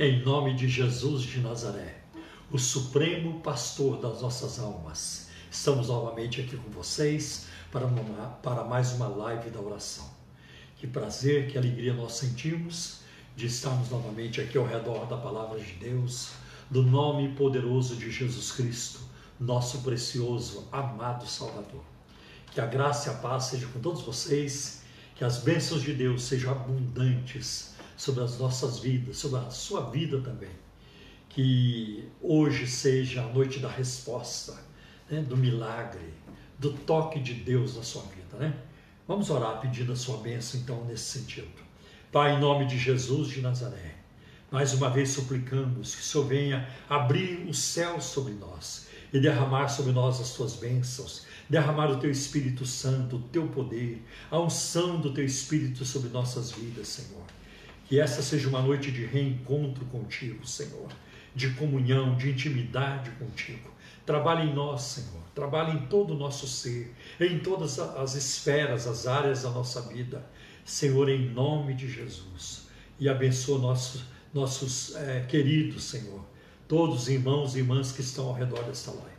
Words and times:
Em 0.00 0.22
nome 0.22 0.54
de 0.54 0.68
Jesus 0.68 1.22
de 1.22 1.40
Nazaré, 1.40 1.96
o 2.52 2.56
Supremo 2.56 3.40
Pastor 3.40 4.00
das 4.00 4.22
nossas 4.22 4.60
almas, 4.60 5.28
estamos 5.50 5.88
novamente 5.88 6.40
aqui 6.40 6.56
com 6.56 6.70
vocês 6.70 7.46
para, 7.72 7.84
uma, 7.84 8.28
para 8.40 8.62
mais 8.62 8.92
uma 8.92 9.08
live 9.08 9.50
da 9.50 9.60
oração. 9.60 10.08
Que 10.76 10.86
prazer, 10.86 11.50
que 11.50 11.58
alegria 11.58 11.92
nós 11.92 12.12
sentimos 12.12 13.00
de 13.34 13.46
estarmos 13.46 13.90
novamente 13.90 14.40
aqui 14.40 14.56
ao 14.56 14.64
redor 14.64 15.04
da 15.06 15.16
palavra 15.16 15.58
de 15.58 15.72
Deus, 15.72 16.30
do 16.70 16.84
nome 16.84 17.34
poderoso 17.34 17.96
de 17.96 18.08
Jesus 18.08 18.52
Cristo, 18.52 19.00
nosso 19.40 19.78
precioso, 19.78 20.68
amado 20.70 21.26
Salvador. 21.26 21.82
Que 22.52 22.60
a 22.60 22.66
graça 22.66 23.08
e 23.08 23.12
a 23.14 23.16
paz 23.16 23.46
sejam 23.46 23.68
com 23.72 23.80
todos 23.80 24.02
vocês, 24.02 24.80
que 25.16 25.24
as 25.24 25.38
bênçãos 25.38 25.82
de 25.82 25.92
Deus 25.92 26.22
sejam 26.22 26.52
abundantes 26.52 27.76
sobre 27.98 28.22
as 28.22 28.38
nossas 28.38 28.78
vidas, 28.78 29.18
sobre 29.18 29.40
a 29.40 29.50
sua 29.50 29.90
vida 29.90 30.20
também. 30.20 30.52
Que 31.28 32.08
hoje 32.22 32.66
seja 32.66 33.22
a 33.22 33.26
noite 33.26 33.58
da 33.58 33.68
resposta, 33.68 34.56
né, 35.10 35.20
do 35.20 35.36
milagre, 35.36 36.14
do 36.58 36.72
toque 36.72 37.20
de 37.20 37.34
Deus 37.34 37.76
na 37.76 37.82
sua 37.82 38.02
vida, 38.02 38.38
né? 38.38 38.54
Vamos 39.06 39.30
orar 39.30 39.60
pedindo 39.60 39.92
a 39.92 39.96
sua 39.96 40.18
bênção 40.18 40.60
então 40.60 40.84
nesse 40.84 41.18
sentido. 41.18 41.48
Pai, 42.12 42.36
em 42.36 42.40
nome 42.40 42.66
de 42.66 42.78
Jesus 42.78 43.28
de 43.28 43.40
Nazaré, 43.40 43.96
mais 44.50 44.72
uma 44.72 44.88
vez 44.88 45.10
suplicamos 45.10 45.94
que 45.94 46.00
o 46.00 46.04
Senhor 46.04 46.26
venha 46.26 46.68
abrir 46.88 47.46
o 47.48 47.54
céu 47.54 48.00
sobre 48.00 48.32
nós 48.34 48.86
e 49.12 49.18
derramar 49.18 49.68
sobre 49.68 49.92
nós 49.92 50.20
as 50.20 50.34
tuas 50.34 50.54
bênçãos, 50.54 51.26
derramar 51.50 51.90
o 51.90 51.98
teu 51.98 52.10
Espírito 52.10 52.64
Santo, 52.64 53.16
o 53.16 53.22
teu 53.22 53.48
poder, 53.48 54.02
a 54.30 54.38
unção 54.38 55.00
do 55.00 55.12
teu 55.12 55.24
Espírito 55.24 55.84
sobre 55.84 56.10
nossas 56.10 56.50
vidas, 56.50 56.88
Senhor. 56.88 57.24
Que 57.88 57.98
essa 57.98 58.22
seja 58.22 58.48
uma 58.48 58.60
noite 58.60 58.92
de 58.92 59.04
reencontro 59.04 59.84
contigo, 59.86 60.46
Senhor, 60.46 60.88
de 61.34 61.50
comunhão, 61.50 62.16
de 62.16 62.30
intimidade 62.30 63.10
contigo. 63.12 63.70
Trabalhe 64.04 64.50
em 64.50 64.54
nós, 64.54 64.82
Senhor, 64.82 65.22
trabalhe 65.34 65.72
em 65.72 65.86
todo 65.86 66.14
o 66.14 66.16
nosso 66.16 66.46
ser, 66.46 66.94
em 67.20 67.38
todas 67.38 67.78
as 67.78 68.14
esferas, 68.14 68.86
as 68.86 69.06
áreas 69.06 69.42
da 69.42 69.50
nossa 69.50 69.82
vida, 69.82 70.24
Senhor, 70.64 71.08
em 71.08 71.30
nome 71.30 71.74
de 71.74 71.90
Jesus. 71.90 72.68
E 73.00 73.08
abençoa 73.08 73.58
nossos, 73.58 74.02
nossos 74.32 74.94
é, 74.96 75.24
queridos, 75.28 75.84
Senhor, 75.84 76.24
todos 76.66 77.02
os 77.02 77.08
irmãos 77.08 77.54
e 77.54 77.58
irmãs 77.58 77.92
que 77.92 78.00
estão 78.00 78.28
ao 78.28 78.34
redor 78.34 78.64
desta 78.64 78.90
live. 78.90 79.18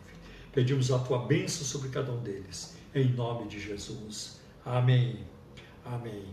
Pedimos 0.53 0.91
a 0.91 0.99
tua 0.99 1.25
bênção 1.25 1.66
sobre 1.66 1.89
cada 1.89 2.11
um 2.11 2.22
deles, 2.22 2.75
em 2.94 3.05
nome 3.05 3.47
de 3.47 3.59
Jesus. 3.59 4.39
Amém. 4.66 5.19
Amém. 5.85 6.25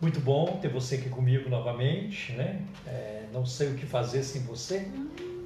Muito 0.00 0.20
bom 0.20 0.58
ter 0.60 0.68
você 0.68 0.94
aqui 0.94 1.08
comigo 1.08 1.50
novamente, 1.50 2.32
né? 2.32 2.62
É, 2.86 3.26
não 3.32 3.44
sei 3.44 3.72
o 3.72 3.74
que 3.74 3.84
fazer 3.84 4.22
sem 4.22 4.42
você. 4.42 4.88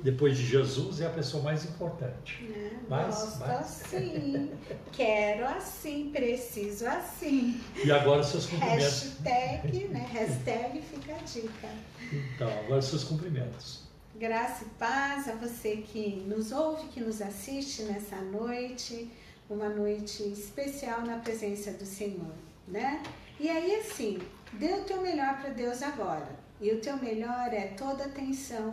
Depois 0.02 0.36
de 0.36 0.44
Jesus 0.44 1.00
é 1.00 1.06
a 1.06 1.10
pessoa 1.10 1.42
mais 1.42 1.64
importante. 1.64 2.44
É, 2.52 2.70
mas, 2.88 3.16
gosto 3.16 3.38
mas... 3.38 3.50
assim, 3.50 4.50
quero 4.92 5.46
assim, 5.46 6.10
preciso 6.12 6.86
assim. 6.86 7.60
E 7.82 7.90
agora 7.90 8.22
seus 8.22 8.46
cumprimentos. 8.46 9.16
Hashtag, 9.22 9.88
né? 9.88 10.06
Hashtag 10.12 10.82
fica 10.82 11.14
a 11.14 11.18
dica. 11.18 11.68
Então, 12.12 12.50
agora 12.64 12.82
seus 12.82 13.04
cumprimentos. 13.04 13.84
Graça 14.18 14.64
e 14.64 14.68
paz 14.78 15.28
a 15.28 15.34
você 15.36 15.76
que 15.76 16.22
nos 16.26 16.52
ouve, 16.52 16.88
que 16.88 17.00
nos 17.00 17.22
assiste 17.22 17.84
nessa 17.84 18.16
noite, 18.16 19.08
uma 19.48 19.68
noite 19.68 20.24
especial 20.24 21.02
na 21.02 21.18
presença 21.18 21.70
do 21.72 21.86
Senhor, 21.86 22.34
né? 22.68 23.02
E 23.42 23.50
aí 23.50 23.74
assim, 23.74 24.20
dê 24.52 24.72
o 24.72 24.84
teu 24.84 25.02
melhor 25.02 25.40
para 25.40 25.50
Deus 25.50 25.82
agora. 25.82 26.28
E 26.60 26.70
o 26.70 26.80
teu 26.80 26.96
melhor 26.98 27.52
é 27.52 27.74
toda 27.76 28.04
atenção 28.04 28.72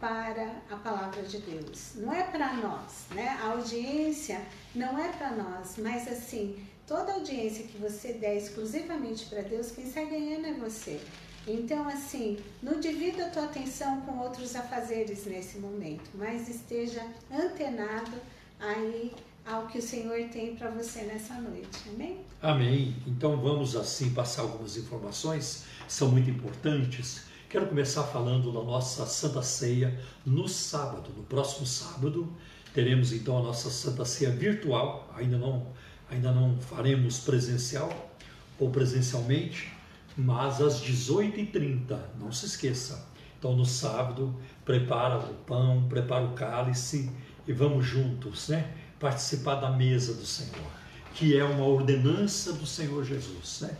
para 0.00 0.62
a 0.68 0.74
palavra 0.74 1.22
de 1.22 1.38
Deus. 1.38 1.92
Não 1.94 2.12
é 2.12 2.24
para 2.24 2.54
nós, 2.54 3.04
né? 3.12 3.38
A 3.40 3.52
audiência 3.52 4.40
não 4.74 4.98
é 4.98 5.12
para 5.12 5.30
nós, 5.30 5.76
mas 5.78 6.08
assim, 6.08 6.58
toda 6.88 7.12
audiência 7.12 7.68
que 7.68 7.78
você 7.78 8.14
der 8.14 8.36
exclusivamente 8.36 9.26
para 9.26 9.42
Deus, 9.42 9.70
quem 9.70 9.86
sai 9.88 10.06
ganhando 10.06 10.44
é 10.44 10.54
você. 10.54 11.00
Então, 11.46 11.86
assim, 11.86 12.36
não 12.60 12.80
divida 12.80 13.26
a 13.26 13.30
tua 13.30 13.44
atenção 13.44 14.00
com 14.00 14.18
outros 14.18 14.56
afazeres 14.56 15.24
nesse 15.24 15.58
momento, 15.58 16.10
mas 16.14 16.48
esteja 16.48 17.06
antenado 17.30 18.20
aí 18.58 19.14
ao 19.50 19.66
que 19.66 19.78
o 19.78 19.82
Senhor 19.82 20.28
tem 20.30 20.54
para 20.54 20.70
você 20.70 21.02
nessa 21.02 21.34
noite. 21.34 21.90
Amém? 21.92 22.20
Amém. 22.40 22.96
Então 23.06 23.36
vamos 23.36 23.74
assim 23.74 24.10
passar 24.10 24.42
algumas 24.42 24.76
informações, 24.76 25.64
são 25.88 26.08
muito 26.08 26.30
importantes. 26.30 27.24
Quero 27.48 27.66
começar 27.66 28.04
falando 28.04 28.52
da 28.52 28.62
nossa 28.62 29.04
Santa 29.06 29.42
Ceia 29.42 29.98
no 30.24 30.48
sábado. 30.48 31.10
No 31.16 31.24
próximo 31.24 31.66
sábado 31.66 32.32
teremos 32.72 33.12
então 33.12 33.38
a 33.38 33.42
nossa 33.42 33.70
Santa 33.70 34.04
Ceia 34.04 34.30
virtual. 34.30 35.12
Ainda 35.16 35.36
não, 35.36 35.66
ainda 36.08 36.30
não 36.30 36.56
faremos 36.60 37.18
presencial 37.18 38.12
ou 38.56 38.70
presencialmente, 38.70 39.72
mas 40.16 40.60
às 40.60 40.80
18h30, 40.80 41.98
não 42.20 42.30
se 42.30 42.46
esqueça. 42.46 43.08
Então 43.36 43.56
no 43.56 43.64
sábado, 43.64 44.32
prepara 44.64 45.18
o 45.18 45.34
pão, 45.46 45.86
prepara 45.88 46.24
o 46.24 46.34
cálice 46.34 47.10
e 47.48 47.52
vamos 47.52 47.84
juntos, 47.84 48.48
né? 48.48 48.76
Participar 49.00 49.56
da 49.56 49.70
mesa 49.70 50.14
do 50.14 50.24
Senhor, 50.24 50.70
que 51.14 51.36
é 51.36 51.42
uma 51.42 51.64
ordenança 51.64 52.52
do 52.52 52.66
Senhor 52.66 53.04
Jesus, 53.04 53.62
né? 53.62 53.76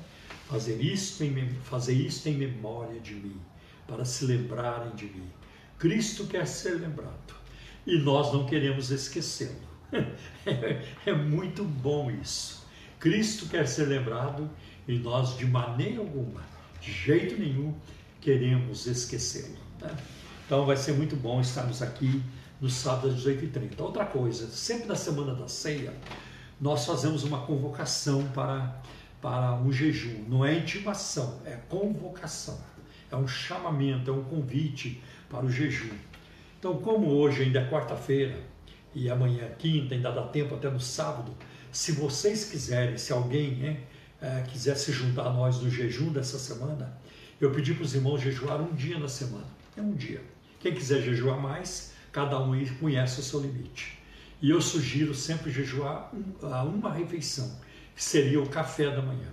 Fazer 0.48 0.80
isto 0.80 1.22
em, 1.22 1.48
fazer 1.62 1.92
isto 1.92 2.28
em 2.28 2.34
memória 2.34 2.98
de 2.98 3.14
mim, 3.14 3.40
para 3.86 4.04
se 4.04 4.24
lembrarem 4.24 4.92
de 4.96 5.04
mim. 5.04 5.30
Cristo 5.78 6.26
quer 6.26 6.46
ser 6.46 6.80
lembrado 6.80 7.34
e 7.86 7.98
nós 7.98 8.32
não 8.32 8.46
queremos 8.46 8.90
esquecê-lo. 8.90 9.70
É, 11.06 11.12
muito 11.12 11.64
bom 11.64 12.10
isso. 12.10 12.66
Cristo 12.98 13.46
quer 13.46 13.66
ser 13.68 13.86
lembrado 13.86 14.50
e 14.86 14.98
nós, 14.98 15.36
de 15.36 15.46
maneira 15.46 16.00
alguma, 16.00 16.42
de 16.80 16.92
jeito 16.92 17.38
nenhum, 17.38 17.74
queremos 18.20 18.86
esquecê-lo. 18.86 19.56
Né? 19.80 19.94
Então 20.46 20.66
vai 20.66 20.76
ser 20.76 20.92
muito 20.92 21.16
bom 21.16 21.40
estarmos 21.40 21.80
aqui 21.82 22.22
no 22.60 22.68
sábado 22.68 23.08
às 23.08 23.14
18h30. 23.14 23.80
Outra 23.80 24.04
coisa, 24.04 24.48
sempre 24.48 24.86
na 24.86 24.96
semana 24.96 25.34
da 25.34 25.48
ceia, 25.48 25.94
nós 26.60 26.84
fazemos 26.84 27.24
uma 27.24 27.38
convocação 27.46 28.26
para, 28.34 28.80
para 29.20 29.54
um 29.54 29.72
jejum. 29.72 30.24
Não 30.28 30.44
é 30.44 30.54
intimação, 30.54 31.40
é 31.44 31.56
convocação. 31.68 32.58
É 33.10 33.16
um 33.16 33.26
chamamento, 33.26 34.10
é 34.10 34.14
um 34.14 34.22
convite 34.22 35.02
para 35.28 35.44
o 35.44 35.50
jejum. 35.50 35.94
Então, 36.58 36.76
como 36.76 37.08
hoje 37.08 37.42
ainda 37.42 37.60
é 37.60 37.70
quarta-feira 37.70 38.38
e 38.94 39.08
amanhã 39.08 39.44
é 39.44 39.54
quinta, 39.58 39.94
ainda 39.94 40.12
dá 40.12 40.22
tempo 40.26 40.54
até 40.54 40.68
no 40.68 40.80
sábado, 40.80 41.34
se 41.72 41.92
vocês 41.92 42.44
quiserem, 42.44 42.98
se 42.98 43.12
alguém 43.12 43.54
né, 43.56 43.80
é, 44.20 44.42
quiser 44.42 44.76
se 44.76 44.92
juntar 44.92 45.26
a 45.26 45.32
nós 45.32 45.60
no 45.60 45.70
jejum 45.70 46.12
dessa 46.12 46.38
semana, 46.38 46.92
eu 47.40 47.50
pedi 47.52 47.72
para 47.72 47.84
os 47.84 47.94
irmãos 47.94 48.20
jejuar 48.20 48.60
um 48.60 48.74
dia 48.74 48.98
na 48.98 49.08
semana. 49.08 49.46
É 49.76 49.80
um 49.80 49.94
dia. 49.94 50.20
Quem 50.58 50.74
quiser 50.74 51.00
jejuar 51.00 51.40
mais, 51.40 51.89
cada 52.12 52.38
um 52.38 52.52
conhece 52.80 53.20
o 53.20 53.22
seu 53.22 53.40
limite. 53.40 53.98
E 54.42 54.50
eu 54.50 54.60
sugiro 54.60 55.14
sempre 55.14 55.50
jejuar 55.50 56.10
uma 56.64 56.92
refeição, 56.92 57.58
que 57.94 58.02
seria 58.02 58.40
o 58.40 58.48
café 58.48 58.90
da 58.90 59.02
manhã. 59.02 59.28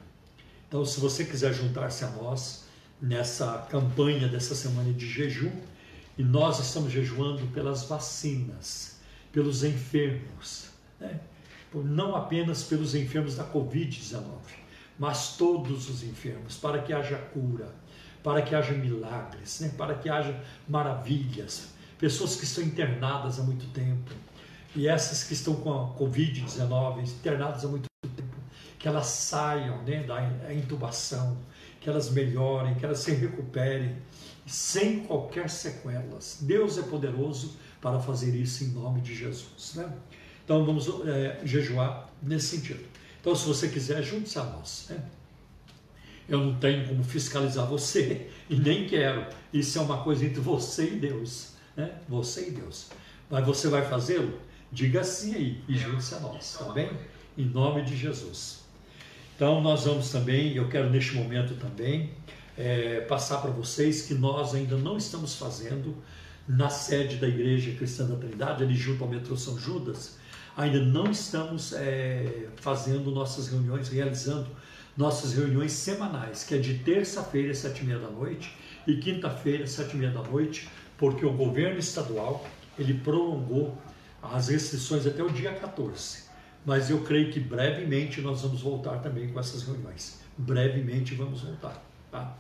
Então, 0.68 0.84
se 0.84 1.00
você 1.00 1.24
quiser 1.24 1.54
juntar-se 1.54 2.04
a 2.04 2.10
nós 2.10 2.66
nessa 3.02 3.66
campanha 3.70 4.28
dessa 4.28 4.54
semana 4.54 4.92
de 4.92 5.08
jejum, 5.08 5.52
e 6.18 6.24
nós 6.24 6.60
estamos 6.60 6.92
jejuando 6.92 7.46
pelas 7.48 7.84
vacinas, 7.84 9.00
pelos 9.32 9.64
enfermos, 9.64 10.70
né? 11.00 11.20
não 11.74 12.16
apenas 12.16 12.64
pelos 12.64 12.96
enfermos 12.96 13.36
da 13.36 13.46
Covid-19, 13.46 14.24
mas 14.98 15.38
todos 15.38 15.90
os 15.90 16.04
enfermos, 16.04 16.58
para 16.58 16.82
que 16.82 16.92
haja 16.92 17.18
cura, 17.18 17.74
para 18.24 18.42
que 18.42 18.56
haja 18.56 18.74
milagres, 18.74 19.60
né? 19.60 19.72
para 19.78 19.94
que 19.94 20.10
haja 20.10 20.44
maravilhas. 20.68 21.76
Pessoas 22.00 22.36
que 22.36 22.44
estão 22.44 22.64
internadas 22.64 23.40
há 23.40 23.44
muito 23.44 23.66
tempo, 23.68 24.12
e 24.76 24.88
essas 24.88 25.24
que 25.24 25.34
estão 25.34 25.56
com 25.56 25.74
a 25.74 25.88
Covid-19, 25.98 27.04
internadas 27.04 27.66
há 27.66 27.68
muito 27.68 27.88
tempo, 28.16 28.38
que 28.78 28.88
elas 28.88 29.08
saiam 29.08 29.82
né, 29.84 30.04
da 30.04 30.54
intubação, 30.54 31.38
que 31.82 31.90
elas 31.90 32.12
melhorem, 32.12 32.76
que 32.76 32.86
elas 32.86 33.00
se 33.00 33.12
recuperem, 33.12 33.96
sem 34.46 35.00
qualquer 35.02 35.50
sequelas. 35.50 36.40
Deus 36.42 36.78
é 36.78 36.84
poderoso 36.84 37.58
para 37.82 38.00
fazer 38.00 38.36
isso 38.36 38.64
em 38.64 38.68
nome 38.68 39.02
de 39.02 39.16
Jesus. 39.16 39.74
Né? 39.76 39.92
Então 40.44 40.66
vamos 40.66 40.88
é, 41.06 41.42
jejuar 41.44 42.10
nesse 42.22 42.58
sentido. 42.58 42.84
Então, 43.20 43.36
se 43.36 43.46
você 43.46 43.68
quiser, 43.68 44.02
junte-se 44.04 44.40
a 44.40 44.44
nós. 44.44 44.88
Né? 44.90 45.04
Eu 46.30 46.40
não 46.40 46.56
tenho 46.56 46.88
como 46.88 47.04
fiscalizar 47.04 47.66
você 47.68 48.30
e 48.50 48.56
nem 48.56 48.88
quero. 48.88 49.26
Isso 49.52 49.78
é 49.78 49.82
uma 49.82 50.04
coisa 50.04 50.26
entre 50.26 50.40
você 50.40 50.92
e 50.92 50.96
Deus. 50.96 51.57
Né? 51.78 51.92
Você 52.10 52.48
e 52.48 52.52
Deus. 52.52 52.88
Mas 53.30 53.46
você 53.46 53.70
vai 53.70 53.86
fazê-lo? 53.86 54.40
Diga 54.72 55.04
sim 55.04 55.36
aí 55.36 55.62
e 55.70 55.78
junte-se 55.78 56.16
a 56.16 56.20
nós, 56.20 56.58
tá 56.58 56.74
bem? 56.74 56.90
Em 57.38 57.46
nome 57.46 57.84
de 57.84 57.96
Jesus. 57.96 58.64
Então, 59.36 59.62
nós 59.62 59.86
vamos 59.86 60.10
também, 60.10 60.56
eu 60.56 60.68
quero 60.68 60.90
neste 60.90 61.14
momento 61.14 61.54
também 61.56 62.10
é, 62.58 63.02
passar 63.02 63.38
para 63.38 63.52
vocês 63.52 64.02
que 64.02 64.16
nós 64.16 64.56
ainda 64.56 64.76
não 64.76 64.98
estamos 64.98 65.36
fazendo 65.36 65.96
na 66.48 66.70
sede 66.70 67.18
da 67.18 67.28
Igreja 67.28 67.72
Cristã 67.74 68.08
da 68.08 68.16
Trindade, 68.16 68.64
ali 68.64 68.74
junto 68.74 69.04
ao 69.04 69.10
metrô 69.10 69.38
São 69.38 69.60
Judas, 69.60 70.18
ainda 70.56 70.80
não 70.80 71.12
estamos 71.12 71.74
é, 71.74 72.48
fazendo 72.56 73.12
nossas 73.12 73.50
reuniões, 73.50 73.90
realizando 73.90 74.48
nossas 74.96 75.34
reuniões 75.34 75.74
semanais, 75.74 76.44
que 76.44 76.56
é 76.56 76.58
de 76.58 76.80
terça-feira, 76.80 77.54
sete 77.54 77.84
e 77.84 77.86
meia 77.86 78.00
da 78.00 78.10
noite, 78.10 78.58
e 78.88 78.98
quinta-feira, 78.98 79.68
sete 79.68 79.94
e 79.94 79.98
meia 79.98 80.12
da 80.12 80.24
noite, 80.24 80.68
porque 80.98 81.26
o 81.26 81.34
governo 81.34 81.80
estadual 81.80 82.46
ele 82.78 82.96
prolongou 82.96 83.78
as 84.22 84.50
restrições 84.50 85.06
até 85.06 85.24
o 85.24 85.30
dia 85.30 85.54
14. 85.54 86.26
Mas 86.66 86.90
eu 86.90 87.02
creio 87.04 87.32
que 87.32 87.40
brevemente 87.40 88.20
nós 88.22 88.42
vamos 88.42 88.62
voltar 88.62 88.98
também 89.00 89.30
com 89.30 89.40
essas 89.40 89.64
reuniões. 89.64 90.20
Brevemente 90.38 91.16
vamos 91.16 91.42
voltar. 91.42 91.82
Tá? 92.12 92.36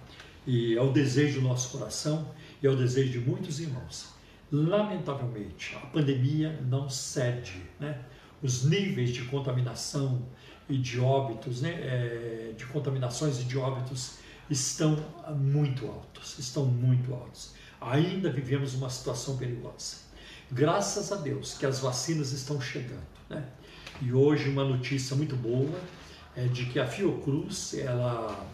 E 0.45 0.75
é 0.75 0.81
o 0.81 0.91
desejo 0.91 1.39
do 1.39 1.47
nosso 1.47 1.77
coração 1.77 2.29
e 2.61 2.67
é 2.67 2.69
o 2.69 2.75
desejo 2.75 3.11
de 3.11 3.19
muitos 3.19 3.59
irmãos. 3.59 4.13
Lamentavelmente, 4.51 5.75
a 5.75 5.85
pandemia 5.87 6.59
não 6.67 6.89
cede. 6.89 7.61
Né? 7.79 7.99
Os 8.41 8.63
níveis 8.63 9.11
de 9.11 9.23
contaminação 9.23 10.25
e 10.69 10.77
de 10.77 10.99
óbitos, 10.99 11.61
né? 11.61 11.71
É, 11.71 12.53
de 12.55 12.65
contaminações 12.65 13.39
e 13.39 13.43
de 13.43 13.57
óbitos 13.57 14.17
estão 14.49 14.97
muito 15.35 15.87
altos, 15.87 16.37
estão 16.39 16.65
muito 16.65 17.13
altos. 17.13 17.53
Ainda 17.79 18.31
vivemos 18.31 18.73
uma 18.73 18.89
situação 18.89 19.37
perigosa. 19.37 19.97
Graças 20.51 21.11
a 21.11 21.17
Deus 21.17 21.55
que 21.57 21.65
as 21.65 21.79
vacinas 21.79 22.31
estão 22.31 22.59
chegando, 22.59 23.05
né? 23.29 23.43
E 24.01 24.13
hoje 24.13 24.49
uma 24.49 24.63
notícia 24.63 25.15
muito 25.15 25.35
boa 25.35 25.77
é 26.35 26.45
de 26.45 26.65
que 26.65 26.79
a 26.79 26.87
Fiocruz, 26.87 27.73
ela, 27.73 28.47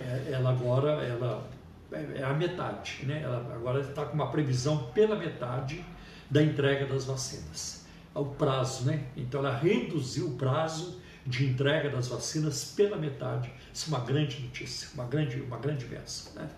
é, 0.00 0.30
ela 0.32 0.50
agora, 0.50 0.92
ela 1.04 1.48
é, 1.92 2.20
é 2.20 2.24
a 2.24 2.32
metade, 2.32 3.00
né? 3.04 3.22
Ela 3.22 3.38
agora 3.54 3.80
está 3.80 4.04
com 4.04 4.14
uma 4.14 4.30
previsão 4.30 4.90
pela 4.94 5.16
metade 5.16 5.84
da 6.30 6.42
entrega 6.42 6.86
das 6.86 7.04
vacinas. 7.04 7.84
O 8.14 8.24
prazo, 8.24 8.84
né? 8.84 9.04
Então 9.16 9.40
ela 9.40 9.56
reduziu 9.56 10.28
o 10.28 10.36
prazo 10.36 11.00
de 11.26 11.44
entrega 11.44 11.90
das 11.90 12.08
vacinas 12.08 12.72
pela 12.76 12.96
metade. 12.96 13.52
Isso 13.74 13.92
é 13.92 13.96
uma 13.96 14.04
grande 14.04 14.40
notícia, 14.40 14.88
uma 14.94 15.04
grande, 15.04 15.40
uma 15.40 15.58
grande 15.58 15.84
bênção, 15.84 16.32
né? 16.34 16.48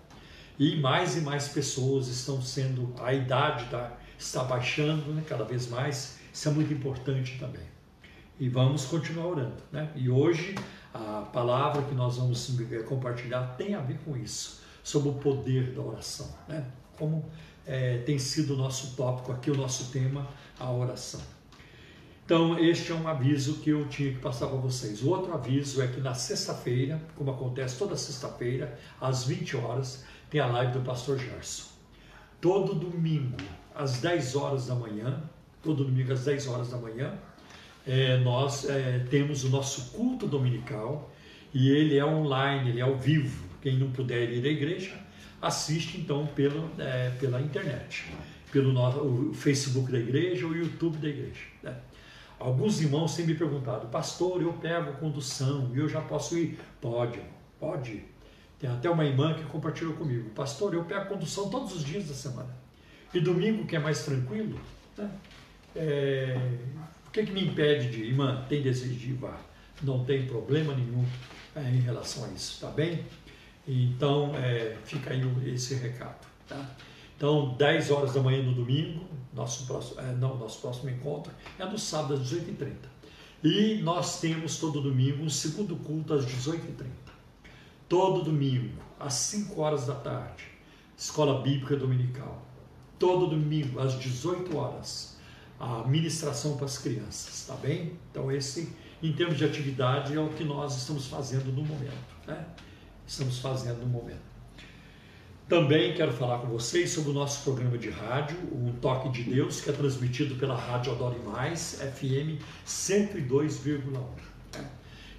E 0.59 0.75
mais 0.75 1.15
e 1.15 1.21
mais 1.21 1.47
pessoas 1.47 2.09
estão 2.09 2.41
sendo, 2.41 2.93
a 2.99 3.13
idade 3.13 3.65
da 3.65 3.97
está 4.19 4.43
baixando 4.43 5.13
né, 5.13 5.23
cada 5.25 5.45
vez 5.45 5.69
mais, 5.69 6.19
isso 6.33 6.49
é 6.49 6.51
muito 6.51 6.73
importante 6.73 7.37
também. 7.39 7.63
E 8.37 8.49
vamos 8.49 8.85
continuar 8.85 9.27
orando. 9.27 9.55
Né? 9.71 9.89
E 9.95 10.09
hoje 10.09 10.55
a 10.93 11.21
palavra 11.21 11.81
que 11.83 11.95
nós 11.95 12.17
vamos 12.17 12.51
compartilhar 12.85 13.55
tem 13.57 13.75
a 13.75 13.79
ver 13.79 13.97
com 14.03 14.17
isso, 14.17 14.61
sobre 14.83 15.09
o 15.09 15.13
poder 15.13 15.71
da 15.71 15.81
oração. 15.81 16.29
Né? 16.47 16.65
Como 16.97 17.25
é, 17.65 17.99
tem 17.99 18.19
sido 18.19 18.55
o 18.55 18.57
nosso 18.57 18.95
tópico 18.97 19.31
aqui, 19.31 19.49
o 19.49 19.55
nosso 19.55 19.91
tema, 19.91 20.27
a 20.59 20.69
oração. 20.69 21.21
Então, 22.25 22.59
este 22.59 22.91
é 22.91 22.95
um 22.95 23.07
aviso 23.07 23.55
que 23.55 23.71
eu 23.71 23.87
tinha 23.87 24.11
que 24.11 24.19
passar 24.19 24.47
para 24.47 24.57
vocês. 24.57 25.01
O 25.01 25.09
outro 25.09 25.33
aviso 25.33 25.81
é 25.81 25.87
que 25.87 25.99
na 25.99 26.13
sexta-feira, 26.13 27.01
como 27.15 27.31
acontece 27.31 27.79
toda 27.79 27.95
sexta-feira, 27.95 28.77
às 29.01 29.23
20 29.23 29.57
horas, 29.57 30.03
tem 30.29 30.39
a 30.39 30.47
live 30.47 30.73
do 30.73 30.81
pastor 30.81 31.17
Gerson. 31.17 31.69
Todo 32.39 32.73
domingo, 32.73 33.37
às 33.75 33.99
10 33.99 34.35
horas 34.35 34.67
da 34.67 34.75
manhã, 34.75 35.21
todo 35.63 35.83
domingo 35.83 36.13
às 36.13 36.23
10 36.23 36.47
horas 36.47 36.69
da 36.69 36.77
manhã, 36.77 37.13
é, 37.87 38.17
nós 38.17 38.69
é, 38.69 39.05
temos 39.09 39.43
o 39.43 39.49
nosso 39.49 39.91
culto 39.91 40.27
dominical 40.27 41.11
e 41.53 41.69
ele 41.69 41.97
é 41.97 42.05
online, 42.05 42.69
ele 42.69 42.79
é 42.79 42.83
ao 42.83 42.95
vivo. 42.95 43.49
Quem 43.61 43.77
não 43.77 43.91
puder 43.91 44.31
ir 44.31 44.45
à 44.45 44.49
igreja, 44.49 44.95
assiste 45.41 45.97
então 45.97 46.27
pelo, 46.27 46.69
é, 46.77 47.09
pela 47.19 47.41
internet, 47.41 48.05
pelo 48.51 48.71
nosso, 48.71 48.99
o 48.99 49.33
Facebook 49.33 49.91
da 49.91 49.99
igreja 49.99 50.45
ou 50.45 50.51
o 50.51 50.55
YouTube 50.55 50.97
da 50.97 51.09
igreja. 51.09 51.41
Né? 51.63 51.75
Alguns 52.39 52.79
irmãos 52.79 53.15
têm 53.15 53.25
me 53.25 53.35
perguntado, 53.35 53.87
pastor, 53.87 54.41
eu 54.41 54.53
pego 54.53 54.93
condução 54.93 55.71
e 55.73 55.79
eu 55.79 55.89
já 55.89 55.99
posso 55.99 56.37
ir? 56.37 56.57
Pode, 56.79 57.19
pode. 57.59 58.03
Tem 58.59 58.69
até 58.69 58.89
uma 58.89 59.05
irmã 59.05 59.33
que 59.33 59.43
compartilhou 59.45 59.93
comigo, 59.93 60.29
pastor, 60.31 60.73
eu 60.73 60.83
pego 60.83 61.07
condução 61.07 61.49
todos 61.49 61.73
os 61.73 61.83
dias 61.83 62.07
da 62.07 62.13
semana. 62.13 62.53
E 63.13 63.19
domingo, 63.19 63.65
que 63.65 63.75
é 63.75 63.79
mais 63.79 64.03
tranquilo, 64.03 64.59
né? 64.97 65.09
é, 65.75 66.37
o 67.07 67.11
que, 67.11 67.25
que 67.25 67.31
me 67.31 67.43
impede 67.43 67.89
de 67.89 68.01
ir? 68.01 68.07
Irmã, 68.09 68.45
tem 68.49 68.61
desejo 68.61 68.93
de 68.93 69.11
ir? 69.11 69.13
Vá. 69.13 69.35
Não 69.81 70.03
tem 70.03 70.25
problema 70.27 70.75
nenhum 70.75 71.05
é, 71.55 71.61
em 71.61 71.79
relação 71.79 72.25
a 72.25 72.27
isso, 72.27 72.59
tá 72.59 72.69
bem? 72.69 73.05
Então, 73.65 74.35
é, 74.35 74.75
fica 74.83 75.11
aí 75.11 75.21
esse 75.53 75.75
recado, 75.75 76.27
tá? 76.47 76.69
Então, 77.15 77.55
10 77.57 77.91
horas 77.91 78.13
da 78.13 78.21
manhã 78.21 78.41
no 78.43 78.53
domingo, 78.53 79.05
nosso 79.33 79.65
próximo, 79.65 79.99
é, 80.01 80.13
não, 80.13 80.37
nosso 80.37 80.59
próximo 80.59 80.89
encontro 80.89 81.31
é 81.57 81.65
no 81.65 81.77
sábado 81.77 82.15
às 82.15 82.21
18h30. 82.21 82.75
E 83.43 83.75
nós 83.81 84.19
temos 84.19 84.57
todo 84.57 84.81
domingo 84.81 85.23
um 85.23 85.29
segundo 85.29 85.75
culto 85.77 86.13
às 86.13 86.25
18h30. 86.25 87.08
Todo 87.89 88.23
domingo, 88.23 88.81
às 88.97 89.13
5 89.15 89.59
horas 89.59 89.87
da 89.87 89.95
tarde, 89.95 90.45
Escola 90.95 91.41
Bíblica 91.41 91.75
Dominical 91.75 92.49
todo 92.99 93.27
domingo 93.27 93.79
às 93.79 93.97
18 93.97 94.55
horas 94.55 95.17
a 95.59 95.83
ministração 95.87 96.55
para 96.55 96.65
as 96.65 96.77
crianças, 96.77 97.45
tá 97.47 97.55
bem? 97.55 97.93
Então 98.11 98.31
esse, 98.31 98.73
em 99.01 99.11
termos 99.11 99.37
de 99.37 99.43
atividade, 99.43 100.15
é 100.15 100.19
o 100.19 100.29
que 100.29 100.43
nós 100.43 100.77
estamos 100.77 101.07
fazendo 101.07 101.51
no 101.51 101.63
momento, 101.63 102.15
né? 102.27 102.45
Estamos 103.07 103.39
fazendo 103.39 103.79
no 103.79 103.87
momento. 103.87 104.29
Também 105.49 105.95
quero 105.95 106.13
falar 106.13 106.39
com 106.39 106.47
vocês 106.47 106.91
sobre 106.91 107.09
o 107.09 107.13
nosso 107.13 107.43
programa 107.43 107.77
de 107.77 107.89
rádio, 107.89 108.37
o 108.37 108.71
Toque 108.79 109.09
de 109.09 109.23
Deus, 109.23 109.61
que 109.61 109.69
é 109.69 109.73
transmitido 109.73 110.35
pela 110.35 110.55
Rádio 110.55 110.93
Adore 110.93 111.19
Mais, 111.25 111.81
FM 111.81 112.39
102,1. 112.65 114.28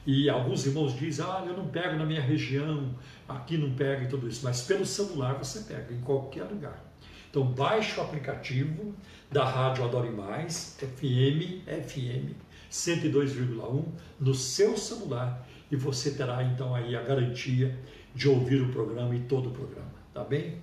E 0.06 0.30
alguns 0.30 0.66
irmãos 0.66 0.98
dizem, 0.98 1.24
ah, 1.24 1.44
eu 1.46 1.56
não 1.56 1.68
pego 1.68 1.96
na 1.96 2.06
minha 2.06 2.20
região, 2.20 2.94
aqui 3.28 3.58
não 3.58 3.72
pega 3.72 4.04
e 4.04 4.08
tudo 4.08 4.28
isso, 4.28 4.40
mas 4.42 4.62
pelo 4.62 4.86
celular 4.86 5.34
você 5.34 5.60
pega, 5.60 5.92
em 5.92 6.00
qualquer 6.00 6.44
lugar. 6.44 6.82
Então 7.30 7.44
baixe 7.44 7.98
o 8.00 8.02
aplicativo 8.02 8.94
da 9.30 9.44
Rádio 9.44 9.84
Adore 9.84 10.10
Mais, 10.10 10.76
FM, 10.80 11.62
FM 11.66 12.34
102,1 12.70 13.84
no 14.18 14.34
seu 14.34 14.76
celular 14.76 15.46
e 15.70 15.76
você 15.76 16.10
terá 16.12 16.42
então 16.42 16.74
aí 16.74 16.96
a 16.96 17.02
garantia 17.02 17.78
de 18.14 18.28
ouvir 18.28 18.62
o 18.62 18.72
programa 18.72 19.14
e 19.14 19.20
todo 19.20 19.50
o 19.50 19.52
programa, 19.52 19.92
tá 20.12 20.24
bem? 20.24 20.56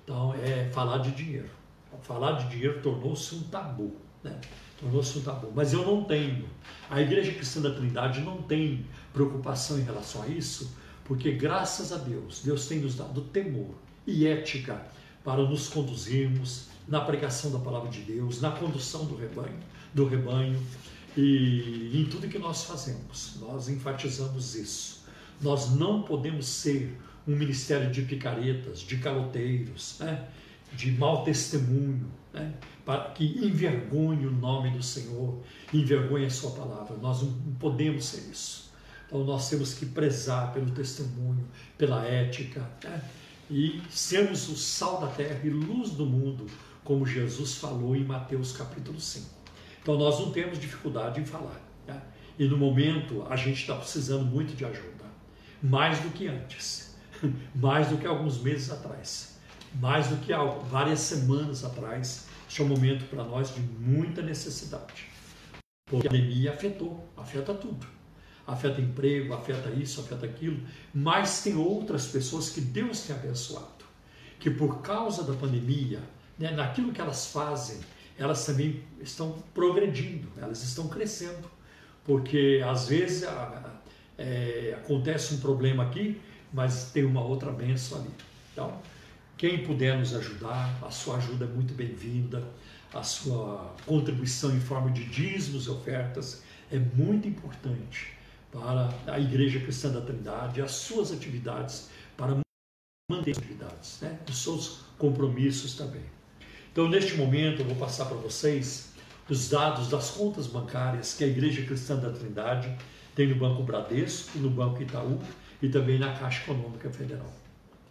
Então, 0.05 0.35
é 0.35 0.69
falar 0.73 0.99
de 0.99 1.13
dinheiro. 1.13 1.51
Falar 2.03 2.33
de 2.33 2.49
dinheiro 2.49 2.81
tornou-se 2.83 3.35
um 3.35 3.43
tabu. 3.45 3.95
Né? 4.25 4.41
Tornou-se 4.81 5.19
um 5.19 5.23
tabu. 5.23 5.53
Mas 5.55 5.73
eu 5.73 5.85
não 5.85 6.05
tenho. 6.05 6.49
A 6.91 7.01
Igreja 7.01 7.33
Cristã 7.33 7.61
da 7.61 7.73
Trindade 7.73 8.21
não 8.21 8.43
tem 8.43 8.87
preocupação 9.13 9.79
em 9.79 9.83
relação 9.83 10.23
a 10.23 10.29
isso, 10.29 10.77
porque 11.05 11.33
graças 11.33 11.93
a 11.93 11.99
Deus, 11.99 12.43
Deus 12.45 12.67
tem 12.67 12.79
nos 12.79 12.95
dado 12.95 13.21
temor 13.21 13.75
e 14.07 14.27
ética 14.27 14.83
para 15.23 15.43
nos 15.43 15.69
conduzirmos 15.69 16.69
na 16.89 17.01
pregação 17.01 17.53
da 17.53 17.59
palavra 17.59 17.89
de 17.89 18.01
Deus, 18.01 18.41
na 18.41 18.51
condução 18.51 19.05
do 19.05 19.17
rebanho, 19.17 19.59
do 19.95 20.07
rebanho 20.07 20.61
E 21.17 21.91
em 21.95 22.07
tudo 22.07 22.27
que 22.27 22.39
nós 22.39 22.65
fazemos, 22.65 23.37
nós 23.39 23.69
enfatizamos 23.69 24.55
isso. 24.55 25.02
Nós 25.43 25.75
não 25.75 26.03
podemos 26.03 26.47
ser 26.47 26.99
um 27.27 27.37
ministério 27.37 27.91
de 27.91 28.03
picaretas, 28.03 28.81
de 28.81 28.97
caloteiros, 28.99 29.97
né? 30.01 30.29
de 30.73 30.93
mau 30.93 31.25
testemunho, 31.25 32.11
né? 32.33 32.55
para 32.85 33.11
que 33.11 33.25
envergonhe 33.45 34.27
o 34.27 34.31
nome 34.31 34.71
do 34.71 34.83
Senhor, 34.83 35.41
envergonhe 35.73 36.27
a 36.27 36.31
sua 36.31 36.53
palavra. 36.53 36.97
Nós 36.97 37.23
não 37.23 37.33
podemos 37.59 38.07
ser 38.07 38.31
isso. 38.31 38.73
Então 39.07 39.25
nós 39.25 39.49
temos 39.51 39.75
que 39.75 39.87
prezar 39.87 40.53
pelo 40.53 40.71
testemunho, 40.71 41.47
pela 41.77 42.05
ética, 42.05 42.67
né? 42.83 43.03
e 43.51 43.83
sermos 43.91 44.49
o 44.49 44.57
sal 44.57 45.01
da 45.01 45.09
terra 45.09 45.41
e 45.45 45.51
luz 45.51 45.91
do 45.91 46.07
mundo, 46.07 46.47
como 46.83 47.07
Jesus 47.07 47.57
falou 47.57 47.95
em 47.95 48.05
Mateus 48.05 48.53
capítulo 48.53 48.99
5. 48.99 49.27
Então 49.83 49.99
nós 49.99 50.19
não 50.19 50.33
temos 50.33 50.59
dificuldade 50.59 51.21
em 51.21 51.25
falar. 51.25 51.61
Né? 51.87 52.01
E 52.39 52.47
no 52.47 52.57
momento 52.57 53.27
a 53.29 53.37
gente 53.37 53.61
está 53.61 53.75
precisando 53.75 54.25
muito 54.25 54.57
de 54.57 54.65
ajuda, 54.65 54.92
mais 55.63 56.01
do 56.01 56.11
que 56.11 56.27
antes, 56.27 56.97
mais 57.55 57.89
do 57.89 57.97
que 57.97 58.07
alguns 58.07 58.43
meses 58.43 58.71
atrás, 58.71 59.39
mais 59.75 60.09
do 60.09 60.17
que 60.17 60.33
várias 60.69 61.01
semanas 61.01 61.65
atrás. 61.65 62.27
Este 62.49 62.61
é 62.61 62.65
um 62.65 62.69
momento 62.69 63.09
para 63.09 63.25
nós 63.25 63.55
de 63.55 63.61
muita 63.61 64.21
necessidade, 64.21 65.07
porque 65.87 66.09
a 66.09 66.11
pandemia 66.11 66.53
afetou, 66.53 67.09
afeta 67.17 67.55
tudo. 67.55 67.87
Afeta 68.45 68.81
emprego, 68.81 69.33
afeta 69.35 69.71
isso, 69.71 70.01
afeta 70.01 70.27
aquilo, 70.27 70.61
mas 70.93 71.45
tem 71.45 71.55
outras 71.55 72.09
pessoas 72.09 72.51
que 72.51 72.61
Deus 72.61 73.03
tem 73.03 73.15
abençoado, 73.15 73.85
que 74.41 74.51
por 74.51 74.83
causa 74.83 75.23
da 75.23 75.33
pandemia, 75.33 76.01
né, 76.37 76.51
naquilo 76.51 76.93
que 76.93 77.01
elas 77.01 77.29
fazem, 77.29 77.79
elas 78.19 78.45
também 78.45 78.83
estão 79.01 79.43
progredindo, 79.55 80.29
elas 80.37 80.63
estão 80.65 80.89
crescendo, 80.89 81.49
porque 82.05 82.61
às 82.69 82.89
vezes 82.89 83.23
é, 84.19 84.77
acontece 84.77 85.35
um 85.35 85.41
problema 85.41 85.85
aqui, 85.85 86.21
mas 86.53 86.91
tem 86.93 87.05
uma 87.05 87.23
outra 87.23 87.51
benção 87.51 87.99
ali. 87.99 88.11
Então, 88.53 88.81
quem 89.37 89.65
puder 89.65 89.99
nos 89.99 90.15
ajudar, 90.15 90.79
a 90.83 90.91
sua 90.91 91.17
ajuda 91.17 91.45
é 91.45 91.49
muito 91.49 91.75
bem-vinda, 91.75 92.47
a 92.93 93.03
sua 93.03 93.75
contribuição 93.87 94.55
em 94.55 94.61
forma 94.61 94.91
de 94.91 95.05
dízimos 95.05 95.67
e 95.67 95.71
ofertas 95.71 96.43
é 96.71 96.79
muito 96.79 97.27
importante 97.27 98.13
para 98.53 98.91
a 99.07 99.19
Igreja 99.19 99.59
Cristã 99.61 99.91
da 99.91 100.03
Trindade, 100.03 100.61
as 100.61 100.73
suas 100.73 101.11
atividades, 101.11 101.89
para 102.17 102.39
manter 103.11 103.31
as 103.31 103.39
atividades, 103.39 103.99
né? 104.03 104.19
os 104.29 104.43
seus 104.43 104.81
compromissos 104.99 105.75
também. 105.75 106.05
Então, 106.71 106.89
neste 106.89 107.15
momento, 107.15 107.63
eu 107.63 107.67
vou 107.67 107.77
passar 107.77 108.05
para 108.07 108.17
vocês 108.17 108.93
os 109.29 109.49
dados 109.49 109.89
das 109.89 110.11
contas 110.11 110.47
bancárias 110.47 111.15
que 111.15 111.25
a 111.25 111.27
Igreja 111.27 111.63
Cristã 111.63 111.97
da 111.97 112.11
Trindade 112.11 112.77
tem 113.15 113.29
no 113.29 113.37
Banco 113.37 113.63
Bradesco, 113.63 114.39
no 114.39 114.51
Banco 114.51 114.83
Itaú 114.83 115.21
e 115.61 115.69
também 115.69 115.99
na 115.99 116.13
Caixa 116.13 116.43
Econômica 116.43 116.91
Federal. 116.91 117.33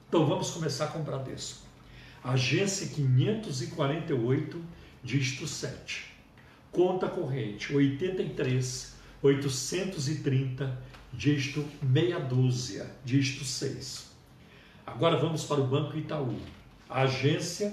Então, 0.08 0.25
vamos 0.25 0.51
começar 0.51 0.88
com 0.88 1.00
o 1.00 1.04
Bradesco. 1.04 1.66
Agência 2.24 2.88
548, 2.88 4.62
dígito 5.04 5.48
7. 5.48 6.12
Conta 6.72 7.08
corrente 7.08 7.74
83 7.74 8.92
830, 9.24 10.75
dígito 11.13 11.63
meia 11.82 12.20
dúzia, 12.20 12.90
dígito 13.06 13.46
6. 13.46 14.10
Agora 14.86 15.18
vamos 15.18 15.44
para 15.44 15.62
o 15.62 15.68
Banco 15.68 15.98
Itaú. 15.98 16.36
agência 16.90 17.72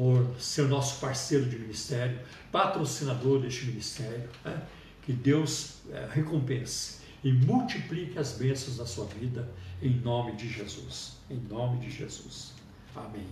por 0.00 0.34
ser 0.38 0.66
nosso 0.66 0.98
parceiro 0.98 1.44
de 1.44 1.58
ministério, 1.58 2.18
patrocinador 2.50 3.42
deste 3.42 3.66
ministério. 3.66 4.30
Né? 4.42 4.62
Que 5.02 5.12
Deus 5.12 5.82
é, 5.90 6.08
recompense 6.10 7.00
e 7.22 7.30
multiplique 7.30 8.18
as 8.18 8.32
bênçãos 8.32 8.78
da 8.78 8.86
sua 8.86 9.04
vida 9.04 9.46
em 9.82 10.00
nome 10.00 10.32
de 10.36 10.48
Jesus. 10.48 11.18
Em 11.28 11.36
nome 11.36 11.80
de 11.80 11.90
Jesus. 11.90 12.54
Amém. 12.96 13.26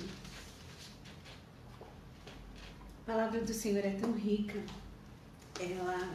A 3.04 3.12
palavra 3.12 3.42
do 3.42 3.54
Senhor 3.54 3.86
é 3.86 3.92
tão 3.92 4.12
rica, 4.14 4.60
ela 5.60 6.10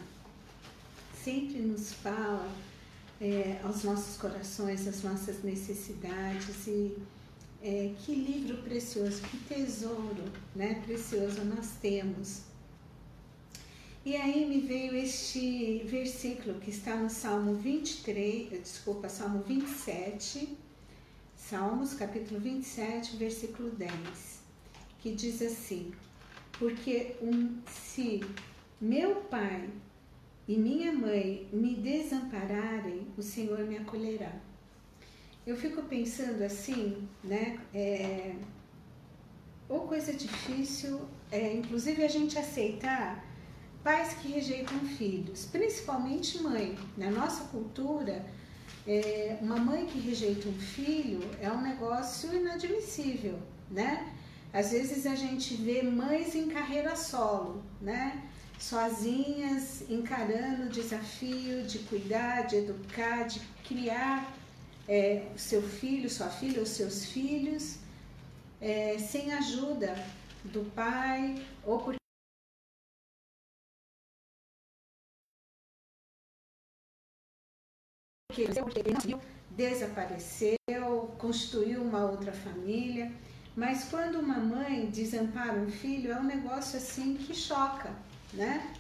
sempre 1.15 1.61
nos 1.61 1.93
fala 1.93 2.49
é, 3.21 3.61
aos 3.63 3.85
nossos 3.85 4.17
corações, 4.17 4.89
às 4.89 5.03
nossas 5.03 5.43
necessidades 5.43 6.67
e 6.67 6.97
é, 7.63 7.93
que 7.99 8.15
livro 8.15 8.57
precioso, 8.63 9.21
que 9.23 9.37
tesouro, 9.37 10.25
né, 10.57 10.81
precioso 10.87 11.45
nós 11.45 11.73
temos. 11.83 12.43
E 14.03 14.17
aí 14.17 14.47
me 14.47 14.61
veio 14.61 14.97
este 14.97 15.83
versículo 15.85 16.59
que 16.59 16.71
está 16.71 16.97
no 16.97 17.11
Salmo 17.11 17.55
23, 17.57 18.49
desculpa, 18.63 19.11
Salmo 19.11 19.43
27, 19.43 20.57
Salmos 21.37 21.93
capítulo 21.93 22.41
27, 22.41 23.17
versículo 23.17 23.71
10, 23.73 23.91
que 25.01 25.13
diz 25.15 25.43
assim: 25.43 25.93
Porque 26.59 27.17
um, 27.21 27.59
se 27.67 28.21
meu 28.81 29.17
pai 29.17 29.69
e 30.51 30.57
minha 30.59 30.93
mãe 30.93 31.49
me 31.53 31.77
desampararem, 31.77 33.07
o 33.17 33.23
Senhor 33.23 33.61
me 33.61 33.77
acolherá. 33.77 34.33
Eu 35.47 35.57
fico 35.57 35.81
pensando 35.85 36.43
assim, 36.43 37.09
né? 37.23 37.57
É, 37.73 38.35
ou 39.69 39.83
coisa 39.83 40.13
difícil, 40.13 41.03
é, 41.31 41.55
inclusive 41.55 42.03
a 42.03 42.09
gente 42.09 42.37
aceitar 42.37 43.25
pais 43.85 44.15
que 44.15 44.33
rejeitam 44.33 44.77
filhos, 44.81 45.45
principalmente 45.45 46.43
mãe. 46.43 46.77
Na 46.97 47.13
nossa 47.13 47.45
cultura, 47.45 48.27
é, 48.89 49.39
uma 49.41 49.57
mãe 49.57 49.87
que 49.87 50.01
rejeita 50.01 50.49
um 50.49 50.59
filho 50.59 51.21
é 51.41 51.49
um 51.49 51.61
negócio 51.61 52.35
inadmissível, 52.35 53.39
né? 53.71 54.13
Às 54.53 54.73
vezes 54.73 55.07
a 55.07 55.15
gente 55.15 55.55
vê 55.55 55.81
mães 55.81 56.35
em 56.35 56.49
carreira 56.49 56.97
solo, 56.97 57.63
né? 57.81 58.29
Sozinhas, 58.61 59.89
encarando 59.89 60.67
o 60.67 60.69
desafio 60.69 61.63
de 61.65 61.79
cuidar, 61.81 62.43
de 62.43 62.57
educar, 62.57 63.27
de 63.27 63.41
criar 63.67 64.37
é, 64.87 65.27
seu 65.35 65.63
filho, 65.63 66.11
sua 66.11 66.29
filha, 66.29 66.63
os 66.63 66.69
seus 66.69 67.07
filhos, 67.07 67.79
é, 68.61 68.99
sem 68.99 69.33
ajuda 69.33 69.95
do 70.45 70.71
pai 70.73 71.43
ou 71.65 71.79
porque 71.79 71.99
porque 78.63 78.83
desapareceu, 79.51 80.57
construiu 81.19 81.83
uma 81.83 82.05
outra 82.05 82.33
família. 82.33 83.11
Mas 83.57 83.85
quando 83.85 84.21
uma 84.21 84.39
mãe 84.39 84.91
desampara 84.91 85.59
um 85.59 85.71
filho, 85.71 86.13
é 86.13 86.17
um 86.21 86.25
negócio 86.25 86.79
assim 86.79 87.17
que 87.17 87.35
choca, 87.35 87.91
né? 88.33 88.75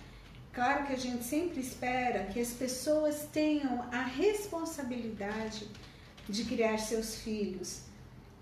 Claro 0.52 0.86
que 0.86 0.92
a 0.92 0.98
gente 0.98 1.24
sempre 1.24 1.60
espera 1.60 2.24
que 2.24 2.40
as 2.40 2.52
pessoas 2.52 3.28
tenham 3.32 3.82
a 3.92 4.02
responsabilidade 4.02 5.68
de 6.28 6.44
criar 6.44 6.78
seus 6.78 7.16
filhos. 7.16 7.82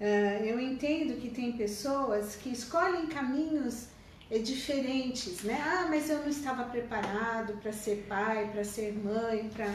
Uh, 0.00 0.45
eu 0.45 0.61
entendo 0.61 1.21
que 1.21 1.29
tem 1.29 1.53
pessoas 1.53 2.37
que 2.37 2.50
escolhem 2.50 3.07
caminhos 3.09 3.88
eh, 4.31 4.38
diferentes, 4.38 5.43
né? 5.43 5.61
Ah, 5.61 5.87
mas 5.88 6.09
eu 6.09 6.19
não 6.21 6.29
estava 6.29 6.65
preparado 6.65 7.55
para 7.62 7.73
ser 7.73 8.07
pai, 8.09 8.49
para 8.53 8.62
ser 8.62 8.93
mãe, 8.93 9.50
para 9.55 9.73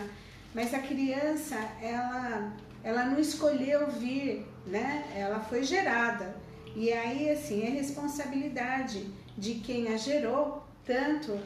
mas 0.54 0.74
a 0.74 0.80
criança 0.80 1.56
ela 1.82 2.54
ela 2.84 3.06
não 3.06 3.20
escolheu 3.20 3.90
vir, 3.90 4.46
né? 4.68 5.12
Ela 5.16 5.40
foi 5.40 5.64
gerada. 5.64 6.36
E 6.76 6.92
aí 6.92 7.30
assim, 7.30 7.64
é 7.64 7.70
responsabilidade 7.70 9.08
de 9.38 9.56
quem 9.56 9.88
a 9.94 9.98
gerou, 9.98 10.63
tanto 10.86 11.40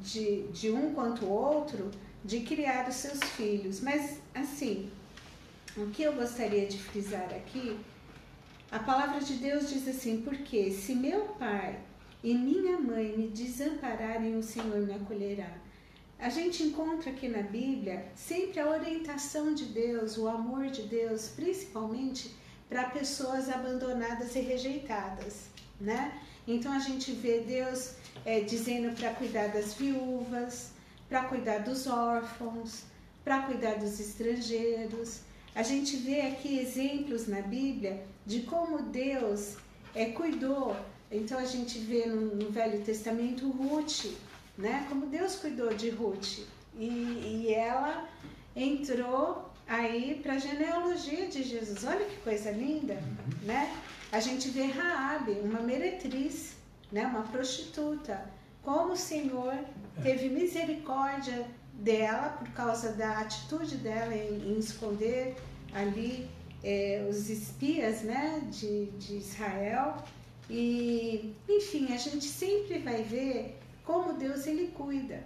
de, 0.00 0.48
de 0.48 0.70
um 0.70 0.94
quanto 0.94 1.24
o 1.24 1.30
outro, 1.30 1.90
de 2.24 2.40
criar 2.40 2.88
os 2.88 2.96
seus 2.96 3.20
filhos. 3.30 3.80
Mas 3.80 4.18
assim, 4.34 4.90
o 5.76 5.86
que 5.86 6.02
eu 6.02 6.12
gostaria 6.14 6.66
de 6.66 6.78
frisar 6.78 7.32
aqui, 7.34 7.78
a 8.70 8.78
palavra 8.78 9.20
de 9.20 9.34
Deus 9.34 9.68
diz 9.68 9.86
assim: 9.88 10.22
porque 10.22 10.70
se 10.70 10.94
meu 10.94 11.20
pai 11.38 11.78
e 12.22 12.34
minha 12.34 12.78
mãe 12.78 13.16
me 13.16 13.28
desampararem, 13.28 14.36
o 14.36 14.42
Senhor 14.42 14.80
me 14.86 14.94
acolherá. 14.94 15.52
A 16.18 16.28
gente 16.28 16.62
encontra 16.62 17.10
aqui 17.10 17.28
na 17.28 17.42
Bíblia 17.42 18.06
sempre 18.14 18.60
a 18.60 18.70
orientação 18.70 19.52
de 19.54 19.64
Deus, 19.64 20.16
o 20.16 20.28
amor 20.28 20.66
de 20.68 20.82
Deus, 20.82 21.28
principalmente 21.28 22.32
para 22.68 22.90
pessoas 22.90 23.50
abandonadas 23.50 24.36
e 24.36 24.40
rejeitadas, 24.40 25.48
né? 25.80 26.16
Então 26.46 26.72
a 26.72 26.78
gente 26.78 27.10
vê 27.12 27.40
Deus 27.40 27.96
é, 28.24 28.40
dizendo 28.40 28.94
para 28.94 29.10
cuidar 29.10 29.48
das 29.48 29.74
viúvas, 29.74 30.70
para 31.08 31.24
cuidar 31.24 31.58
dos 31.58 31.86
órfãos, 31.86 32.84
para 33.24 33.42
cuidar 33.42 33.74
dos 33.74 34.00
estrangeiros. 34.00 35.20
A 35.54 35.62
gente 35.62 35.96
vê 35.96 36.22
aqui 36.22 36.58
exemplos 36.58 37.26
na 37.26 37.42
Bíblia 37.42 38.02
de 38.24 38.40
como 38.40 38.82
Deus 38.82 39.56
é, 39.94 40.06
cuidou. 40.06 40.74
Então 41.10 41.38
a 41.38 41.44
gente 41.44 41.78
vê 41.78 42.06
no, 42.06 42.36
no 42.36 42.50
Velho 42.50 42.82
Testamento 42.82 43.50
Ruth, 43.50 44.06
né? 44.56 44.86
Como 44.88 45.06
Deus 45.06 45.36
cuidou 45.36 45.74
de 45.74 45.90
Ruth. 45.90 46.38
E, 46.78 46.86
e 46.86 47.54
ela 47.54 48.08
entrou 48.56 49.50
aí 49.68 50.20
para 50.22 50.34
a 50.34 50.38
genealogia 50.38 51.26
de 51.26 51.42
Jesus. 51.42 51.84
Olha 51.84 52.04
que 52.04 52.16
coisa 52.18 52.50
linda, 52.50 52.94
uhum. 52.94 53.46
né? 53.46 53.70
A 54.10 54.20
gente 54.20 54.48
vê 54.48 54.64
Raabe, 54.64 55.32
uma 55.42 55.60
meretriz, 55.60 56.54
né? 56.92 57.06
Uma 57.06 57.22
prostituta. 57.22 58.24
Como 58.62 58.92
o 58.92 58.96
Senhor 58.96 59.54
teve 60.02 60.28
misericórdia 60.28 61.46
dela 61.74 62.28
por 62.38 62.48
causa 62.50 62.92
da 62.92 63.18
atitude 63.18 63.76
dela 63.78 64.14
em, 64.14 64.52
em 64.52 64.58
esconder 64.58 65.34
ali 65.72 66.30
é, 66.62 67.04
os 67.08 67.28
espias, 67.28 68.02
né? 68.02 68.42
De, 68.50 68.86
de 68.92 69.16
Israel. 69.16 69.96
E, 70.48 71.34
enfim, 71.48 71.92
a 71.92 71.96
gente 71.96 72.26
sempre 72.26 72.78
vai 72.78 73.02
ver 73.02 73.58
como 73.84 74.12
Deus 74.12 74.46
ele 74.46 74.68
cuida. 74.68 75.24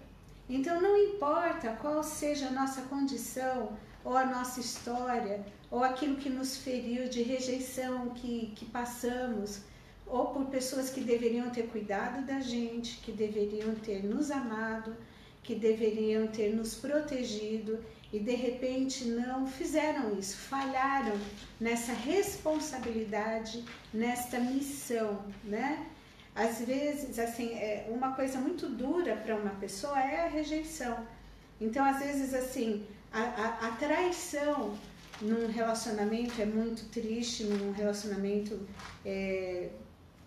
Então 0.49 0.81
não 0.81 0.97
importa 0.97 1.77
qual 1.81 2.03
seja 2.03 2.47
a 2.47 2.53
nossa 2.53 2.83
condição, 2.83 3.77
ou 4.05 4.17
a 4.17 4.25
nossa 4.25 4.61
história, 4.61 5.45
ou 5.71 5.83
aquilo 5.83 6.17
que 6.17 6.31
nos 6.31 6.57
feriu 6.57 7.09
de 7.09 7.23
rejeição 7.23 8.11
que, 8.11 8.53
que 8.55 8.65
passamos, 8.67 9.63
ou 10.07 10.27
por 10.27 10.47
pessoas 10.47 10.89
que 10.91 11.01
deveriam 11.01 11.51
ter 11.51 11.67
cuidado 11.69 12.25
da 12.25 12.41
gente, 12.41 12.99
que 12.99 13.13
deveriam 13.13 13.75
ter 13.75 14.05
nos 14.05 14.31
amado, 14.31 14.97
que 15.43 15.55
deveriam 15.55 16.27
ter 16.29 16.55
nos 16.55 16.75
protegido 16.75 17.79
e 18.13 18.19
de 18.19 18.35
repente 18.35 19.05
não 19.05 19.47
fizeram 19.47 20.17
isso, 20.19 20.37
falharam 20.37 21.17
nessa 21.61 21.93
responsabilidade, 21.93 23.65
nesta 23.93 24.39
missão, 24.39 25.25
né? 25.45 25.87
Às 26.35 26.61
vezes, 26.61 27.19
assim, 27.19 27.55
é 27.55 27.87
uma 27.89 28.13
coisa 28.13 28.39
muito 28.39 28.69
dura 28.69 29.17
para 29.17 29.35
uma 29.35 29.51
pessoa 29.51 29.99
é 29.99 30.27
a 30.27 30.29
rejeição. 30.29 30.97
Então, 31.61 31.85
às 31.85 31.99
vezes, 31.99 32.35
assim, 32.35 32.85
a, 33.11 33.23
a, 33.23 33.69
a 33.69 33.71
traição 33.73 34.77
num 35.21 35.47
relacionamento 35.51 36.41
é 36.41 36.45
muito 36.45 36.91
triste, 36.91 37.45
num 37.45 37.73
relacionamento 37.73 38.61
é, 39.05 39.71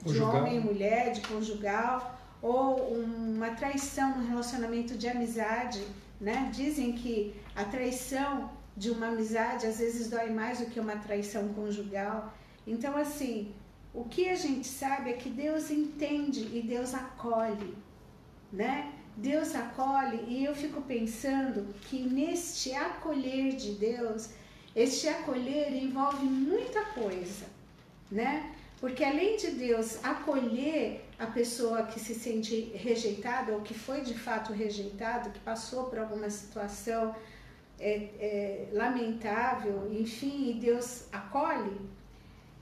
de 0.05 0.19
homem 0.21 0.57
e 0.57 0.59
mulher, 0.59 1.11
de 1.11 1.21
conjugal, 1.21 2.19
ou 2.41 2.93
uma 2.93 3.51
traição 3.51 4.17
num 4.17 4.27
relacionamento 4.27 4.97
de 4.97 5.07
amizade, 5.07 5.85
né? 6.19 6.49
Dizem 6.53 6.93
que 6.93 7.35
a 7.55 7.65
traição 7.65 8.49
de 8.75 8.89
uma 8.89 9.07
amizade 9.07 9.65
às 9.65 9.79
vezes 9.79 10.09
dói 10.09 10.29
mais 10.29 10.59
do 10.59 10.67
que 10.67 10.79
uma 10.79 10.95
traição 10.95 11.49
conjugal. 11.49 12.33
Então, 12.65 12.95
assim, 12.95 13.53
o 13.93 14.05
que 14.05 14.29
a 14.29 14.35
gente 14.35 14.67
sabe 14.67 15.09
é 15.09 15.13
que 15.13 15.29
Deus 15.29 15.69
entende 15.69 16.49
e 16.55 16.61
Deus 16.61 16.93
acolhe, 16.93 17.75
né? 18.51 18.93
Deus 19.17 19.53
acolhe 19.53 20.23
e 20.29 20.45
eu 20.45 20.55
fico 20.55 20.81
pensando 20.81 21.73
que 21.89 22.03
neste 22.03 22.73
acolher 22.73 23.55
de 23.57 23.73
Deus, 23.73 24.29
este 24.73 25.09
acolher 25.09 25.73
envolve 25.73 26.25
muita 26.25 26.85
coisa, 26.85 27.47
né? 28.09 28.53
Porque 28.79 29.03
além 29.03 29.35
de 29.35 29.51
Deus 29.51 30.03
acolher 30.03 31.05
a 31.17 31.27
pessoa 31.27 31.83
que 31.83 31.99
se 31.99 32.15
sente 32.15 32.71
rejeitada 32.73 33.51
ou 33.51 33.61
que 33.61 33.73
foi 33.73 34.01
de 34.01 34.13
fato 34.13 34.53
rejeitado, 34.53 35.31
que 35.31 35.39
passou 35.39 35.85
por 35.85 35.99
alguma 35.99 36.29
situação 36.29 37.13
é, 37.77 38.09
é, 38.19 38.69
lamentável, 38.71 39.91
enfim, 39.91 40.51
e 40.51 40.53
Deus 40.53 41.05
acolhe, 41.11 41.77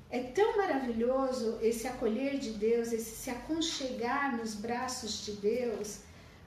é 0.10 0.20
tão 0.20 0.58
maravilhoso 0.58 1.60
esse 1.62 1.88
acolher 1.88 2.40
de 2.40 2.52
Deus, 2.52 2.92
esse 2.94 3.16
se 3.16 3.30
aconchegar 3.30 4.38
nos 4.38 4.56
braços 4.56 5.26
de 5.26 5.34
Deus, 5.34 6.00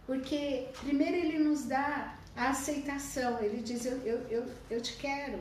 porque 0.07 0.67
primeiro 0.81 1.17
ele 1.17 1.39
nos 1.39 1.67
dá 1.67 2.19
a 2.35 2.51
aceitação, 2.51 3.41
ele 3.41 3.63
diz: 3.63 3.85
Eu, 3.85 3.99
eu, 3.99 4.19
eu, 4.31 4.47
eu 4.71 4.81
te 4.81 4.97
quero, 4.97 5.39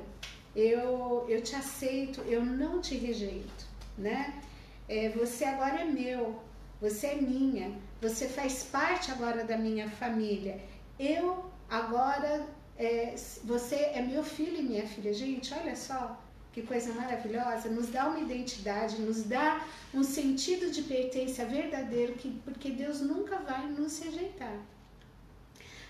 eu, 0.55 1.25
eu 1.29 1.41
te 1.41 1.55
aceito, 1.55 2.21
eu 2.21 2.43
não 2.43 2.81
te 2.81 2.95
rejeito, 2.95 3.68
né? 3.99 4.41
É, 4.87 5.09
você 5.09 5.45
agora 5.45 5.81
é 5.81 5.85
meu, 5.85 6.41
você 6.81 7.07
é 7.07 7.15
minha, 7.15 7.71
você 8.01 8.27
faz 8.27 8.63
parte 8.63 9.11
agora 9.11 9.43
da 9.43 9.57
minha 9.57 9.89
família. 9.89 10.59
Eu 10.97 11.45
agora, 11.69 12.47
é, 12.77 13.13
você 13.43 13.75
é 13.75 14.01
meu 14.01 14.23
filho 14.23 14.57
e 14.59 14.63
minha 14.63 14.87
filha. 14.87 15.13
Gente, 15.13 15.53
olha 15.53 15.75
só, 15.75 16.19
que 16.51 16.63
coisa 16.63 16.93
maravilhosa, 16.93 17.69
nos 17.69 17.89
dá 17.89 18.07
uma 18.07 18.19
identidade, 18.19 19.01
nos 19.01 19.23
dá 19.23 19.63
um 19.93 20.03
sentido 20.03 20.71
de 20.71 20.81
pertença 20.83 21.45
verdadeiro, 21.45 22.13
que, 22.13 22.29
porque 22.43 22.71
Deus 22.71 23.01
nunca 23.01 23.37
vai 23.37 23.67
nos 23.67 23.99
rejeitar. 23.99 24.57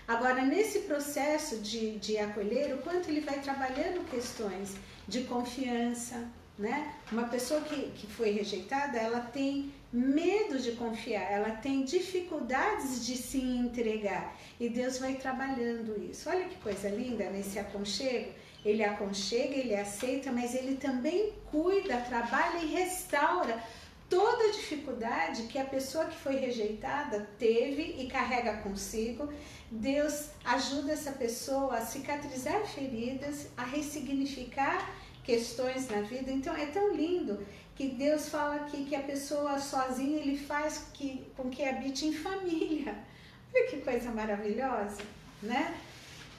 Agora, 0.06 0.44
nesse 0.44 0.80
processo 0.80 1.58
de, 1.58 1.98
de 1.98 2.18
acolher, 2.18 2.74
o 2.74 2.78
quanto 2.78 3.08
ele 3.08 3.20
vai 3.20 3.40
trabalhando 3.40 4.04
questões 4.10 4.74
de 5.06 5.22
confiança, 5.22 6.28
né? 6.60 6.94
Uma 7.10 7.24
pessoa 7.24 7.60
que, 7.62 7.90
que 7.96 8.06
foi 8.06 8.30
rejeitada, 8.30 8.96
ela 8.96 9.20
tem 9.20 9.72
medo 9.92 10.58
de 10.60 10.72
confiar, 10.72 11.32
ela 11.32 11.50
tem 11.50 11.82
dificuldades 11.84 13.04
de 13.04 13.16
se 13.16 13.40
entregar 13.40 14.36
e 14.60 14.68
Deus 14.68 14.98
vai 14.98 15.14
trabalhando 15.14 16.00
isso. 16.08 16.28
Olha 16.28 16.44
que 16.44 16.56
coisa 16.56 16.88
linda 16.88 17.28
nesse 17.30 17.58
aconchego 17.58 18.30
ele 18.64 18.84
aconchega, 18.84 19.54
ele 19.54 19.74
aceita, 19.74 20.30
mas 20.30 20.54
ele 20.54 20.76
também 20.76 21.32
cuida, 21.50 21.96
trabalha 22.02 22.58
e 22.58 22.66
restaura 22.66 23.62
toda 24.08 24.48
a 24.48 24.52
dificuldade 24.52 25.44
que 25.44 25.58
a 25.58 25.64
pessoa 25.64 26.04
que 26.06 26.16
foi 26.16 26.36
rejeitada 26.36 27.28
teve 27.38 27.96
e 27.98 28.08
carrega 28.08 28.58
consigo. 28.58 29.32
Deus 29.70 30.30
ajuda 30.44 30.92
essa 30.92 31.12
pessoa 31.12 31.76
a 31.76 31.86
cicatrizar 31.86 32.66
feridas, 32.66 33.46
a 33.56 33.64
ressignificar 33.64 34.90
questões 35.30 35.88
na 35.88 36.00
vida. 36.02 36.30
Então 36.30 36.54
é 36.54 36.66
tão 36.66 36.94
lindo 36.94 37.38
que 37.76 37.88
Deus 37.88 38.28
fala 38.28 38.56
aqui 38.56 38.84
que 38.84 38.96
a 38.96 39.02
pessoa 39.02 39.58
sozinha 39.58 40.18
ele 40.18 40.36
faz 40.36 40.86
que, 40.92 41.24
com 41.36 41.48
que 41.48 41.62
habite 41.64 42.06
em 42.06 42.12
família. 42.12 42.94
Olha 43.54 43.66
que 43.68 43.78
coisa 43.78 44.10
maravilhosa, 44.10 45.02
né? 45.42 45.74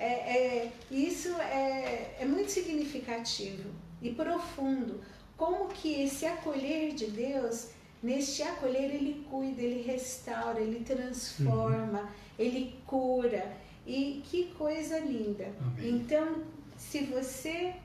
é, 0.01 0.05
é, 0.05 0.71
isso 0.89 1.29
é, 1.39 2.15
é 2.19 2.25
muito 2.25 2.49
significativo 2.49 3.69
e 4.01 4.09
profundo. 4.09 4.99
Como 5.37 5.67
que 5.67 6.01
esse 6.01 6.25
acolher 6.25 6.95
de 6.95 7.05
Deus, 7.05 7.69
neste 8.01 8.41
acolher, 8.41 8.95
ele 8.95 9.23
cuida, 9.29 9.61
ele 9.61 9.83
restaura, 9.83 10.59
ele 10.59 10.83
transforma, 10.83 12.01
uhum. 12.01 12.07
ele 12.39 12.75
cura. 12.87 13.55
E 13.85 14.23
que 14.25 14.45
coisa 14.57 14.97
linda. 14.99 15.51
Amém. 15.59 15.89
Então, 15.89 16.43
se 16.75 17.03
você 17.05 17.75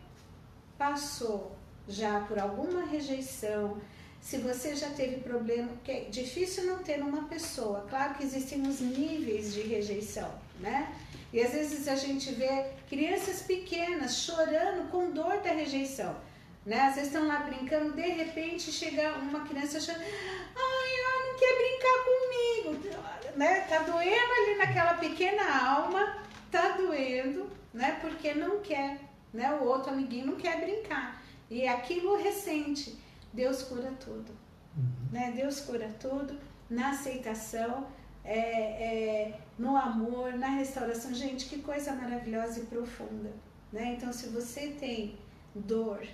passou 0.78 1.56
já 1.88 2.20
por 2.20 2.38
alguma 2.38 2.84
rejeição, 2.86 3.80
se 4.20 4.38
você 4.38 4.74
já 4.74 4.90
teve 4.90 5.20
problema, 5.20 5.68
porque 5.68 5.92
é 5.92 6.00
difícil 6.04 6.64
não 6.64 6.78
ter 6.82 7.00
uma 7.00 7.28
pessoa. 7.28 7.86
Claro 7.88 8.14
que 8.14 8.24
existem 8.24 8.62
os 8.62 8.80
níveis 8.80 9.54
de 9.54 9.60
rejeição, 9.60 10.32
né? 10.58 10.92
E 11.32 11.40
às 11.40 11.52
vezes 11.52 11.86
a 11.86 11.94
gente 11.94 12.32
vê 12.32 12.70
crianças 12.88 13.42
pequenas 13.42 14.16
chorando 14.16 14.90
com 14.90 15.10
dor 15.10 15.40
da 15.42 15.50
rejeição. 15.50 16.16
Né? 16.64 16.80
Às 16.80 16.96
vezes 16.96 17.12
estão 17.12 17.28
lá 17.28 17.40
brincando, 17.40 17.92
de 17.92 18.02
repente 18.02 18.72
chega 18.72 19.12
uma 19.18 19.46
criança 19.46 19.80
chorando, 19.80 20.02
ai, 20.02 21.00
ela 21.00 21.28
não 21.28 21.38
quer 21.38 21.56
brincar 21.56 22.04
comigo. 22.04 23.36
Né? 23.36 23.60
Tá 23.68 23.78
doendo 23.80 24.32
ali 24.32 24.56
naquela 24.56 24.94
pequena 24.94 25.68
alma, 25.68 26.18
tá 26.50 26.70
doendo, 26.70 27.48
né? 27.72 27.98
Porque 28.00 28.34
não 28.34 28.60
quer, 28.60 28.98
né? 29.36 29.52
O 29.60 29.64
outro 29.64 29.92
amiguinho 29.92 30.26
não 30.26 30.36
quer 30.36 30.60
brincar. 30.60 31.22
E 31.48 31.68
aquilo 31.68 32.16
recente, 32.16 32.98
Deus 33.32 33.62
cura 33.62 33.92
tudo. 34.00 34.32
Uhum. 34.76 35.12
Né? 35.12 35.32
Deus 35.36 35.60
cura 35.60 35.88
tudo 36.00 36.36
na 36.68 36.90
aceitação 36.90 37.86
é, 38.24 38.38
é, 38.38 39.40
no 39.56 39.76
amor, 39.76 40.32
na 40.32 40.48
restauração. 40.48 41.14
Gente, 41.14 41.46
que 41.46 41.58
coisa 41.58 41.92
maravilhosa 41.92 42.60
e 42.60 42.66
profunda. 42.66 43.32
Né? 43.72 43.94
Então, 43.96 44.12
se 44.12 44.28
você 44.28 44.68
tem 44.68 45.16
dor 45.54 46.04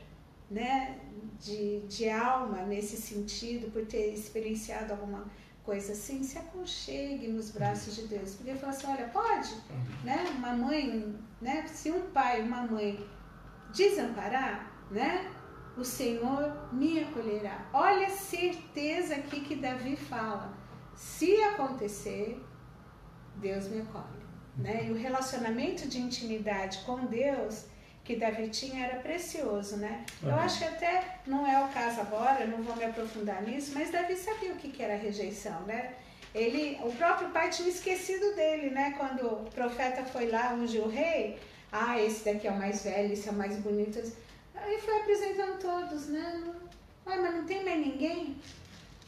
né, 0.50 0.98
de, 1.40 1.80
de 1.80 2.10
alma 2.10 2.62
nesse 2.62 2.96
sentido, 2.96 3.70
por 3.72 3.86
ter 3.86 4.12
experienciado 4.12 4.92
alguma 4.92 5.20
coisa 5.20 5.42
assim, 5.90 6.22
se 6.22 6.38
aconchegue 6.38 7.28
nos 7.28 7.50
braços 7.50 7.94
de 7.94 8.08
Deus. 8.08 8.34
Porque 8.34 8.54
fala 8.54 8.72
assim, 8.72 8.86
olha, 8.88 9.08
pode, 9.08 9.54
né? 10.02 10.24
Uma 10.36 10.54
mãe, 10.54 11.16
né? 11.40 11.66
Se 11.68 11.90
um 11.90 12.10
pai 12.10 12.42
uma 12.42 12.62
mãe 12.62 13.08
desamparar, 13.72 14.72
né? 14.90 15.30
O 15.76 15.84
Senhor 15.84 16.68
me 16.72 17.00
acolherá. 17.00 17.68
Olha 17.72 18.06
a 18.06 18.10
certeza 18.10 19.14
aqui 19.14 19.40
que 19.40 19.56
Davi 19.56 19.96
fala. 19.96 20.52
Se 20.94 21.42
acontecer, 21.44 22.44
Deus 23.36 23.68
me 23.68 23.80
acolhe. 23.80 24.22
Né? 24.56 24.88
E 24.88 24.92
o 24.92 24.94
relacionamento 24.94 25.88
de 25.88 25.98
intimidade 25.98 26.80
com 26.84 27.06
Deus 27.06 27.66
que 28.12 28.20
Davi 28.20 28.48
tinha 28.48 28.86
era 28.86 29.00
precioso, 29.00 29.78
né? 29.78 30.04
Uhum. 30.22 30.28
Eu 30.28 30.34
acho 30.36 30.58
que 30.58 30.64
até 30.64 31.18
não 31.26 31.46
é 31.46 31.64
o 31.64 31.68
caso 31.68 32.00
agora, 32.02 32.46
não 32.46 32.62
vou 32.62 32.76
me 32.76 32.84
aprofundar 32.84 33.42
nisso, 33.42 33.72
mas 33.74 33.90
Davi 33.90 34.14
sabia 34.16 34.52
o 34.52 34.56
que, 34.56 34.68
que 34.68 34.82
era 34.82 34.96
rejeição, 34.96 35.62
né? 35.62 35.94
Ele, 36.34 36.78
o 36.82 36.92
próprio 36.92 37.30
pai 37.30 37.48
tinha 37.50 37.68
esquecido 37.68 38.34
dele, 38.34 38.70
né? 38.70 38.94
Quando 38.98 39.26
o 39.26 39.50
profeta 39.50 40.04
foi 40.04 40.30
lá 40.30 40.52
ungir 40.52 40.82
o 40.82 40.88
rei, 40.88 41.38
ah, 41.70 42.00
esse 42.00 42.24
daqui 42.24 42.46
é 42.46 42.50
o 42.50 42.58
mais 42.58 42.84
velho, 42.84 43.12
esse 43.12 43.28
é 43.28 43.32
o 43.32 43.34
mais 43.34 43.56
bonito. 43.56 43.98
Aí 44.54 44.78
foi 44.78 44.98
apresentando 44.98 45.58
todos, 45.58 46.08
né? 46.08 46.44
Ah, 47.06 47.16
mas 47.16 47.34
não 47.34 47.44
tem 47.44 47.64
mais 47.64 47.78
ninguém? 47.78 48.36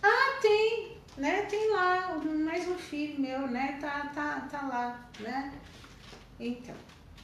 Ah, 0.03 0.39
tem! 0.41 0.95
né? 1.17 1.43
Tem 1.43 1.71
lá 1.71 2.19
mais 2.19 2.67
um 2.69 2.77
filho 2.77 3.21
meu, 3.21 3.47
né? 3.47 3.79
Tá, 3.81 4.11
tá, 4.15 4.49
tá 4.51 4.63
lá, 4.67 5.09
né? 5.21 5.53
Então, 6.41 6.75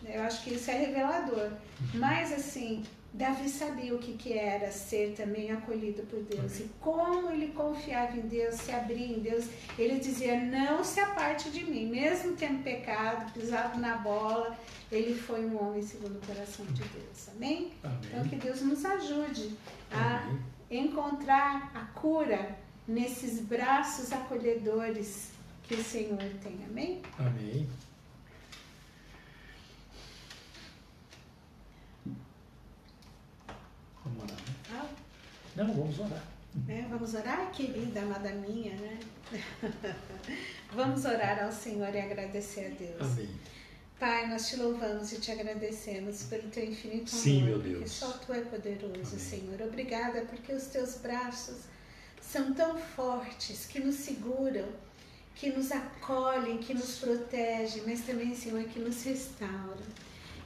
eu 0.05 0.23
acho 0.23 0.43
que 0.43 0.55
isso 0.55 0.71
é 0.71 0.75
revelador. 0.75 1.51
Mas 1.95 2.33
assim, 2.33 2.85
Davi 3.13 3.49
sabia 3.49 3.95
o 3.95 3.99
que, 3.99 4.13
que 4.13 4.33
era 4.33 4.71
ser 4.71 5.15
também 5.17 5.51
acolhido 5.51 6.03
por 6.05 6.23
Deus 6.23 6.61
e 6.61 6.71
como 6.81 7.31
ele 7.31 7.49
confiava 7.49 8.17
em 8.17 8.23
Deus, 8.23 8.55
se 8.55 8.71
abria 8.71 9.17
em 9.17 9.21
Deus. 9.21 9.47
Ele 9.79 9.99
dizia: 9.99 10.41
Não 10.41 10.85
se 10.85 11.01
aparte 11.01 11.51
de 11.51 11.65
mim, 11.65 11.87
mesmo 11.87 12.37
tendo 12.37 12.63
pecado, 12.63 13.33
pisado 13.33 13.81
na 13.81 13.97
bola, 13.97 14.57
ele 14.93 15.15
foi 15.15 15.45
um 15.45 15.61
homem 15.61 15.83
segundo 15.83 16.17
o 16.17 16.27
coração 16.27 16.65
de 16.67 16.83
Deus. 16.83 17.29
Amém? 17.35 17.73
Amém. 17.83 17.99
Então, 18.05 18.25
que 18.29 18.37
Deus 18.37 18.63
nos 18.63 18.85
ajude 18.85 19.57
a 19.91 20.19
Amém. 20.19 20.41
encontrar 20.71 21.73
a 21.75 21.85
cura 21.99 22.57
nesses 22.87 23.41
braços 23.41 24.13
acolhedores 24.13 25.31
que 25.65 25.75
o 25.75 25.83
Senhor 25.85 26.19
tem. 26.43 26.65
Amém? 26.69 27.03
Amém. 27.19 27.69
Vamos 34.05 34.25
orar. 34.25 34.37
Né? 34.37 34.55
Ah. 34.73 34.89
Não, 35.57 35.73
vamos 35.73 35.99
orar. 35.99 36.25
É, 36.69 36.83
vamos 36.83 37.15
orar, 37.15 37.51
querida 37.53 38.01
amada 38.01 38.31
minha, 38.33 38.75
né? 38.75 38.99
vamos 40.73 41.05
orar 41.05 41.45
ao 41.45 41.53
Senhor 41.53 41.95
e 41.95 42.01
agradecer 42.01 42.67
a 42.67 42.69
Deus. 42.71 43.01
Amém. 43.01 43.29
Pai, 44.01 44.27
nós 44.29 44.49
te 44.49 44.57
louvamos 44.57 45.13
e 45.13 45.21
te 45.21 45.31
agradecemos 45.31 46.23
pelo 46.25 46.49
teu 46.51 46.65
infinito 46.65 47.13
amor. 47.13 47.23
Sim, 47.23 47.43
meu 47.45 47.59
Deus. 47.59 47.79
Porque 47.79 47.89
só 47.89 48.13
tu 48.13 48.33
é 48.33 48.41
poderoso, 48.41 48.93
Amém. 48.95 49.19
Senhor. 49.19 49.63
Obrigada 49.63 50.23
porque 50.23 50.53
os 50.53 50.65
teus 50.67 50.97
braços 50.97 51.59
são 52.21 52.55
tão 52.55 52.79
fortes 52.79 53.67
que 53.67 53.79
nos 53.79 53.97
seguram, 53.97 54.67
que 55.35 55.51
nos 55.51 55.71
acolhem, 55.71 56.59
que 56.59 56.75
nos 56.75 56.99
protegem, 56.99 57.83
mas 57.87 58.01
também, 58.01 58.35
Senhor, 58.35 58.65
que 58.65 58.79
nos 58.79 59.03
restauram, 59.03 59.87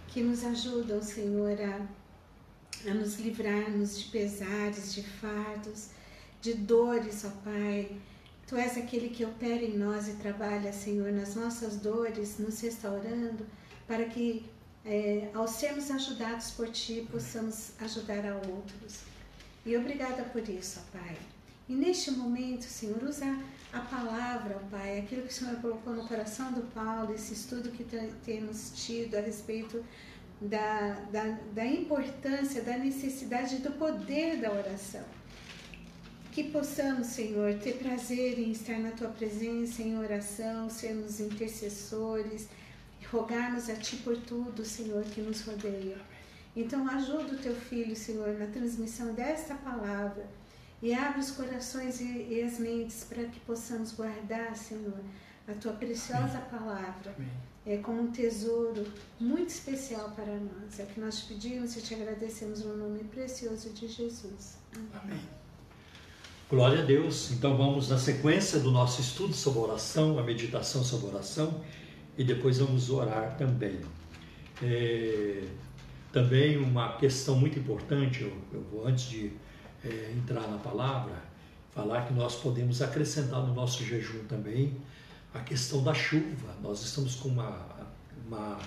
que 0.08 0.20
nos 0.22 0.44
ajudam, 0.44 1.00
Senhor, 1.00 1.56
a, 1.60 1.86
a 2.86 2.94
nos 2.94 3.18
livrarmos 3.18 3.98
de 3.98 4.04
pesares, 4.06 4.94
de 4.94 5.02
fardos, 5.02 5.88
de 6.40 6.54
dores, 6.54 7.24
ó 7.24 7.30
Pai. 7.42 7.96
Tu 8.46 8.56
és 8.56 8.76
aquele 8.76 9.08
que 9.08 9.24
opera 9.24 9.62
em 9.62 9.76
nós 9.76 10.06
e 10.08 10.12
trabalha, 10.14 10.72
Senhor, 10.72 11.10
nas 11.10 11.34
nossas 11.34 11.76
dores, 11.76 12.38
nos 12.38 12.60
restaurando, 12.60 13.46
para 13.86 14.04
que, 14.04 14.44
é, 14.84 15.30
ao 15.32 15.48
sermos 15.48 15.90
ajudados 15.90 16.50
por 16.50 16.68
Ti, 16.68 17.06
possamos 17.10 17.72
ajudar 17.80 18.26
a 18.26 18.34
outros. 18.34 19.00
E 19.64 19.74
obrigada 19.76 20.24
por 20.24 20.46
isso, 20.46 20.80
ó 20.80 20.98
Pai. 20.98 21.16
E 21.66 21.74
neste 21.74 22.10
momento, 22.10 22.64
Senhor, 22.64 23.02
usa 23.02 23.38
a 23.72 23.80
palavra, 23.80 24.60
Pai, 24.70 24.98
aquilo 24.98 25.22
que 25.22 25.32
o 25.32 25.34
Senhor 25.34 25.56
colocou 25.56 25.94
no 25.94 26.06
coração 26.06 26.52
do 26.52 26.60
Paulo, 26.74 27.14
esse 27.14 27.32
estudo 27.32 27.70
que 27.70 27.84
temos 28.22 28.72
tido 28.76 29.16
a 29.16 29.20
respeito 29.20 29.82
da, 30.44 31.00
da, 31.10 31.38
da 31.54 31.66
importância, 31.66 32.62
da 32.62 32.76
necessidade, 32.76 33.56
do 33.58 33.72
poder 33.72 34.40
da 34.40 34.52
oração. 34.52 35.04
Que 36.32 36.44
possamos, 36.44 37.08
Senhor, 37.08 37.54
ter 37.58 37.74
prazer 37.74 38.38
em 38.38 38.50
estar 38.50 38.78
na 38.78 38.90
Tua 38.90 39.08
presença, 39.08 39.82
em 39.82 39.96
oração, 39.98 40.68
sermos 40.68 41.20
intercessores, 41.20 42.48
rogarmos 43.10 43.70
a 43.70 43.76
Ti 43.76 43.96
por 43.98 44.16
tudo, 44.16 44.64
Senhor, 44.64 45.02
que 45.04 45.20
nos 45.20 45.40
rodeia. 45.42 45.96
Então, 46.56 46.88
ajuda 46.88 47.34
o 47.34 47.38
Teu 47.38 47.54
Filho, 47.54 47.96
Senhor, 47.96 48.38
na 48.38 48.46
transmissão 48.46 49.14
desta 49.14 49.54
palavra 49.54 50.26
e 50.82 50.92
abre 50.92 51.20
os 51.20 51.30
corações 51.30 52.00
e, 52.00 52.26
e 52.30 52.42
as 52.42 52.58
mentes 52.58 53.04
para 53.04 53.24
que 53.24 53.40
possamos 53.40 53.92
guardar, 53.92 54.54
Senhor, 54.54 55.00
a 55.48 55.52
tua 55.54 55.72
preciosa 55.72 56.38
Amém. 56.38 56.50
palavra. 56.50 57.14
Amém. 57.16 57.53
É 57.66 57.78
como 57.78 58.02
um 58.02 58.10
tesouro 58.10 58.84
muito 59.18 59.48
especial 59.48 60.10
para 60.10 60.38
nós. 60.38 60.78
É 60.78 60.82
o 60.82 60.86
que 60.86 61.00
nós 61.00 61.20
te 61.20 61.28
pedimos 61.32 61.74
e 61.76 61.80
te 61.80 61.94
agradecemos 61.94 62.62
no 62.62 62.76
nome 62.76 63.04
precioso 63.04 63.70
de 63.70 63.88
Jesus. 63.88 64.58
Amém. 64.92 65.20
Glória 66.50 66.82
a 66.82 66.84
Deus. 66.84 67.30
Então 67.30 67.56
vamos 67.56 67.88
na 67.88 67.96
sequência 67.96 68.60
do 68.60 68.70
nosso 68.70 69.00
estudo 69.00 69.32
sobre 69.32 69.60
oração, 69.60 70.18
a 70.18 70.22
meditação 70.22 70.84
sobre 70.84 71.06
oração, 71.06 71.58
e 72.18 72.22
depois 72.22 72.58
vamos 72.58 72.90
orar 72.90 73.34
também. 73.38 73.80
É, 74.62 75.44
também 76.12 76.58
uma 76.58 76.96
questão 76.98 77.34
muito 77.34 77.58
importante, 77.58 78.22
eu, 78.22 78.32
eu 78.52 78.62
vou 78.70 78.86
antes 78.86 79.06
de 79.06 79.32
é, 79.82 80.12
entrar 80.14 80.46
na 80.48 80.58
palavra, 80.58 81.14
falar 81.72 82.06
que 82.06 82.12
nós 82.12 82.36
podemos 82.36 82.82
acrescentar 82.82 83.42
no 83.42 83.54
nosso 83.54 83.82
jejum 83.82 84.24
também 84.28 84.76
a 85.34 85.40
questão 85.40 85.82
da 85.82 85.92
chuva. 85.92 86.54
Nós 86.62 86.82
estamos 86.82 87.16
com 87.16 87.28
uma, 87.28 87.66
uma 88.26 88.58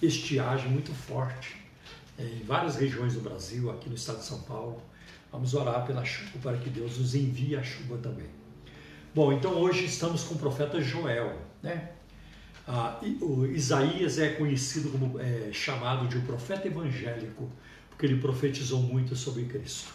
estiagem 0.00 0.70
muito 0.70 0.92
forte 0.92 1.56
é, 2.18 2.22
em 2.22 2.44
várias 2.44 2.76
regiões 2.76 3.14
do 3.14 3.20
Brasil, 3.20 3.70
aqui 3.70 3.88
no 3.88 3.94
estado 3.94 4.18
de 4.18 4.26
São 4.26 4.40
Paulo. 4.42 4.80
Vamos 5.32 5.54
orar 5.54 5.86
pela 5.86 6.04
chuva 6.04 6.38
para 6.42 6.58
que 6.58 6.68
Deus 6.68 6.98
nos 6.98 7.14
envie 7.14 7.56
a 7.56 7.62
chuva 7.62 7.96
também. 7.96 8.28
Bom, 9.14 9.32
então 9.32 9.54
hoje 9.54 9.86
estamos 9.86 10.22
com 10.24 10.34
o 10.34 10.38
profeta 10.38 10.80
Joel, 10.80 11.38
né? 11.62 11.92
Ah, 12.68 13.00
Isaías 13.54 14.18
é 14.18 14.34
conhecido 14.34 14.90
como 14.90 15.18
é, 15.18 15.50
chamado 15.52 16.06
de 16.06 16.18
um 16.18 16.20
profeta 16.20 16.68
evangélico, 16.68 17.50
porque 17.88 18.06
ele 18.06 18.20
profetizou 18.20 18.80
muito 18.80 19.16
sobre 19.16 19.44
Cristo. 19.44 19.92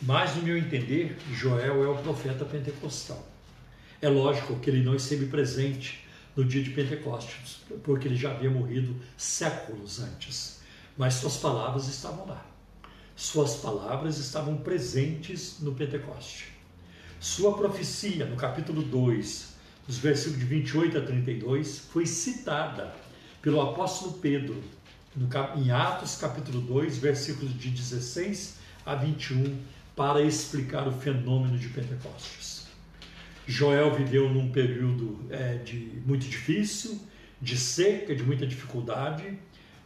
Mas, 0.00 0.34
no 0.34 0.42
meu 0.42 0.56
entender, 0.56 1.16
Joel 1.32 1.84
é 1.84 1.88
o 1.88 1.96
profeta 1.96 2.44
pentecostal. 2.44 3.31
É 4.02 4.08
lógico 4.08 4.58
que 4.58 4.68
ele 4.68 4.82
não 4.82 4.96
esteve 4.96 5.26
presente 5.26 6.04
no 6.34 6.44
dia 6.44 6.60
de 6.60 6.70
Pentecostes, 6.70 7.58
porque 7.84 8.08
ele 8.08 8.16
já 8.16 8.32
havia 8.32 8.50
morrido 8.50 8.96
séculos 9.16 10.00
antes. 10.00 10.60
Mas 10.98 11.14
suas 11.14 11.36
palavras 11.36 11.86
estavam 11.86 12.26
lá. 12.26 12.44
Suas 13.14 13.58
palavras 13.58 14.18
estavam 14.18 14.56
presentes 14.56 15.60
no 15.60 15.72
Pentecoste. 15.72 16.48
Sua 17.20 17.56
profecia, 17.56 18.26
no 18.26 18.34
capítulo 18.34 18.82
2, 18.82 19.54
dos 19.86 19.98
versículos 19.98 20.40
de 20.40 20.46
28 20.46 20.98
a 20.98 21.02
32, 21.02 21.78
foi 21.92 22.04
citada 22.04 22.92
pelo 23.40 23.60
apóstolo 23.60 24.14
Pedro, 24.14 24.60
no, 25.14 25.28
em 25.62 25.70
Atos 25.70 26.16
capítulo 26.16 26.60
2, 26.60 26.98
versículos 26.98 27.56
de 27.56 27.70
16 27.70 28.56
a 28.84 28.96
21, 28.96 29.60
para 29.94 30.20
explicar 30.22 30.88
o 30.88 30.92
fenômeno 30.92 31.56
de 31.56 31.68
Pentecostes. 31.68 32.51
Joel 33.46 33.94
viveu 33.94 34.28
num 34.28 34.50
período 34.50 35.26
é, 35.30 35.54
de 35.56 36.02
muito 36.06 36.26
difícil, 36.26 37.00
de 37.40 37.56
seca, 37.56 38.14
de 38.14 38.22
muita 38.22 38.46
dificuldade, 38.46 39.38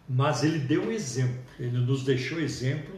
mas 0.09 0.45
ele 0.45 0.59
deu 0.59 0.85
um 0.85 0.92
exemplo, 0.92 1.40
ele 1.59 1.79
nos 1.79 2.05
deixou 2.05 2.38
exemplo 2.38 2.95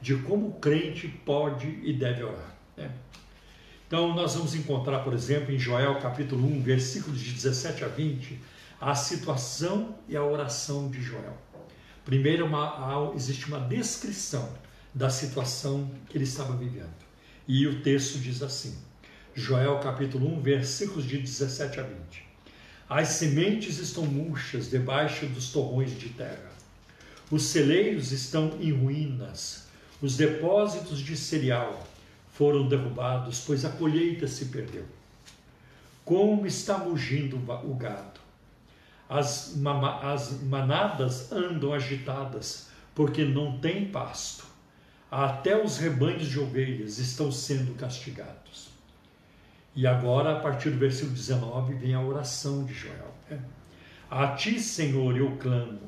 de 0.00 0.16
como 0.16 0.48
o 0.48 0.52
crente 0.54 1.08
pode 1.08 1.80
e 1.82 1.92
deve 1.92 2.22
orar. 2.22 2.54
Né? 2.76 2.90
Então, 3.86 4.14
nós 4.14 4.34
vamos 4.34 4.54
encontrar, 4.54 5.00
por 5.00 5.12
exemplo, 5.12 5.52
em 5.52 5.58
Joel 5.58 5.98
capítulo 6.00 6.46
1, 6.46 6.62
versículos 6.62 7.20
de 7.20 7.32
17 7.32 7.84
a 7.84 7.88
20, 7.88 8.38
a 8.80 8.94
situação 8.94 9.96
e 10.08 10.16
a 10.16 10.24
oração 10.24 10.90
de 10.90 11.00
Joel. 11.00 11.36
Primeiro, 12.04 12.46
uma, 12.46 13.12
existe 13.14 13.46
uma 13.46 13.60
descrição 13.60 14.52
da 14.92 15.08
situação 15.08 15.90
que 16.08 16.16
ele 16.16 16.24
estava 16.24 16.56
vivendo. 16.56 16.92
E 17.46 17.66
o 17.66 17.80
texto 17.82 18.18
diz 18.18 18.42
assim: 18.42 18.76
Joel 19.34 19.78
capítulo 19.78 20.28
1, 20.36 20.42
versículos 20.42 21.06
de 21.06 21.16
17 21.16 21.80
a 21.80 21.82
20. 21.84 22.24
As 22.86 23.08
sementes 23.08 23.78
estão 23.78 24.04
murchas 24.04 24.68
debaixo 24.68 25.24
dos 25.24 25.50
torrões 25.50 25.98
de 25.98 26.10
terra. 26.10 26.52
Os 27.30 27.44
celeiros 27.44 28.12
estão 28.12 28.58
em 28.60 28.70
ruínas. 28.72 29.68
Os 30.02 30.18
depósitos 30.18 30.98
de 30.98 31.16
cereal 31.16 31.86
foram 32.34 32.68
derrubados, 32.68 33.42
pois 33.46 33.64
a 33.64 33.70
colheita 33.70 34.28
se 34.28 34.46
perdeu. 34.46 34.84
Como 36.04 36.46
está 36.46 36.76
mugindo 36.76 37.36
o 37.64 37.74
gado? 37.74 38.20
As, 39.08 39.54
as 40.02 40.42
manadas 40.42 41.32
andam 41.32 41.72
agitadas, 41.72 42.68
porque 42.94 43.24
não 43.24 43.58
tem 43.58 43.86
pasto. 43.86 44.44
Até 45.10 45.62
os 45.62 45.78
rebanhos 45.78 46.28
de 46.28 46.38
ovelhas 46.38 46.98
estão 46.98 47.32
sendo 47.32 47.74
castigados. 47.76 48.72
E 49.74 49.86
agora, 49.86 50.36
a 50.36 50.40
partir 50.40 50.70
do 50.70 50.78
versículo 50.78 51.12
19, 51.12 51.74
vem 51.74 51.94
a 51.94 52.00
oração 52.00 52.64
de 52.64 52.74
Joel. 52.74 53.14
Né? 53.30 53.40
A 54.10 54.28
ti, 54.28 54.60
Senhor, 54.60 55.16
eu 55.16 55.36
clamo, 55.38 55.80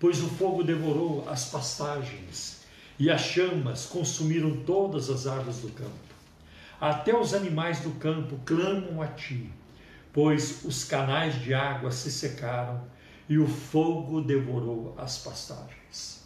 pois 0.00 0.22
o 0.22 0.28
fogo 0.28 0.64
devorou 0.64 1.28
as 1.28 1.50
pastagens 1.50 2.62
e 2.98 3.10
as 3.10 3.20
chamas 3.20 3.84
consumiram 3.84 4.64
todas 4.64 5.10
as 5.10 5.26
árvores 5.26 5.58
do 5.58 5.68
campo. 5.70 5.92
Até 6.80 7.14
os 7.14 7.34
animais 7.34 7.80
do 7.80 7.90
campo 7.92 8.38
clamam 8.46 9.02
a 9.02 9.08
ti, 9.08 9.50
pois 10.12 10.64
os 10.64 10.84
canais 10.84 11.38
de 11.42 11.52
água 11.52 11.90
se 11.90 12.10
secaram 12.10 12.82
e 13.28 13.36
o 13.38 13.46
fogo 13.46 14.22
devorou 14.22 14.94
as 14.96 15.18
pastagens. 15.18 16.24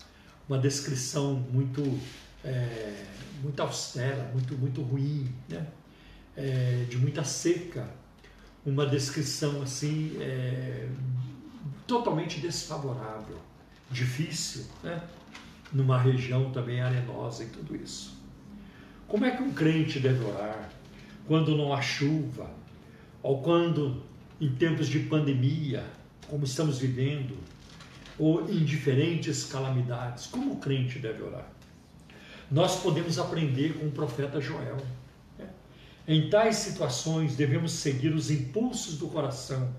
Uma 0.48 0.58
descrição 0.58 1.34
muito, 1.34 1.98
é, 2.44 3.04
muito 3.42 3.60
austera, 3.60 4.30
muito, 4.32 4.56
muito 4.56 4.82
ruim, 4.82 5.34
né? 5.48 5.66
É, 6.36 6.86
de 6.88 6.96
muita 6.96 7.24
seca, 7.24 7.88
uma 8.64 8.86
descrição 8.86 9.62
assim 9.62 10.16
é, 10.20 10.88
totalmente 11.86 12.40
desfavorável, 12.40 13.36
difícil, 13.90 14.66
né? 14.82 15.02
numa 15.72 15.98
região 15.98 16.50
também 16.50 16.80
arenosa 16.80 17.44
e 17.44 17.46
tudo 17.46 17.74
isso. 17.74 18.20
Como 19.08 19.24
é 19.24 19.30
que 19.30 19.42
um 19.42 19.52
crente 19.52 19.98
deve 19.98 20.24
orar 20.24 20.70
quando 21.26 21.56
não 21.56 21.72
há 21.72 21.80
chuva, 21.80 22.50
ou 23.22 23.42
quando 23.42 24.02
em 24.40 24.50
tempos 24.54 24.88
de 24.88 25.00
pandemia, 25.00 25.84
como 26.28 26.44
estamos 26.44 26.78
vivendo, 26.78 27.36
ou 28.18 28.50
em 28.50 28.64
diferentes 28.64 29.44
calamidades? 29.44 30.26
Como 30.26 30.54
o 30.54 30.56
crente 30.56 30.98
deve 30.98 31.22
orar? 31.22 31.46
Nós 32.50 32.80
podemos 32.80 33.18
aprender 33.18 33.78
com 33.78 33.86
o 33.86 33.90
profeta 33.90 34.40
Joel. 34.40 34.78
Em 36.06 36.28
tais 36.28 36.56
situações, 36.56 37.36
devemos 37.36 37.72
seguir 37.72 38.12
os 38.12 38.30
impulsos 38.30 38.98
do 38.98 39.06
coração, 39.06 39.72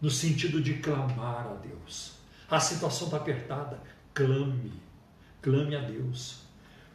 no 0.00 0.10
sentido 0.10 0.60
de 0.60 0.74
clamar 0.74 1.46
a 1.46 1.54
Deus. 1.54 2.12
A 2.50 2.58
situação 2.58 3.08
está 3.08 3.18
apertada, 3.18 3.78
clame, 4.14 4.72
clame 5.42 5.76
a 5.76 5.80
Deus. 5.80 6.40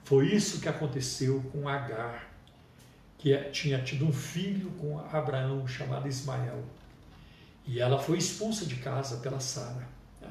Foi 0.03 0.33
isso 0.33 0.59
que 0.59 0.67
aconteceu 0.67 1.41
com 1.51 1.69
Agar, 1.69 2.31
que 3.19 3.33
é, 3.33 3.43
tinha 3.49 3.81
tido 3.81 4.05
um 4.05 4.13
filho 4.13 4.71
com 4.71 4.99
Abraão 4.99 5.67
chamado 5.67 6.07
Ismael. 6.07 6.63
E 7.67 7.79
ela 7.79 7.99
foi 7.99 8.17
expulsa 8.17 8.65
de 8.65 8.75
casa 8.77 9.17
pela 9.17 9.39
Sara. 9.39 9.87
Né? 10.21 10.29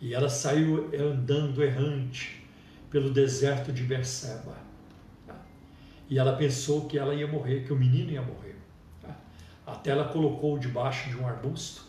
E 0.00 0.14
ela 0.14 0.28
saiu 0.28 0.90
andando 0.98 1.62
errante 1.62 2.46
pelo 2.90 3.10
deserto 3.10 3.72
de 3.72 3.82
Berseba. 3.82 4.67
E 6.08 6.18
ela 6.18 6.36
pensou 6.36 6.86
que 6.86 6.98
ela 6.98 7.14
ia 7.14 7.26
morrer, 7.26 7.64
que 7.64 7.72
o 7.72 7.76
menino 7.76 8.10
ia 8.10 8.22
morrer. 8.22 8.56
Até 9.66 9.90
ela 9.90 10.08
colocou 10.08 10.58
debaixo 10.58 11.10
de 11.10 11.16
um 11.16 11.26
arbusto, 11.26 11.84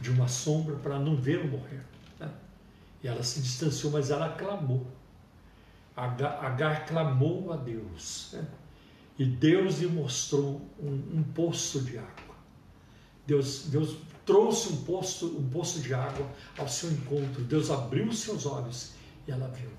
de 0.00 0.10
uma 0.10 0.26
sombra, 0.26 0.76
para 0.76 0.98
não 0.98 1.14
vê-lo 1.14 1.46
morrer. 1.46 1.82
E 3.02 3.08
ela 3.08 3.22
se 3.22 3.40
distanciou, 3.40 3.92
mas 3.92 4.10
ela 4.10 4.30
clamou. 4.30 4.86
Agar, 5.94 6.86
clamou 6.86 7.52
a 7.52 7.56
Deus. 7.56 8.34
E 9.18 9.26
Deus 9.26 9.80
lhe 9.80 9.88
mostrou 9.88 10.62
um, 10.80 11.18
um, 11.18 11.22
poço 11.22 11.82
de 11.82 11.98
água. 11.98 12.34
Deus, 13.26 13.66
Deus 13.66 13.98
trouxe 14.24 14.72
um 14.72 14.84
poço, 14.84 15.36
um 15.36 15.50
poço 15.50 15.80
de 15.80 15.92
água 15.92 16.26
ao 16.56 16.66
seu 16.66 16.90
encontro. 16.90 17.42
Deus 17.42 17.70
abriu 17.70 18.10
seus 18.12 18.46
olhos 18.46 18.92
e 19.28 19.30
ela 19.30 19.48
viu. 19.48 19.70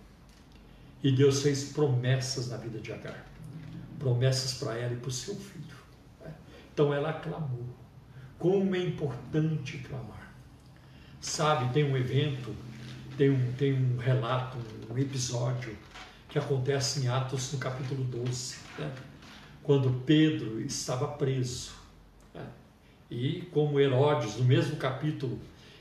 E 1.01 1.11
Deus 1.11 1.41
fez 1.41 1.71
promessas 1.71 2.49
na 2.49 2.57
vida 2.57 2.79
de 2.79 2.91
Agar 2.91 3.32
promessas 4.03 4.55
para 4.55 4.77
ela 4.77 4.93
e 4.93 4.97
para 4.97 5.07
o 5.07 5.11
seu 5.11 5.35
filho. 5.35 5.77
Né? 6.21 6.31
Então 6.73 6.93
ela 6.93 7.13
clamou. 7.13 7.65
Como 8.37 8.75
é 8.75 8.79
importante 8.79 9.77
clamar. 9.77 10.33
Sabe, 11.21 11.73
tem 11.73 11.89
um 11.89 11.95
evento, 11.95 12.53
tem 13.17 13.29
um, 13.29 13.53
tem 13.53 13.73
um 13.73 13.97
relato, 13.97 14.57
um 14.89 14.97
episódio 14.97 15.73
que 16.27 16.37
acontece 16.37 16.99
em 16.99 17.07
Atos 17.07 17.53
no 17.53 17.59
capítulo 17.59 18.03
12, 18.03 18.57
né? 18.77 18.91
quando 19.63 20.01
Pedro 20.05 20.59
estava 20.59 21.07
preso. 21.07 21.71
Né? 22.33 22.45
E 23.09 23.41
como 23.53 23.79
Herodes, 23.79 24.35
no 24.35 24.43
mesmo 24.43 24.75
capítulo, 24.75 25.39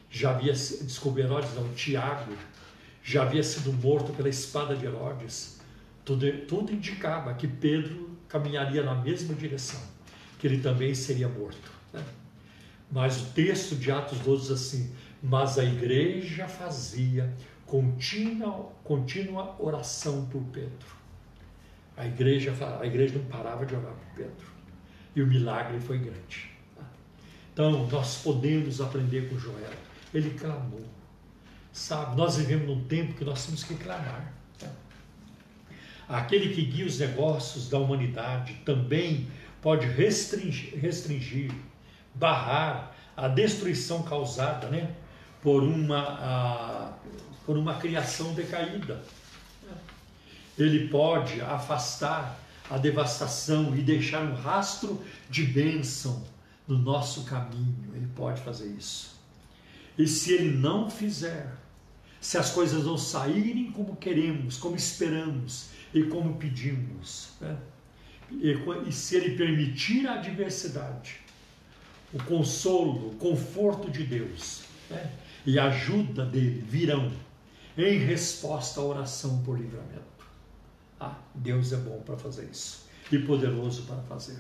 já 0.09 0.31
havia, 0.31 0.53
desculpa, 0.53 1.19
Herodes 1.19 1.53
não, 1.55 1.73
Tiago, 1.75 2.33
já 3.03 3.23
havia 3.23 3.43
sido 3.43 3.73
morto 3.73 4.13
pela 4.13 4.29
espada 4.29 4.77
de 4.77 4.87
Herodes, 4.87 5.61
tudo, 6.05 6.27
tudo 6.47 6.73
indicava 6.73 7.35
que 7.35 7.47
Pedro 7.47 8.11
caminharia 8.33 8.83
na 8.83 8.95
mesma 8.95 9.35
direção, 9.35 9.81
que 10.39 10.47
ele 10.47 10.63
também 10.63 10.95
seria 10.95 11.29
morto. 11.29 11.71
Né? 11.93 12.03
Mas 12.91 13.21
o 13.21 13.27
texto 13.27 13.77
de 13.77 13.93
Atos 13.93 14.19
12 14.21 14.43
diz 14.43 14.51
assim: 14.51 14.95
Mas 15.23 15.59
a 15.59 15.65
igreja 15.65 16.49
fazia 16.49 17.33
contínua, 17.67 18.73
contínua 18.83 19.55
oração 19.59 20.25
por 20.27 20.43
Pedro. 20.45 21.03
A 21.95 22.07
igreja, 22.07 22.55
a 22.81 22.87
igreja 22.87 23.19
não 23.19 23.27
parava 23.27 23.67
de 23.67 23.75
orar 23.75 23.93
por 23.93 24.17
Pedro. 24.17 24.47
E 25.15 25.23
o 25.23 25.27
milagre 25.27 25.79
foi 25.79 25.99
grande. 25.99 26.51
Tá? 26.75 26.83
Então, 27.53 27.87
nós 27.87 28.23
podemos 28.23 28.81
aprender 28.81 29.29
com 29.29 29.39
Joel. 29.39 29.75
Ele 30.15 30.31
clamou. 30.31 30.85
Sabe, 31.71 32.17
nós 32.17 32.39
vivemos 32.39 32.67
num 32.67 32.85
tempo 32.85 33.15
que 33.15 33.25
nós 33.25 33.45
temos 33.45 33.63
que 33.63 33.75
clamar. 33.75 34.33
Aquele 36.09 36.55
que 36.55 36.63
guia 36.63 36.87
os 36.87 36.99
negócios 36.99 37.69
da 37.69 37.79
humanidade 37.79 38.55
também 38.65 39.29
pode 39.61 39.87
restringir, 39.87 40.79
restringir 40.79 41.53
barrar 42.15 42.95
a 43.17 43.29
destruição 43.29 44.03
causada 44.03 44.69
né, 44.69 44.95
por, 45.41 45.63
uma, 45.63 46.01
a, 46.01 46.93
por 47.47 47.57
uma 47.57 47.75
criação 47.75 48.35
decaída. 48.35 49.03
Ele 50.59 50.89
pode 50.89 51.41
afastar 51.41 52.39
a 52.71 52.79
devastação 52.79 53.75
e 53.77 53.81
deixar 53.81 54.23
um 54.23 54.35
rastro 54.35 55.03
de 55.29 55.45
bênção 55.45 56.25
no 56.67 56.79
nosso 56.79 57.25
caminho. 57.25 57.93
Ele 57.95 58.09
pode 58.15 58.41
fazer 58.43 58.69
isso. 58.69 59.21
E 59.99 60.07
se 60.07 60.33
ele 60.33 60.57
não 60.57 60.91
fizer, 60.91 61.55
se 62.21 62.39
as 62.39 62.51
coisas 62.51 62.85
não 62.85 62.97
saírem 62.97 63.71
como 63.73 63.97
queremos, 63.97 64.57
como 64.57 64.77
esperamos, 64.77 65.71
e 65.93 66.05
como 66.05 66.37
pedimos. 66.37 67.31
Né? 67.41 67.57
E, 68.31 68.53
e 68.89 68.93
se 68.93 69.17
Ele 69.17 69.37
permitir 69.37 70.07
a 70.07 70.15
adversidade, 70.15 71.21
o 72.13 72.23
consolo, 72.25 73.09
o 73.09 73.15
conforto 73.17 73.91
de 73.91 74.05
Deus 74.05 74.63
né? 74.91 75.11
e 75.47 75.59
a 75.59 75.67
ajuda 75.67 76.25
dele 76.25 76.65
virão 76.67 77.11
em 77.77 77.99
resposta 77.99 78.81
à 78.81 78.85
oração 78.85 79.43
por 79.43 79.59
livramento. 79.59 80.03
Ah, 81.01 81.17
Deus 81.35 81.73
é 81.73 81.77
bom 81.77 82.01
para 82.05 82.17
fazer 82.17 82.49
isso 82.51 82.87
e 83.11 83.19
poderoso 83.19 83.83
para 83.83 84.01
fazer. 84.03 84.39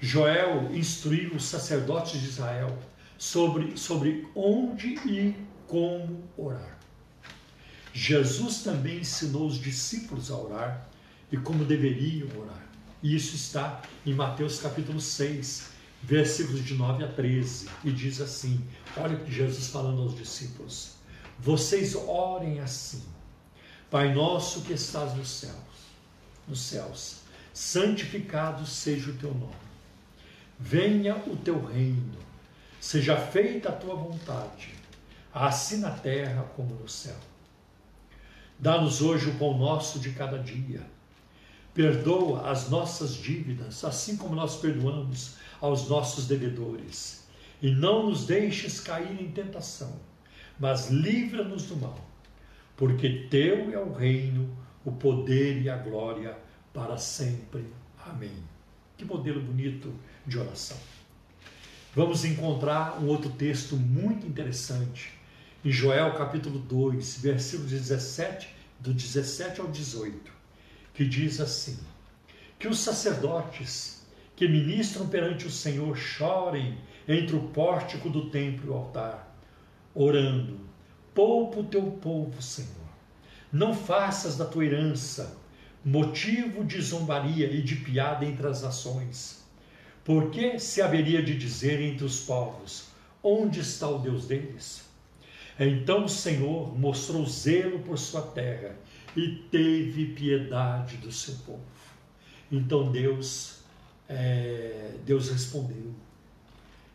Joel 0.00 0.74
instruiu 0.74 1.34
os 1.34 1.44
sacerdotes 1.44 2.20
de 2.20 2.26
Israel 2.26 2.76
sobre, 3.18 3.76
sobre 3.76 4.26
onde 4.34 4.94
e 5.06 5.34
como 5.66 6.24
orar. 6.36 6.73
Jesus 7.96 8.64
também 8.64 8.98
ensinou 8.98 9.46
os 9.46 9.56
discípulos 9.56 10.28
a 10.28 10.36
orar 10.36 10.88
e 11.30 11.36
como 11.36 11.64
deveriam 11.64 12.28
orar. 12.36 12.66
E 13.00 13.14
isso 13.14 13.36
está 13.36 13.80
em 14.04 14.12
Mateus 14.12 14.60
capítulo 14.60 15.00
6, 15.00 15.68
versículos 16.02 16.64
de 16.64 16.74
9 16.74 17.04
a 17.04 17.08
13, 17.12 17.68
e 17.84 17.92
diz 17.92 18.20
assim: 18.20 18.60
olha 18.96 19.16
que 19.16 19.30
Jesus 19.30 19.68
falando 19.68 20.02
aos 20.02 20.16
discípulos: 20.16 20.94
Vocês 21.38 21.94
orem 21.94 22.58
assim, 22.58 23.00
Pai 23.88 24.12
nosso 24.12 24.62
que 24.62 24.72
estás 24.72 25.14
nos 25.14 25.28
céus, 25.28 25.54
nos 26.48 26.62
céus, 26.62 27.18
santificado 27.52 28.66
seja 28.66 29.12
o 29.12 29.14
teu 29.14 29.32
nome. 29.32 29.54
Venha 30.58 31.14
o 31.28 31.36
teu 31.36 31.64
reino, 31.64 32.18
seja 32.80 33.16
feita 33.16 33.68
a 33.68 33.72
tua 33.72 33.94
vontade, 33.94 34.74
assim 35.32 35.76
na 35.76 35.92
terra 35.92 36.42
como 36.56 36.74
no 36.74 36.88
céu. 36.88 37.33
Dá-nos 38.64 39.02
hoje 39.02 39.28
o 39.28 39.34
pão 39.34 39.58
nosso 39.58 39.98
de 39.98 40.12
cada 40.12 40.38
dia. 40.38 40.80
Perdoa 41.74 42.50
as 42.50 42.70
nossas 42.70 43.14
dívidas, 43.14 43.84
assim 43.84 44.16
como 44.16 44.34
nós 44.34 44.56
perdoamos 44.56 45.34
aos 45.60 45.86
nossos 45.86 46.26
devedores. 46.26 47.28
E 47.60 47.70
não 47.70 48.08
nos 48.08 48.24
deixes 48.24 48.80
cair 48.80 49.20
em 49.20 49.30
tentação, 49.32 50.00
mas 50.58 50.88
livra-nos 50.88 51.64
do 51.66 51.76
mal. 51.76 52.00
Porque 52.74 53.26
teu 53.30 53.70
é 53.70 53.78
o 53.78 53.92
reino, 53.92 54.56
o 54.82 54.92
poder 54.92 55.60
e 55.60 55.68
a 55.68 55.76
glória 55.76 56.34
para 56.72 56.96
sempre. 56.96 57.66
Amém. 58.06 58.32
Que 58.96 59.04
modelo 59.04 59.42
bonito 59.42 59.92
de 60.26 60.38
oração. 60.38 60.78
Vamos 61.94 62.24
encontrar 62.24 62.98
um 62.98 63.08
outro 63.08 63.28
texto 63.28 63.76
muito 63.76 64.26
interessante 64.26 65.12
em 65.62 65.70
Joel 65.70 66.14
capítulo 66.14 66.58
2, 66.58 67.18
versículos 67.18 67.70
17, 67.70 68.53
do 68.84 68.92
17 68.92 69.62
ao 69.62 69.68
18, 69.68 70.30
que 70.92 71.06
diz 71.06 71.40
assim: 71.40 71.78
Que 72.58 72.68
os 72.68 72.80
sacerdotes 72.80 74.04
que 74.36 74.46
ministram 74.46 75.08
perante 75.08 75.46
o 75.46 75.50
Senhor 75.50 75.96
chorem 75.96 76.78
entre 77.08 77.34
o 77.34 77.48
pórtico 77.48 78.10
do 78.10 78.28
templo 78.28 78.66
e 78.66 78.70
o 78.70 78.74
altar, 78.74 79.34
orando: 79.94 80.60
Poupa 81.14 81.60
o 81.60 81.64
teu 81.64 81.92
povo, 81.92 82.42
Senhor. 82.42 82.68
Não 83.50 83.72
faças 83.72 84.36
da 84.36 84.44
tua 84.44 84.66
herança 84.66 85.34
motivo 85.82 86.62
de 86.62 86.78
zombaria 86.82 87.50
e 87.50 87.62
de 87.62 87.76
piada 87.76 88.26
entre 88.26 88.46
as 88.46 88.60
nações. 88.62 89.42
Porque 90.04 90.58
se 90.58 90.82
haveria 90.82 91.22
de 91.22 91.38
dizer 91.38 91.80
entre 91.80 92.04
os 92.04 92.20
povos: 92.20 92.88
Onde 93.22 93.60
está 93.60 93.88
o 93.88 93.98
Deus 93.98 94.26
deles? 94.26 94.82
Então 95.58 96.04
o 96.04 96.08
Senhor 96.08 96.76
mostrou 96.76 97.24
zelo 97.26 97.80
por 97.80 97.98
sua 97.98 98.22
terra 98.22 98.76
e 99.16 99.36
teve 99.50 100.06
piedade 100.06 100.96
do 100.96 101.12
seu 101.12 101.34
povo. 101.46 101.62
Então 102.50 102.90
Deus, 102.90 103.60
é, 104.08 104.94
Deus 105.04 105.30
respondeu, 105.30 105.94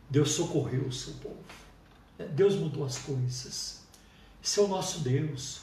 Deus 0.08 0.32
socorreu 0.32 0.86
o 0.86 0.92
seu 0.92 1.14
povo. 1.14 1.38
Deus 2.34 2.54
mudou 2.54 2.84
as 2.84 2.98
coisas. 2.98 3.82
Esse 4.42 4.60
é 4.60 4.62
o 4.62 4.68
nosso 4.68 5.00
Deus, 5.00 5.62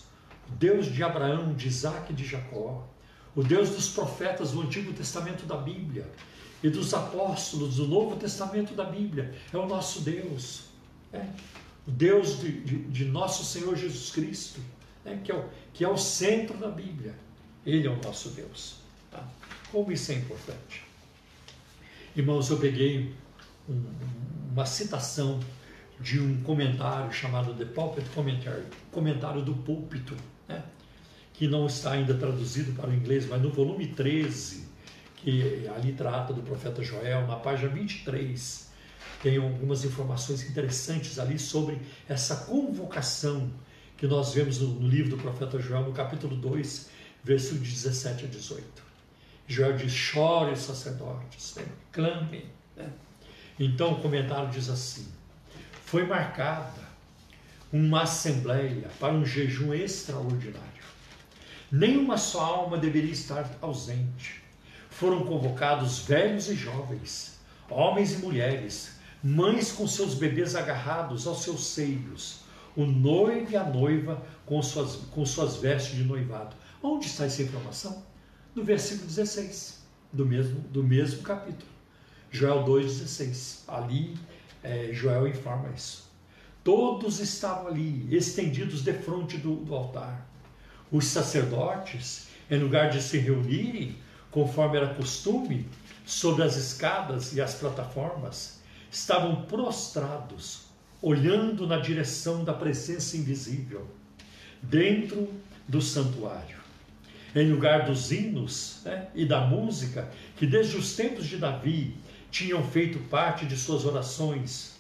o 0.50 0.56
Deus 0.56 0.88
de 0.88 1.04
Abraão, 1.04 1.54
de 1.54 1.68
Isaac 1.68 2.12
e 2.12 2.16
de 2.16 2.26
Jacó, 2.26 2.88
o 3.36 3.44
Deus 3.44 3.70
dos 3.70 3.90
profetas 3.90 4.52
do 4.52 4.62
Antigo 4.62 4.94
Testamento 4.94 5.46
da 5.46 5.58
Bíblia 5.58 6.10
e 6.64 6.70
dos 6.70 6.94
apóstolos 6.94 7.76
do 7.76 7.88
Novo 7.88 8.16
Testamento 8.16 8.74
da 8.74 8.84
Bíblia. 8.84 9.36
É 9.54 9.58
o 9.58 9.68
nosso 9.68 10.02
Deus. 10.02 10.66
É. 11.14 11.26
O 11.88 11.91
Deus 11.91 12.39
de, 12.39 12.52
de, 12.62 12.78
de 12.84 13.06
nosso 13.06 13.45
Senhor 13.45 13.76
Jesus 13.76 14.12
Cristo, 14.12 14.60
é, 15.06 15.15
que, 15.15 15.32
é 15.32 15.36
o, 15.36 15.45
que 15.73 15.84
é 15.84 15.89
o 15.89 15.97
centro 15.97 16.58
da 16.58 16.67
Bíblia. 16.67 17.15
Ele 17.65 17.88
é 17.88 17.89
o 17.89 17.97
nosso 18.04 18.30
Deus. 18.30 18.78
Tá? 19.10 19.23
Como 19.71 19.91
isso 19.91 20.12
é 20.12 20.15
importante. 20.15 20.84
Irmãos, 22.15 22.50
eu 22.50 22.58
peguei 22.58 23.13
um, 23.69 23.84
uma 24.52 24.65
citação 24.65 25.39
de 26.00 26.19
um 26.19 26.41
comentário 26.43 27.12
chamado 27.12 27.54
The 27.54 27.65
Pulpit 27.65 28.10
Commentary, 28.10 28.63
comentário 28.91 29.41
do 29.41 29.54
púlpito, 29.54 30.15
né? 30.47 30.63
que 31.34 31.47
não 31.47 31.67
está 31.67 31.91
ainda 31.91 32.13
traduzido 32.13 32.73
para 32.73 32.89
o 32.89 32.93
inglês, 32.93 33.28
mas 33.28 33.41
no 33.41 33.50
volume 33.50 33.88
13, 33.88 34.67
que 35.17 35.67
ali 35.76 35.93
trata 35.93 36.34
do 36.34 36.41
profeta 36.41 36.84
Joel, 36.84 37.28
na 37.28 37.36
página 37.36 37.69
23, 37.69 38.71
tem 39.22 39.38
algumas 39.38 39.84
informações 39.84 40.44
interessantes 40.50 41.20
ali 41.20 41.38
sobre 41.40 41.80
essa 42.08 42.36
convocação 42.46 43.52
que 43.98 44.06
nós 44.06 44.34
vemos 44.34 44.60
no, 44.60 44.68
no 44.70 44.88
livro 44.88 45.12
do 45.12 45.18
profeta 45.18 45.60
Joel, 45.60 45.84
no 45.84 45.94
capítulo 45.94 46.36
2, 46.36 46.90
versículo 47.24 47.62
17 47.62 48.26
a 48.26 48.28
18. 48.28 48.64
Joel 49.48 49.78
diz: 49.78 49.92
chore 49.92 50.54
os 50.54 50.60
sacerdotes, 50.60 51.56
né? 51.56 51.66
clame. 51.92 52.46
Né? 52.76 52.90
Então 53.60 53.94
o 53.94 54.02
comentário 54.02 54.50
diz 54.50 54.70
assim: 54.70 55.08
foi 55.86 56.06
marcada 56.06 56.88
uma 57.74 58.04
assembleia 58.04 58.88
para 59.00 59.14
um 59.14 59.26
jejum 59.26 59.74
extraordinário 59.74 60.78
Nenhuma 61.72 62.18
só 62.18 62.40
alma 62.40 62.78
deveria 62.78 63.12
estar 63.12 63.50
ausente. 63.62 64.42
Foram 64.90 65.26
convocados 65.26 66.00
velhos 66.00 66.50
e 66.50 66.56
jovens, 66.56 67.37
homens 67.70 68.14
e 68.14 68.18
mulheres, 68.18 68.98
mães 69.24 69.72
com 69.72 69.88
seus 69.88 70.14
bebês 70.16 70.56
agarrados 70.56 71.28
aos 71.28 71.44
seus 71.44 71.68
seios, 71.68 72.42
o 72.76 72.86
noivo 72.86 73.52
e 73.52 73.56
a 73.56 73.64
noiva 73.64 74.24
com 74.46 74.62
suas, 74.62 74.96
com 75.12 75.26
suas 75.26 75.58
vestes 75.58 75.96
de 75.96 76.04
noivado. 76.04 76.56
Onde 76.82 77.08
está 77.08 77.26
essa 77.26 77.42
informação? 77.42 78.04
No 78.54 78.64
versículo 78.64 79.08
16 79.08 79.82
do 80.14 80.26
mesmo, 80.26 80.60
do 80.70 80.84
mesmo 80.84 81.22
capítulo. 81.22 81.72
Joel 82.30 82.64
2,16. 82.66 83.64
Ali 83.68 84.16
é, 84.64 84.90
Joel 84.94 85.28
informa 85.28 85.70
isso. 85.76 86.08
Todos 86.64 87.20
estavam 87.20 87.68
ali, 87.68 88.08
estendidos 88.16 88.84
de 88.84 88.94
frente 88.94 89.38
do, 89.38 89.56
do 89.56 89.74
altar 89.74 90.28
os 90.92 91.06
sacerdotes, 91.06 92.28
em 92.50 92.60
lugar 92.60 92.90
de 92.90 93.02
se 93.02 93.18
reunirem, 93.18 93.96
conforme 94.32 94.78
era 94.78 94.94
costume, 94.94 95.68
sobre 96.08 96.41
as 96.41 96.56
escadas 96.56 97.34
e 97.34 97.41
as 97.41 97.54
plataformas, 97.54 98.62
estavam 98.89 99.43
prostrados, 99.43 100.62
olhando 101.02 101.67
na 101.67 101.78
direção 101.78 102.43
da 102.43 102.54
presença 102.54 103.15
invisível, 103.15 103.88
dentro 104.62 105.32
do 105.67 105.82
santuário. 105.82 106.58
Em 107.36 107.52
lugar 107.52 107.86
dos 107.86 108.12
hinos 108.12 108.82
né, 108.84 109.10
e 109.13 109.26
da 109.26 109.41
música, 109.41 110.10
que 110.38 110.48
desde 110.48 110.78
os 110.78 110.96
tempos 110.96 111.28
de 111.28 111.38
Davi 111.38 111.96
tinham 112.32 112.63
feito 112.63 112.98
parte 113.10 113.46
de 113.46 113.56
suas 113.56 113.86
orações 113.86 114.78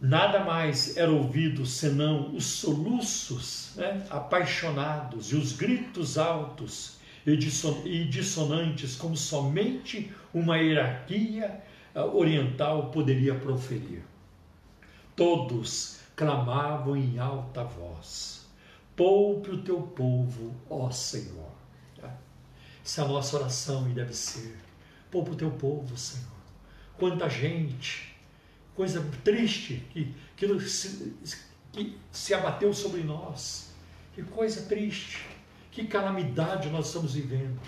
Nada 0.00 0.40
mais 0.44 0.96
era 0.96 1.10
ouvido 1.10 1.64
senão 1.64 2.34
os 2.34 2.44
soluços 2.44 3.70
né, 3.76 4.04
apaixonados 4.10 5.32
e 5.32 5.36
os 5.36 5.52
gritos 5.52 6.18
altos 6.18 6.96
e 7.26 8.04
dissonantes, 8.04 8.94
como 8.94 9.16
somente 9.16 10.12
uma 10.32 10.58
hierarquia 10.58 11.60
eh, 11.94 12.00
oriental 12.00 12.90
poderia 12.90 13.34
proferir. 13.34 14.04
Todos 15.16 15.98
clamavam 16.14 16.96
em 16.96 17.18
alta 17.18 17.64
voz: 17.64 18.46
Poupe 18.94 19.50
o 19.50 19.62
teu 19.62 19.82
povo, 19.82 20.54
ó 20.70 20.90
Senhor. 20.90 21.50
Essa 22.84 23.02
é 23.02 23.04
a 23.04 23.08
nossa 23.08 23.36
oração 23.36 23.90
e 23.90 23.94
deve 23.94 24.14
ser: 24.14 24.56
Poupe 25.10 25.32
o 25.32 25.36
teu 25.36 25.50
povo, 25.50 25.96
Senhor. 25.96 26.36
Quanta 26.96 27.28
gente 27.28 28.14
coisa 28.76 29.02
triste 29.24 29.82
que, 29.90 30.14
que, 30.36 30.60
se, 30.68 31.14
que 31.72 31.98
se 32.12 32.34
abateu 32.34 32.72
sobre 32.72 33.02
nós. 33.02 33.74
Que 34.14 34.22
coisa 34.22 34.62
triste, 34.62 35.26
que 35.76 35.86
calamidade 35.86 36.70
nós 36.70 36.86
estamos 36.86 37.12
vivendo. 37.12 37.60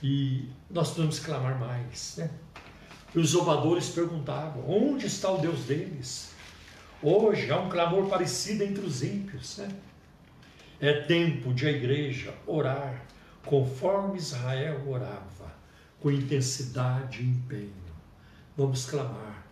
E 0.00 0.48
nós 0.70 0.90
podemos 0.90 1.18
clamar 1.18 1.58
mais. 1.58 2.14
Né? 2.18 2.30
E 3.12 3.18
os 3.18 3.30
zombadores 3.30 3.88
perguntavam: 3.88 4.64
onde 4.70 5.06
está 5.06 5.32
o 5.32 5.38
Deus 5.38 5.64
deles? 5.64 6.32
Hoje 7.02 7.50
há 7.50 7.58
um 7.58 7.68
clamor 7.68 8.08
parecido 8.08 8.62
entre 8.62 8.84
os 8.84 9.02
ímpios. 9.02 9.56
Né? 9.58 9.68
É 10.80 11.00
tempo 11.00 11.52
de 11.52 11.66
a 11.66 11.70
igreja 11.70 12.32
orar 12.46 13.04
conforme 13.44 14.18
Israel 14.18 14.82
orava, 14.86 15.52
com 16.00 16.10
intensidade 16.10 17.22
e 17.22 17.26
empenho. 17.26 17.86
Vamos 18.56 18.86
clamar 18.86 19.44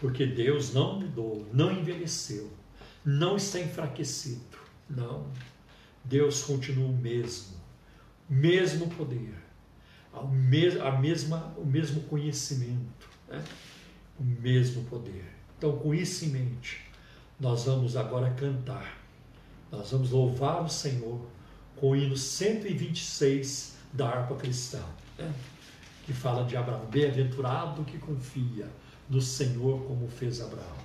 Porque 0.00 0.26
Deus 0.26 0.74
não 0.74 1.00
mudou, 1.00 1.46
não 1.52 1.72
envelheceu, 1.72 2.50
não 3.04 3.36
está 3.36 3.60
enfraquecido. 3.60 4.58
Não. 4.88 5.26
Deus 6.04 6.42
continua 6.42 6.88
o 6.88 6.96
mesmo, 6.96 7.56
mesmo 8.28 8.88
poder, 8.88 9.34
a 10.12 10.92
mesma, 10.92 11.54
o 11.56 11.64
mesmo 11.64 12.02
conhecimento, 12.02 13.08
né? 13.28 13.42
o 14.18 14.22
mesmo 14.22 14.84
poder. 14.84 15.24
Então, 15.56 15.76
com 15.78 15.94
isso 15.94 16.24
em 16.26 16.28
mente, 16.28 16.84
nós 17.40 17.64
vamos 17.64 17.96
agora 17.96 18.30
cantar, 18.30 18.98
nós 19.72 19.90
vamos 19.90 20.10
louvar 20.10 20.62
o 20.62 20.68
Senhor 20.68 21.20
com 21.76 21.90
o 21.90 21.96
hino 21.96 22.16
126 22.16 23.76
da 23.92 24.08
harpa 24.08 24.34
cristã, 24.36 24.82
né? 25.18 25.32
que 26.04 26.12
fala 26.12 26.44
de 26.44 26.56
Abraão, 26.56 26.84
bem-aventurado 26.86 27.82
que 27.84 27.98
confia 27.98 28.68
no 29.08 29.20
Senhor 29.20 29.82
como 29.84 30.08
fez 30.08 30.40
Abraão. 30.40 30.76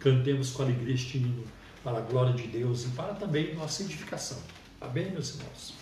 Cantemos 0.00 0.50
com 0.50 0.62
alegria 0.62 0.94
este 0.94 1.18
hino 1.18 1.44
para 1.82 1.98
a 1.98 2.00
glória 2.00 2.32
de 2.32 2.46
Deus 2.48 2.84
e 2.84 2.88
para 2.88 3.14
também 3.14 3.54
nossa 3.54 3.82
edificação. 3.82 4.38
Amém, 4.80 5.10
meus 5.10 5.30
irmãos? 5.34 5.74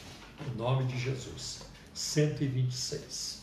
Em 0.46 0.56
nome 0.56 0.84
de 0.84 0.98
Jesus. 0.98 1.62
126. 1.92 3.33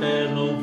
fé 0.00 0.28
no 0.28 0.55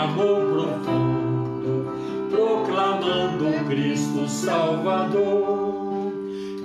amor 0.00 0.40
profundo, 0.52 1.92
proclamando 2.30 3.66
Cristo 3.68 4.26
Salvador. 4.28 6.12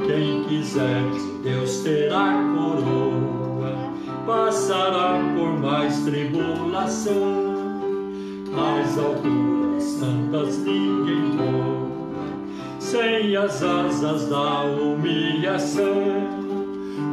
Quem 0.05 0.43
quiser, 0.45 1.03
Deus 1.43 1.79
terá 1.79 2.33
coroa, 2.55 3.73
passará 4.25 5.19
por 5.35 5.59
mais 5.59 5.99
tribulação. 6.03 7.45
As 8.55 8.97
alturas 8.97 9.83
santas 9.83 10.57
ninguém 10.59 11.31
voa, 11.31 12.25
sem 12.79 13.35
as 13.35 13.61
asas 13.61 14.29
da 14.29 14.63
humilhação. 14.63 16.35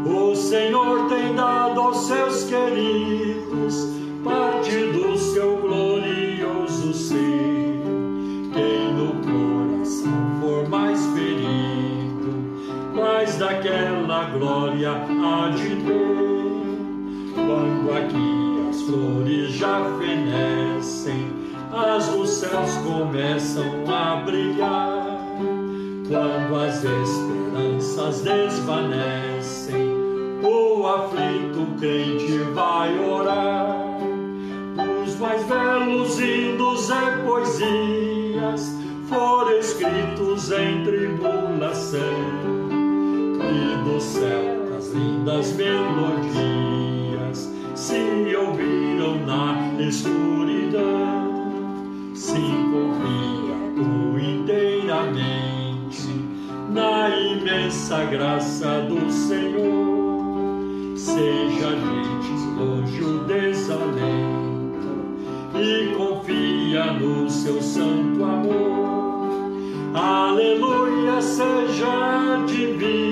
O 0.07 0.37
Senhor 0.37 1.09
tem 1.09 1.35
dado 1.35 1.81
aos 1.81 2.07
seus 2.07 2.45
queridos 2.45 3.42
glória 14.43 14.91
há 14.91 15.51
de 15.51 15.77
ter. 15.77 16.33
Quando 17.35 17.93
aqui 17.97 18.69
as 18.69 18.83
flores 18.83 19.53
já 19.53 19.85
fenecem, 20.01 21.29
as 21.73 22.09
dos 22.09 22.29
céus 22.29 22.77
começam 22.79 23.65
a 23.87 24.17
brilhar. 24.17 25.19
Quando 26.09 26.57
as 26.57 26.83
esperanças 26.83 28.23
desvanecem, 28.23 29.93
o 30.43 30.87
aflito 30.89 31.79
crente 31.79 32.39
vai 32.53 32.99
orar. 32.99 33.77
Os 35.05 35.17
mais 35.21 35.43
belos 35.45 36.19
hinos 36.19 36.91
e 36.91 36.93
é 36.93 37.17
poesias 37.25 38.77
foram 39.09 39.57
escritos 39.59 40.51
em 40.51 40.83
tribulação 40.83 42.52
e 43.53 43.77
do 43.85 44.01
céu, 44.01 44.77
as 44.77 44.89
lindas 44.93 45.53
melodias 45.53 47.51
se 47.75 48.35
ouviram 48.35 49.19
na 49.27 49.75
escuridão. 49.81 51.31
Se 52.15 52.41
confia 52.73 53.55
tu 53.77 54.19
inteiramente 54.19 56.09
na 56.71 57.11
imensa 57.11 58.05
graça 58.05 58.81
do 58.89 59.11
Senhor. 59.11 60.97
Seja 60.97 61.71
gente 61.71 62.33
longe 62.59 63.03
o 63.03 63.25
desalento 63.25 64.53
e 65.55 65.95
confia 65.95 66.93
no 66.93 67.29
seu 67.29 67.61
santo 67.61 68.25
amor. 68.25 68.73
Aleluia, 69.95 71.21
seja 71.21 72.43
divino. 72.47 73.12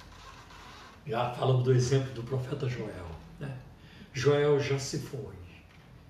Já 1.05 1.33
falamos 1.33 1.63
do 1.63 1.73
exemplo 1.73 2.11
do 2.13 2.23
profeta 2.23 2.67
Joel. 2.69 3.07
Né? 3.39 3.57
Joel 4.13 4.59
já 4.59 4.77
se 4.77 4.99
foi, 4.99 5.35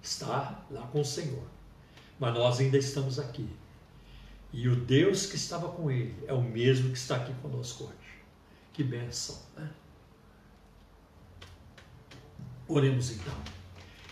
está 0.02 0.64
lá 0.70 0.82
com 0.88 1.02
o 1.02 1.06
Senhor, 1.06 1.44
mas 2.20 2.34
nós 2.34 2.60
ainda 2.60 2.78
estamos 2.78 3.20
aqui. 3.20 3.50
E 4.54 4.68
o 4.68 4.76
Deus 4.76 5.26
que 5.26 5.36
estava 5.36 5.70
com 5.70 5.90
ele 5.90 6.16
é 6.28 6.34
o 6.34 6.42
mesmo 6.42 6.92
que 6.92 6.98
está 6.98 7.16
aqui 7.16 7.34
conosco 7.36 7.86
hoje. 7.86 8.22
Que 8.74 8.84
bênção, 8.84 9.38
né? 9.56 9.70
Oremos 12.68 13.12
então. 13.12 13.36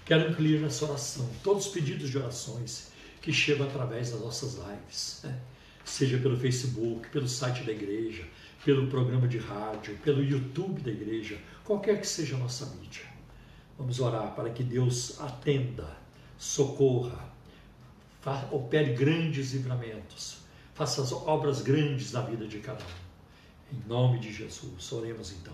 Quero 0.05 0.31
incluir 0.31 0.59
nessa 0.59 0.85
oração 0.85 1.29
todos 1.43 1.67
os 1.67 1.71
pedidos 1.71 2.09
de 2.09 2.17
orações 2.17 2.91
que 3.21 3.31
chegam 3.33 3.67
através 3.67 4.11
das 4.11 4.21
nossas 4.21 4.55
lives, 4.55 5.21
né? 5.23 5.39
seja 5.83 6.17
pelo 6.17 6.37
Facebook, 6.37 7.09
pelo 7.09 7.27
site 7.27 7.63
da 7.63 7.71
igreja, 7.71 8.25
pelo 8.63 8.87
programa 8.87 9.27
de 9.27 9.37
rádio, 9.37 9.97
pelo 10.03 10.23
YouTube 10.23 10.81
da 10.81 10.91
igreja, 10.91 11.37
qualquer 11.63 11.99
que 11.99 12.07
seja 12.07 12.35
a 12.35 12.39
nossa 12.39 12.65
mídia. 12.65 13.05
Vamos 13.77 13.99
orar 13.99 14.35
para 14.35 14.49
que 14.49 14.63
Deus 14.63 15.19
atenda 15.21 15.97
socorra, 16.37 17.29
opere 18.51 18.93
grandes 18.93 19.53
livramentos, 19.53 20.39
faça 20.73 21.01
as 21.01 21.11
obras 21.11 21.61
grandes 21.61 22.11
na 22.11 22.21
vida 22.21 22.47
de 22.47 22.59
cada 22.59 22.83
um. 22.83 23.75
Em 23.75 23.87
nome 23.87 24.19
de 24.19 24.33
Jesus, 24.33 24.91
oremos 24.91 25.31
então. 25.31 25.53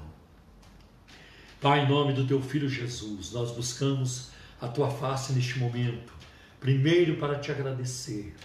Pai, 1.62 1.86
em 1.86 1.90
nome 1.90 2.14
do 2.14 2.26
teu 2.26 2.42
filho 2.42 2.70
Jesus, 2.70 3.32
nós 3.32 3.52
buscamos 3.52 4.30
a 4.60 4.68
tua 4.68 4.90
face 4.90 5.34
neste 5.34 5.60
momento, 5.60 6.14
primeiro 6.60 7.18
para 7.18 7.40
te 7.40 7.52
agradecer 7.52 8.36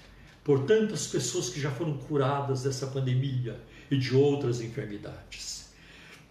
por 0.51 0.65
tantas 0.65 1.07
pessoas 1.07 1.49
que 1.49 1.61
já 1.61 1.71
foram 1.71 1.97
curadas 1.97 2.65
dessa 2.65 2.89
pandemia 2.89 3.57
e 3.89 3.97
de 3.97 4.17
outras 4.17 4.61
enfermidades. 4.61 5.73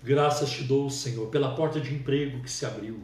Graças 0.03 0.49
te 0.49 0.63
dou, 0.63 0.89
Senhor, 0.89 1.27
pela 1.27 1.55
porta 1.55 1.79
de 1.79 1.95
emprego 1.95 2.43
que 2.43 2.51
se 2.51 2.65
abriu. 2.65 2.99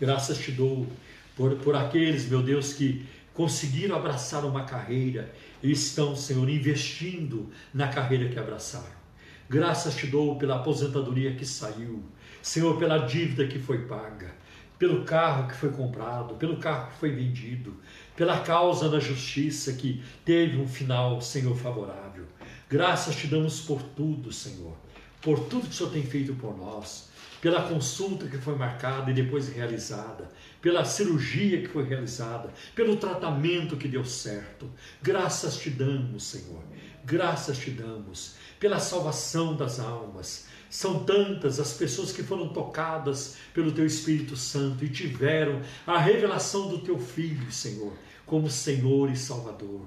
Graças 0.00 0.38
te 0.38 0.52
dou 0.52 0.86
por, 1.34 1.56
por 1.56 1.74
aqueles, 1.74 2.28
meu 2.28 2.40
Deus, 2.40 2.72
que 2.72 3.04
conseguiram 3.34 3.96
abraçar 3.96 4.44
uma 4.44 4.62
carreira 4.62 5.34
e 5.60 5.72
estão, 5.72 6.14
Senhor, 6.14 6.48
investindo 6.48 7.50
na 7.74 7.88
carreira 7.88 8.28
que 8.28 8.38
abraçaram. 8.38 9.00
Graças 9.48 9.96
te 9.96 10.06
dou 10.06 10.38
pela 10.38 10.54
aposentadoria 10.54 11.34
que 11.34 11.44
saiu, 11.44 12.00
Senhor, 12.40 12.78
pela 12.78 12.98
dívida 12.98 13.44
que 13.48 13.58
foi 13.58 13.86
paga, 13.86 14.36
pelo 14.80 15.04
carro 15.04 15.46
que 15.46 15.54
foi 15.54 15.68
comprado, 15.68 16.36
pelo 16.36 16.56
carro 16.56 16.90
que 16.90 16.96
foi 16.96 17.10
vendido, 17.10 17.76
pela 18.16 18.40
causa 18.40 18.88
da 18.88 18.98
justiça 18.98 19.74
que 19.74 20.02
teve 20.24 20.56
um 20.56 20.66
final, 20.66 21.20
Senhor, 21.20 21.54
favorável. 21.54 22.24
Graças 22.66 23.14
te 23.14 23.26
damos 23.26 23.60
por 23.60 23.82
tudo, 23.82 24.32
Senhor, 24.32 24.74
por 25.20 25.38
tudo 25.38 25.66
que 25.66 25.74
o 25.74 25.76
Senhor 25.76 25.92
tem 25.92 26.02
feito 26.02 26.32
por 26.32 26.56
nós, 26.56 27.10
pela 27.42 27.60
consulta 27.68 28.26
que 28.26 28.38
foi 28.38 28.56
marcada 28.56 29.10
e 29.10 29.14
depois 29.14 29.50
realizada, 29.50 30.30
pela 30.62 30.82
cirurgia 30.86 31.60
que 31.60 31.68
foi 31.68 31.84
realizada, 31.84 32.50
pelo 32.74 32.96
tratamento 32.96 33.76
que 33.76 33.86
deu 33.86 34.04
certo. 34.04 34.70
Graças 35.02 35.58
te 35.58 35.68
damos, 35.68 36.22
Senhor. 36.22 36.62
Graças 37.04 37.58
te 37.58 37.70
damos 37.70 38.36
pela 38.58 38.78
salvação 38.78 39.54
das 39.54 39.78
almas. 39.78 40.48
São 40.70 41.02
tantas 41.02 41.58
as 41.58 41.72
pessoas 41.72 42.12
que 42.12 42.22
foram 42.22 42.48
tocadas 42.50 43.36
pelo 43.52 43.72
teu 43.72 43.84
Espírito 43.84 44.36
Santo 44.36 44.84
e 44.84 44.88
tiveram 44.88 45.60
a 45.84 45.98
revelação 45.98 46.68
do 46.68 46.78
teu 46.78 46.96
Filho, 46.96 47.50
Senhor, 47.50 47.92
como 48.24 48.48
Senhor 48.48 49.10
e 49.10 49.16
Salvador. 49.16 49.80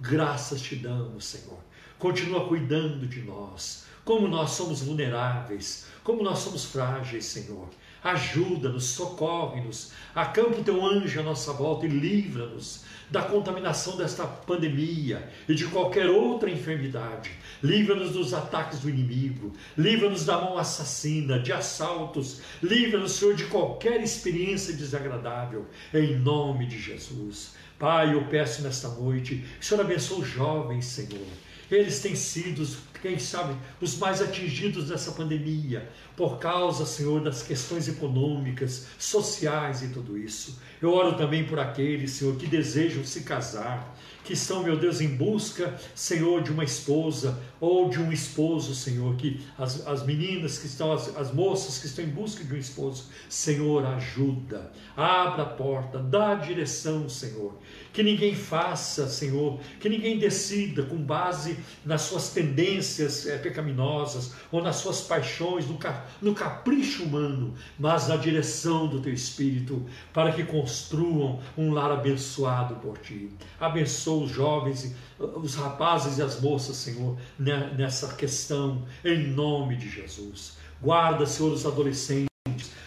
Graças 0.00 0.62
te 0.62 0.76
damos, 0.76 1.24
Senhor. 1.24 1.58
Continua 1.98 2.46
cuidando 2.46 3.04
de 3.08 3.20
nós, 3.22 3.84
como 4.04 4.28
nós 4.28 4.50
somos 4.50 4.80
vulneráveis, 4.80 5.86
como 6.04 6.22
nós 6.22 6.38
somos 6.38 6.64
frágeis, 6.64 7.24
Senhor. 7.24 7.68
Ajuda-nos, 8.04 8.84
socorre-nos, 8.84 9.90
acampa 10.14 10.60
o 10.60 10.62
teu 10.62 10.86
anjo 10.86 11.18
à 11.18 11.22
nossa 11.24 11.52
volta 11.52 11.84
e 11.84 11.88
livra-nos 11.88 12.84
da 13.10 13.22
contaminação 13.22 13.96
desta 13.96 14.24
pandemia 14.24 15.28
e 15.48 15.54
de 15.54 15.66
qualquer 15.66 16.08
outra 16.08 16.48
enfermidade. 16.48 17.32
Livra-nos 17.62 18.12
dos 18.12 18.32
ataques 18.32 18.80
do 18.80 18.88
inimigo, 18.88 19.52
livra-nos 19.76 20.24
da 20.24 20.38
mão 20.38 20.56
assassina, 20.56 21.38
de 21.38 21.52
assaltos, 21.52 22.40
livra-nos, 22.62 23.12
Senhor, 23.12 23.34
de 23.34 23.46
qualquer 23.46 24.00
experiência 24.02 24.74
desagradável, 24.74 25.66
em 25.92 26.16
nome 26.16 26.66
de 26.66 26.78
Jesus. 26.78 27.54
Pai, 27.78 28.14
eu 28.14 28.24
peço 28.26 28.62
nesta 28.62 28.88
noite, 28.88 29.36
que 29.36 29.64
o 29.64 29.64
Senhor 29.64 29.80
abençoe 29.80 30.20
os 30.20 30.28
jovens, 30.28 30.84
Senhor. 30.84 31.26
Eles 31.70 32.00
têm 32.00 32.16
sido, 32.16 32.66
quem 33.02 33.18
sabe, 33.18 33.54
os 33.80 33.98
mais 33.98 34.22
atingidos 34.22 34.88
dessa 34.88 35.12
pandemia, 35.12 35.88
por 36.16 36.38
causa, 36.38 36.86
Senhor, 36.86 37.20
das 37.20 37.42
questões 37.42 37.86
econômicas, 37.86 38.86
sociais 38.98 39.82
e 39.82 39.88
tudo 39.88 40.16
isso. 40.16 40.58
Eu 40.80 40.92
oro 40.92 41.16
também 41.16 41.44
por 41.44 41.58
aqueles, 41.58 42.12
Senhor, 42.12 42.36
que 42.36 42.46
desejam 42.46 43.04
se 43.04 43.20
casar, 43.20 43.94
que 44.28 44.34
estão, 44.34 44.62
meu 44.62 44.76
Deus, 44.76 45.00
em 45.00 45.08
busca, 45.08 45.74
Senhor, 45.94 46.42
de 46.42 46.52
uma 46.52 46.62
esposa 46.62 47.40
ou 47.58 47.88
de 47.88 47.98
um 47.98 48.12
esposo, 48.12 48.74
Senhor, 48.74 49.16
que 49.16 49.40
as, 49.56 49.86
as 49.86 50.04
meninas 50.04 50.58
que 50.58 50.66
estão, 50.66 50.92
as, 50.92 51.16
as 51.16 51.32
moças 51.32 51.78
que 51.78 51.86
estão 51.86 52.04
em 52.04 52.10
busca 52.10 52.44
de 52.44 52.52
um 52.52 52.58
esposo, 52.58 53.06
Senhor, 53.26 53.86
ajuda, 53.86 54.70
abra 54.94 55.44
a 55.44 55.46
porta, 55.46 55.98
dá 55.98 56.32
a 56.32 56.34
direção, 56.34 57.08
Senhor. 57.08 57.54
Que 57.90 58.02
ninguém 58.02 58.34
faça, 58.34 59.08
Senhor, 59.08 59.58
que 59.80 59.88
ninguém 59.88 60.18
decida 60.18 60.82
com 60.82 60.96
base 60.96 61.56
nas 61.82 62.02
suas 62.02 62.28
tendências 62.28 63.26
é, 63.26 63.38
pecaminosas 63.38 64.34
ou 64.52 64.62
nas 64.62 64.76
suas 64.76 65.00
paixões, 65.00 65.66
no, 65.66 65.78
no 66.20 66.34
capricho 66.34 67.04
humano, 67.04 67.54
mas 67.78 68.08
na 68.08 68.16
direção 68.16 68.88
do 68.88 69.00
Teu 69.00 69.14
Espírito, 69.14 69.86
para 70.12 70.32
que 70.32 70.44
construam 70.44 71.40
um 71.56 71.72
lar 71.72 71.90
abençoado 71.90 72.74
por 72.76 72.98
Ti. 72.98 73.30
Abençoa 73.58 74.17
os 74.24 74.30
jovens, 74.30 74.94
os 75.18 75.54
rapazes 75.54 76.18
e 76.18 76.22
as 76.22 76.40
moças, 76.40 76.76
Senhor, 76.76 77.16
nessa 77.38 78.14
questão, 78.14 78.84
em 79.04 79.28
nome 79.28 79.76
de 79.76 79.88
Jesus. 79.88 80.56
Guarda, 80.80 81.26
Senhor, 81.26 81.52
os 81.52 81.66
adolescentes. 81.66 82.28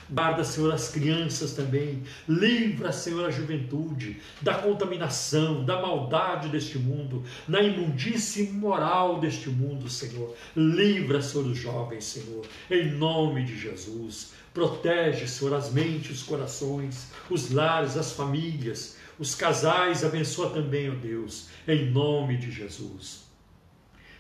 Guarda, 0.09 0.43
Senhor, 0.43 0.73
as 0.73 0.89
crianças 0.89 1.53
também. 1.53 2.03
Livra, 2.27 2.91
Senhor, 2.91 3.25
a 3.25 3.31
juventude 3.31 4.19
da 4.41 4.55
contaminação, 4.55 5.63
da 5.63 5.81
maldade 5.81 6.49
deste 6.49 6.77
mundo, 6.77 7.23
na 7.47 7.61
imundície 7.61 8.51
moral 8.51 9.21
deste 9.21 9.49
mundo, 9.49 9.89
Senhor. 9.89 10.35
Livra, 10.53 11.21
Senhor, 11.21 11.47
os 11.47 11.57
jovens, 11.57 12.03
Senhor, 12.03 12.45
em 12.69 12.91
nome 12.91 13.45
de 13.45 13.57
Jesus. 13.57 14.33
Protege, 14.53 15.29
Senhor, 15.29 15.53
as 15.53 15.71
mentes, 15.71 16.17
os 16.17 16.23
corações, 16.23 17.07
os 17.29 17.49
lares, 17.51 17.95
as 17.95 18.11
famílias, 18.11 18.97
os 19.21 19.35
casais. 19.35 20.03
Abençoa 20.03 20.49
também, 20.49 20.89
ó 20.89 20.95
Deus, 20.95 21.49
em 21.67 21.91
nome 21.91 22.37
de 22.37 22.51
Jesus. 22.51 23.29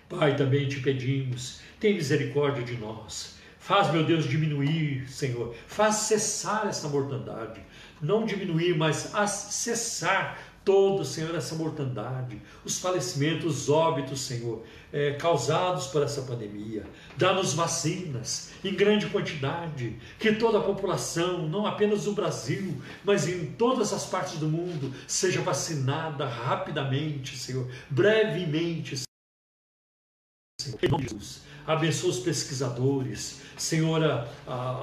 Pai, 0.07 0.35
também 0.35 0.67
te 0.67 0.79
pedimos, 0.79 1.61
tem 1.79 1.95
misericórdia 1.95 2.63
de 2.63 2.77
nós. 2.77 3.35
Faz, 3.57 3.91
meu 3.91 4.03
Deus, 4.03 4.25
diminuir, 4.25 5.09
Senhor. 5.09 5.55
Faz 5.67 5.95
cessar 5.95 6.67
essa 6.67 6.87
mortandade. 6.87 7.61
Não 8.01 8.25
diminuir, 8.25 8.77
mas 8.77 9.11
cessar 9.27 10.37
todo, 10.63 11.03
Senhor, 11.03 11.33
essa 11.35 11.55
mortandade, 11.55 12.41
os 12.63 12.79
falecimentos, 12.79 13.63
os 13.63 13.69
óbitos, 13.69 14.21
Senhor, 14.21 14.63
é, 14.91 15.13
causados 15.13 15.87
por 15.87 16.03
essa 16.03 16.21
pandemia. 16.21 16.83
Dá-nos 17.17 17.53
vacinas 17.53 18.51
em 18.63 18.73
grande 18.73 19.07
quantidade, 19.07 19.95
que 20.19 20.33
toda 20.33 20.59
a 20.59 20.63
população, 20.63 21.47
não 21.47 21.65
apenas 21.65 22.05
do 22.05 22.13
Brasil, 22.13 22.81
mas 23.03 23.27
em 23.27 23.47
todas 23.53 23.93
as 23.93 24.05
partes 24.05 24.39
do 24.39 24.47
mundo, 24.47 24.93
seja 25.07 25.41
vacinada 25.41 26.25
rapidamente, 26.25 27.37
Senhor, 27.37 27.69
brevemente, 27.89 28.97
Senhor. 30.59 30.79
Em 30.81 30.87
nome 30.87 31.05
de 31.05 31.09
Jesus. 31.09 31.41
Abençoa 31.65 32.09
os 32.09 32.19
pesquisadores, 32.19 33.41
Senhora, 33.55 34.27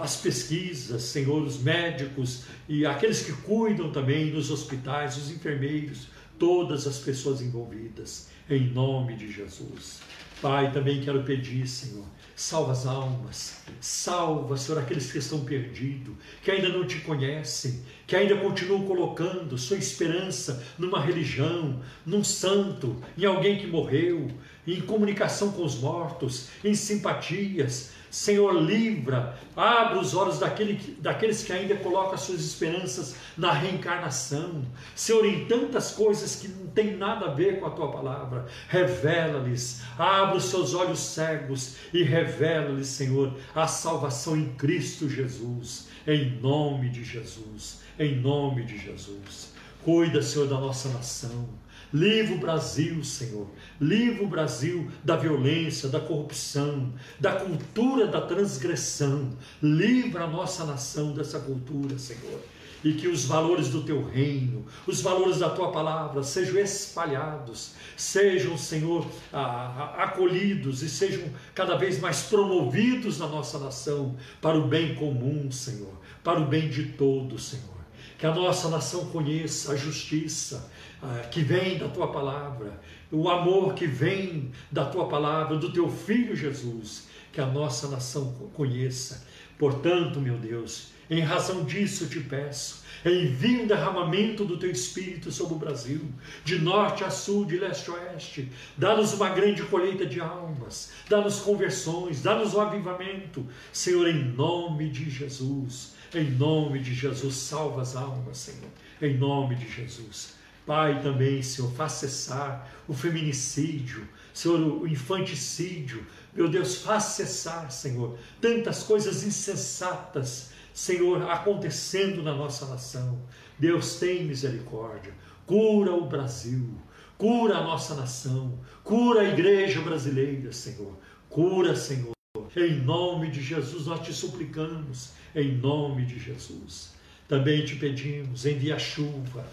as 0.00 0.16
pesquisas, 0.16 1.02
Senhor, 1.02 1.42
os 1.42 1.58
médicos 1.60 2.44
e 2.68 2.86
aqueles 2.86 3.22
que 3.22 3.32
cuidam 3.32 3.90
também 3.90 4.30
nos 4.30 4.50
hospitais, 4.50 5.16
os 5.16 5.30
enfermeiros, 5.30 6.08
todas 6.38 6.86
as 6.86 6.98
pessoas 6.98 7.42
envolvidas, 7.42 8.28
em 8.48 8.70
nome 8.70 9.16
de 9.16 9.30
Jesus. 9.30 10.00
Pai, 10.40 10.72
também 10.72 11.02
quero 11.02 11.24
pedir, 11.24 11.66
Senhor, 11.66 12.06
salva 12.38 12.70
as 12.70 12.86
almas, 12.86 13.56
salva, 13.80 14.56
Senhor, 14.56 14.80
aqueles 14.80 15.10
que 15.10 15.18
estão 15.18 15.40
perdidos, 15.40 16.14
que 16.40 16.52
ainda 16.52 16.68
não 16.68 16.86
te 16.86 17.00
conhecem, 17.00 17.82
que 18.06 18.14
ainda 18.14 18.36
continuam 18.36 18.86
colocando 18.86 19.58
sua 19.58 19.76
esperança 19.76 20.64
numa 20.78 21.00
religião, 21.00 21.82
num 22.06 22.22
santo, 22.22 22.96
em 23.18 23.24
alguém 23.24 23.58
que 23.58 23.66
morreu, 23.66 24.28
em 24.64 24.80
comunicação 24.80 25.50
com 25.50 25.64
os 25.64 25.80
mortos, 25.80 26.46
em 26.62 26.76
simpatias. 26.76 27.90
Senhor, 28.10 28.52
livra, 28.52 29.38
abre 29.56 29.98
os 29.98 30.14
olhos 30.14 30.38
daquele, 30.38 30.74
daqueles 31.00 31.42
que 31.42 31.52
ainda 31.52 31.76
colocam 31.76 32.14
as 32.14 32.20
suas 32.22 32.40
esperanças 32.40 33.16
na 33.36 33.52
reencarnação. 33.52 34.64
Senhor, 34.94 35.24
em 35.26 35.46
tantas 35.46 35.92
coisas 35.92 36.36
que 36.36 36.48
não 36.48 36.66
tem 36.68 36.96
nada 36.96 37.26
a 37.26 37.34
ver 37.34 37.60
com 37.60 37.66
a 37.66 37.70
tua 37.70 37.90
palavra, 37.90 38.46
revela-lhes, 38.68 39.82
abre 39.98 40.38
os 40.38 40.44
seus 40.44 40.74
olhos 40.74 41.00
cegos 41.00 41.76
e 41.92 42.02
revela-lhes, 42.02 42.88
Senhor, 42.88 43.34
a 43.54 43.66
salvação 43.66 44.36
em 44.36 44.48
Cristo 44.54 45.08
Jesus, 45.08 45.88
em 46.06 46.40
nome 46.40 46.88
de 46.88 47.04
Jesus, 47.04 47.82
em 47.98 48.16
nome 48.16 48.64
de 48.64 48.78
Jesus. 48.78 49.52
Cuida, 49.84 50.22
Senhor, 50.22 50.48
da 50.48 50.58
nossa 50.58 50.88
nação. 50.88 51.57
Livra 51.92 52.34
o 52.34 52.38
Brasil, 52.38 53.02
Senhor. 53.02 53.46
Livra 53.80 54.22
o 54.22 54.28
Brasil 54.28 54.90
da 55.02 55.16
violência, 55.16 55.88
da 55.88 56.00
corrupção, 56.00 56.92
da 57.18 57.32
cultura 57.32 58.06
da 58.06 58.20
transgressão. 58.20 59.30
Livra 59.62 60.24
a 60.24 60.26
nossa 60.26 60.64
nação 60.64 61.12
dessa 61.12 61.40
cultura, 61.40 61.98
Senhor. 61.98 62.40
E 62.84 62.92
que 62.92 63.08
os 63.08 63.24
valores 63.24 63.70
do 63.70 63.82
teu 63.82 64.06
reino, 64.06 64.64
os 64.86 65.00
valores 65.00 65.38
da 65.38 65.50
tua 65.50 65.72
palavra 65.72 66.22
sejam 66.22 66.60
espalhados, 66.60 67.72
sejam, 67.96 68.56
Senhor, 68.56 69.04
acolhidos 69.32 70.82
e 70.82 70.88
sejam 70.88 71.24
cada 71.54 71.76
vez 71.76 71.98
mais 71.98 72.22
promovidos 72.22 73.18
na 73.18 73.26
nossa 73.26 73.58
nação 73.58 74.14
para 74.40 74.56
o 74.56 74.68
bem 74.68 74.94
comum, 74.94 75.50
Senhor, 75.50 75.92
para 76.22 76.38
o 76.38 76.46
bem 76.46 76.68
de 76.68 76.84
todos, 76.92 77.48
Senhor. 77.48 77.77
Que 78.18 78.26
a 78.26 78.34
nossa 78.34 78.68
nação 78.68 79.06
conheça 79.06 79.72
a 79.72 79.76
justiça 79.76 80.70
uh, 81.02 81.28
que 81.30 81.40
vem 81.40 81.78
da 81.78 81.88
tua 81.88 82.10
palavra, 82.12 82.80
o 83.10 83.28
amor 83.28 83.74
que 83.74 83.86
vem 83.86 84.50
da 84.70 84.84
tua 84.84 85.08
palavra, 85.08 85.56
do 85.56 85.72
teu 85.72 85.88
filho 85.88 86.36
Jesus. 86.36 87.08
Que 87.32 87.40
a 87.40 87.46
nossa 87.46 87.88
nação 87.88 88.32
conheça. 88.54 89.24
Portanto, 89.56 90.20
meu 90.20 90.36
Deus, 90.36 90.88
em 91.10 91.20
razão 91.20 91.64
disso 91.64 92.06
te 92.06 92.20
peço, 92.20 92.84
envia 93.04 93.62
um 93.62 93.66
derramamento 93.66 94.44
do 94.44 94.58
teu 94.58 94.70
espírito 94.70 95.32
sobre 95.32 95.54
o 95.54 95.58
Brasil, 95.58 96.00
de 96.44 96.58
norte 96.58 97.04
a 97.04 97.10
sul, 97.10 97.44
de 97.44 97.56
leste 97.56 97.90
a 97.90 97.94
oeste. 97.94 98.50
Dá-nos 98.76 99.14
uma 99.14 99.30
grande 99.30 99.62
colheita 99.62 100.04
de 100.04 100.20
almas, 100.20 100.92
dá-nos 101.08 101.40
conversões, 101.40 102.22
dá-nos 102.22 102.54
o 102.54 102.58
um 102.58 102.60
avivamento. 102.60 103.46
Senhor, 103.72 104.06
em 104.08 104.22
nome 104.22 104.90
de 104.90 105.08
Jesus, 105.08 105.94
em 106.14 106.30
nome 106.30 106.78
de 106.80 106.94
Jesus, 106.94 107.34
salva 107.34 107.82
as 107.82 107.96
almas, 107.96 108.38
Senhor, 108.38 108.70
em 109.00 109.16
nome 109.16 109.54
de 109.54 109.68
Jesus. 109.70 110.34
Pai, 110.66 111.00
também, 111.02 111.42
Senhor, 111.42 111.72
faz 111.72 111.92
cessar 111.92 112.70
o 112.86 112.92
feminicídio, 112.92 114.06
Senhor, 114.34 114.60
o 114.60 114.86
infanticídio. 114.86 116.04
Meu 116.34 116.48
Deus, 116.48 116.82
faz 116.82 117.04
cessar, 117.04 117.70
Senhor, 117.70 118.18
tantas 118.40 118.82
coisas 118.82 119.22
insensatas 119.22 120.50
Senhor, 120.78 121.28
acontecendo 121.28 122.22
na 122.22 122.32
nossa 122.32 122.64
nação. 122.66 123.20
Deus 123.58 123.96
tem 123.96 124.24
misericórdia. 124.24 125.12
Cura 125.44 125.92
o 125.92 126.06
Brasil, 126.06 126.70
cura 127.16 127.56
a 127.56 127.64
nossa 127.64 127.96
nação, 127.96 128.60
cura 128.84 129.22
a 129.22 129.28
igreja 129.28 129.80
brasileira, 129.80 130.52
Senhor. 130.52 130.96
Cura, 131.28 131.74
Senhor. 131.74 132.12
Em 132.54 132.80
nome 132.80 133.28
de 133.28 133.42
Jesus 133.42 133.86
nós 133.86 134.06
te 134.06 134.12
suplicamos, 134.12 135.10
em 135.40 135.52
nome 135.56 136.04
de 136.04 136.18
Jesus. 136.18 136.94
Também 137.28 137.64
te 137.64 137.76
pedimos, 137.76 138.46
envia 138.46 138.76
a 138.76 138.78
chuva, 138.78 139.46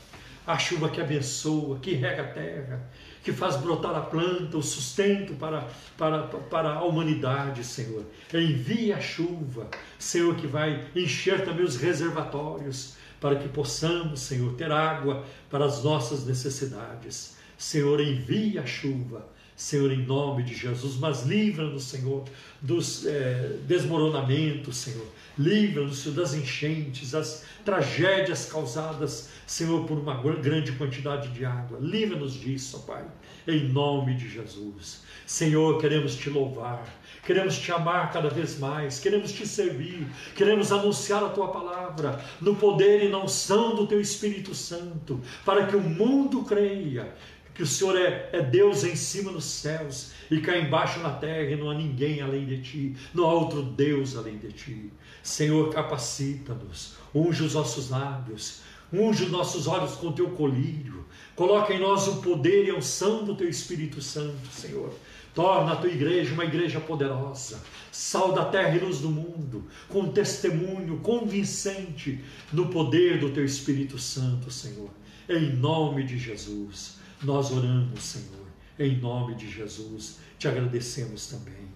a 0.48 0.58
chuva 0.58 0.90
que 0.90 1.02
abençoa, 1.02 1.80
que 1.80 1.94
rega 1.94 2.24
a 2.24 2.28
terra, 2.28 2.90
que 3.24 3.34
faz 3.34 3.58
brotar 3.58 3.96
a 3.96 4.02
planta, 4.02 4.58
o 4.58 4.64
sustento 4.64 5.34
para, 5.34 5.68
para, 5.98 6.24
para 6.24 6.74
a 6.74 6.84
humanidade, 6.84 7.64
Senhor. 7.64 8.06
Envia 8.34 8.98
a 8.98 9.02
chuva, 9.02 9.68
Senhor, 9.98 10.36
que 10.36 10.48
vai 10.48 10.86
encher 10.96 11.44
também 11.44 11.66
os 11.66 11.76
reservatórios, 11.76 12.96
para 13.20 13.38
que 13.38 13.50
possamos, 13.50 14.20
Senhor, 14.20 14.54
ter 14.54 14.72
água 14.72 15.26
para 15.50 15.66
as 15.66 15.84
nossas 15.84 16.26
necessidades. 16.26 17.36
Senhor, 17.58 18.00
envia 18.00 18.62
a 18.62 18.66
chuva, 18.66 19.28
Senhor, 19.56 19.92
em 19.92 20.06
nome 20.06 20.44
de 20.44 20.54
Jesus, 20.54 20.98
mas 20.98 21.24
livra-nos, 21.24 21.86
Senhor, 21.86 22.26
dos 22.62 23.06
é, 23.06 23.58
desmoronamentos, 23.66 24.78
Senhor. 24.78 25.08
Livra-nos, 25.38 26.06
das 26.14 26.34
enchentes, 26.34 27.12
das 27.12 27.44
tragédias 27.66 28.46
causadas, 28.46 29.30
Senhor, 29.46 29.86
por 29.86 29.98
uma 29.98 30.16
grande 30.16 30.72
quantidade 30.74 31.30
de 31.30 31.44
água. 31.44 31.78
Livra-nos 31.82 32.34
disso, 32.34 32.84
Pai, 32.88 33.06
em 33.48 33.68
nome 33.68 34.16
de 34.16 34.30
Jesus. 34.30 35.04
Senhor, 35.26 35.80
queremos 35.80 36.16
te 36.16 36.30
louvar, 36.30 36.86
queremos 37.26 37.58
te 37.58 37.72
amar 37.72 38.12
cada 38.12 38.30
vez 38.30 38.60
mais, 38.60 39.00
queremos 39.00 39.32
te 39.32 39.46
servir, 39.46 40.08
queremos 40.36 40.72
anunciar 40.72 41.24
a 41.24 41.30
tua 41.30 41.50
palavra 41.50 42.24
no 42.40 42.56
poder 42.56 43.04
e 43.04 43.10
na 43.10 43.20
unção 43.20 43.76
do 43.76 43.88
teu 43.88 44.00
Espírito 44.00 44.54
Santo, 44.54 45.20
para 45.44 45.66
que 45.66 45.76
o 45.76 45.82
mundo 45.82 46.44
creia 46.44 47.14
que 47.56 47.64
o 47.64 47.68
Senhor 47.68 47.98
é, 47.98 48.30
é 48.34 48.42
Deus 48.42 48.84
em 48.84 48.96
cima 48.96 49.32
nos 49.32 49.46
céus 49.46 50.12
e 50.30 50.42
cá 50.42 50.58
embaixo 50.58 51.00
na 51.00 51.12
terra 51.12 51.50
e 51.50 51.56
não 51.56 51.72
há 51.72 51.74
ninguém 51.74 52.22
além 52.22 52.46
de 52.46 52.62
ti, 52.62 52.96
não 53.14 53.24
há 53.24 53.34
outro 53.34 53.64
Deus 53.64 54.16
além 54.18 54.38
de 54.38 54.52
ti. 54.52 54.92
Senhor, 55.26 55.74
capacita-nos, 55.74 56.94
unge 57.14 57.42
os 57.42 57.56
nossos 57.56 57.90
lábios, 57.90 58.62
unge 58.94 59.24
os 59.24 59.32
nossos 59.32 59.66
olhos 59.66 59.94
com 59.94 60.10
o 60.10 60.14
teu 60.14 60.30
colírio, 60.30 61.04
coloca 61.36 61.74
em 61.74 61.80
nós 61.80 62.08
o 62.08 62.22
poder 62.22 62.68
e 62.68 62.70
a 62.70 62.76
unção 62.76 63.26
do 63.26 63.36
teu 63.36 63.50
Espírito 63.50 64.04
Santo, 64.04 64.48
Senhor. 64.54 64.94
Torna 65.34 65.74
a 65.74 65.76
tua 65.78 65.90
igreja 65.90 66.32
uma 66.32 66.46
igreja 66.46 66.80
poderosa, 66.80 67.60
sal 67.92 68.34
da 68.34 68.46
terra 68.46 68.76
e 68.76 68.80
luz 68.80 69.00
do 69.00 69.10
mundo, 69.10 69.64
com 69.90 70.12
testemunho 70.12 71.00
convincente 71.00 72.24
no 72.54 72.68
poder 72.68 73.20
do 73.20 73.32
teu 73.32 73.44
Espírito 73.44 73.98
Santo, 73.98 74.52
Senhor. 74.52 74.92
Em 75.28 75.56
nome 75.56 76.04
de 76.04 76.20
Jesus. 76.20 77.00
Nós 77.24 77.52
oramos, 77.52 78.00
Senhor, 78.00 78.46
em 78.78 78.96
nome 79.00 79.34
de 79.34 79.50
Jesus, 79.50 80.20
te 80.38 80.48
agradecemos 80.48 81.26
também. 81.26 81.68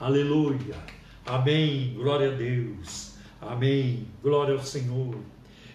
Aleluia. 0.00 0.95
Amém. 1.26 1.92
Glória 1.96 2.30
a 2.30 2.34
Deus. 2.34 3.14
Amém. 3.40 4.06
Glória 4.22 4.54
ao 4.54 4.64
Senhor. 4.64 5.18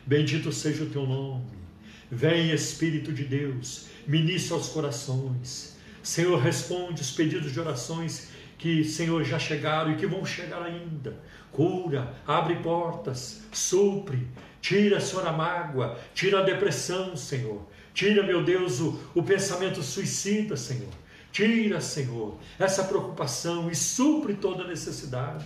Bendito 0.05 0.49
seja 0.49 0.85
o 0.85 0.89
teu 0.89 1.05
nome. 1.05 1.45
Vem, 2.09 2.51
Espírito 2.51 3.11
de 3.11 3.25
Deus, 3.25 3.87
ministra 4.07 4.55
aos 4.55 4.69
corações. 4.69 5.77
Senhor, 6.01 6.39
responde 6.39 7.01
os 7.01 7.11
pedidos 7.11 7.51
de 7.51 7.59
orações 7.59 8.29
que, 8.57 8.83
Senhor, 8.85 9.23
já 9.25 9.37
chegaram 9.37 9.91
e 9.91 9.97
que 9.97 10.07
vão 10.07 10.25
chegar 10.25 10.63
ainda. 10.63 11.19
Cura, 11.51 12.15
abre 12.25 12.55
portas, 12.55 13.41
supre, 13.51 14.25
tira, 14.61 15.01
Senhor, 15.01 15.27
a 15.27 15.33
mágoa, 15.33 15.99
tira 16.13 16.39
a 16.39 16.43
depressão, 16.43 17.15
Senhor. 17.17 17.61
Tira, 17.93 18.23
meu 18.23 18.41
Deus, 18.41 18.79
o, 18.79 18.97
o 19.13 19.21
pensamento 19.21 19.83
suicida, 19.83 20.55
Senhor. 20.55 21.00
Tira, 21.31 21.79
Senhor, 21.79 22.37
essa 22.59 22.83
preocupação 22.83 23.69
e 23.71 23.75
supre 23.75 24.33
toda 24.33 24.67
necessidade. 24.67 25.45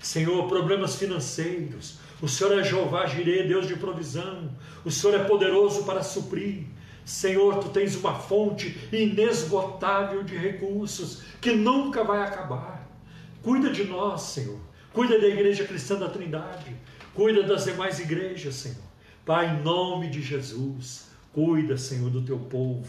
Senhor, 0.00 0.48
problemas 0.48 0.96
financeiros. 0.96 1.98
O 2.22 2.28
Senhor 2.28 2.58
é 2.58 2.64
Jeová 2.64 3.06
Jireh, 3.06 3.46
Deus 3.46 3.66
de 3.66 3.76
provisão. 3.76 4.50
O 4.84 4.90
Senhor 4.90 5.14
é 5.14 5.24
poderoso 5.24 5.84
para 5.84 6.02
suprir. 6.02 6.64
Senhor, 7.04 7.58
tu 7.58 7.68
tens 7.70 7.94
uma 7.96 8.14
fonte 8.14 8.76
inesgotável 8.92 10.22
de 10.22 10.36
recursos 10.36 11.22
que 11.40 11.52
nunca 11.52 12.04
vai 12.04 12.22
acabar. 12.22 12.86
Cuida 13.42 13.70
de 13.70 13.84
nós, 13.84 14.22
Senhor. 14.22 14.58
Cuida 14.92 15.18
da 15.18 15.26
Igreja 15.26 15.64
Cristã 15.64 15.98
da 15.98 16.08
Trindade. 16.08 16.74
Cuida 17.14 17.42
das 17.42 17.64
demais 17.64 17.98
igrejas, 17.98 18.54
Senhor. 18.56 18.88
Pai, 19.24 19.54
em 19.54 19.62
nome 19.62 20.08
de 20.08 20.22
Jesus. 20.22 21.08
Cuida, 21.32 21.76
Senhor, 21.76 22.10
do 22.10 22.22
teu 22.22 22.38
povo. 22.38 22.88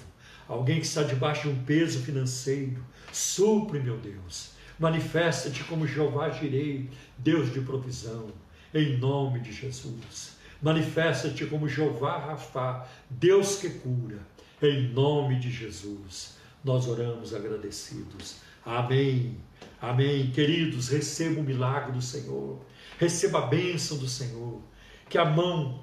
Alguém 0.49 0.79
que 0.79 0.87
está 0.87 1.03
debaixo 1.03 1.43
de 1.43 1.49
um 1.49 1.63
peso 1.63 1.99
financeiro. 1.99 2.83
Supre, 3.13 3.79
meu 3.79 3.97
Deus. 3.97 4.53
Manifesta-te 4.79 5.63
como 5.65 5.85
Jeová 5.85 6.31
Jirei, 6.31 6.89
Deus 7.15 7.53
de 7.53 7.61
provisão. 7.61 8.31
Em 8.73 8.97
nome 8.97 9.41
de 9.41 9.53
Jesus. 9.53 10.37
Manifesta-te 10.59 11.45
como 11.45 11.69
Jeová 11.69 12.17
Rafá, 12.17 12.87
Deus 13.07 13.57
que 13.57 13.69
cura. 13.69 14.17
Em 14.59 14.89
nome 14.89 15.39
de 15.39 15.51
Jesus. 15.51 16.37
Nós 16.63 16.87
oramos 16.87 17.33
agradecidos. 17.33 18.37
Amém. 18.65 19.37
Amém. 19.79 20.31
Queridos, 20.31 20.89
receba 20.89 21.39
o 21.39 21.43
milagre 21.43 21.91
do 21.91 22.01
Senhor. 22.01 22.59
Receba 22.97 23.39
a 23.39 23.47
bênção 23.47 23.97
do 23.97 24.09
Senhor. 24.09 24.59
Que 25.07 25.17
a 25.17 25.25
mão 25.25 25.79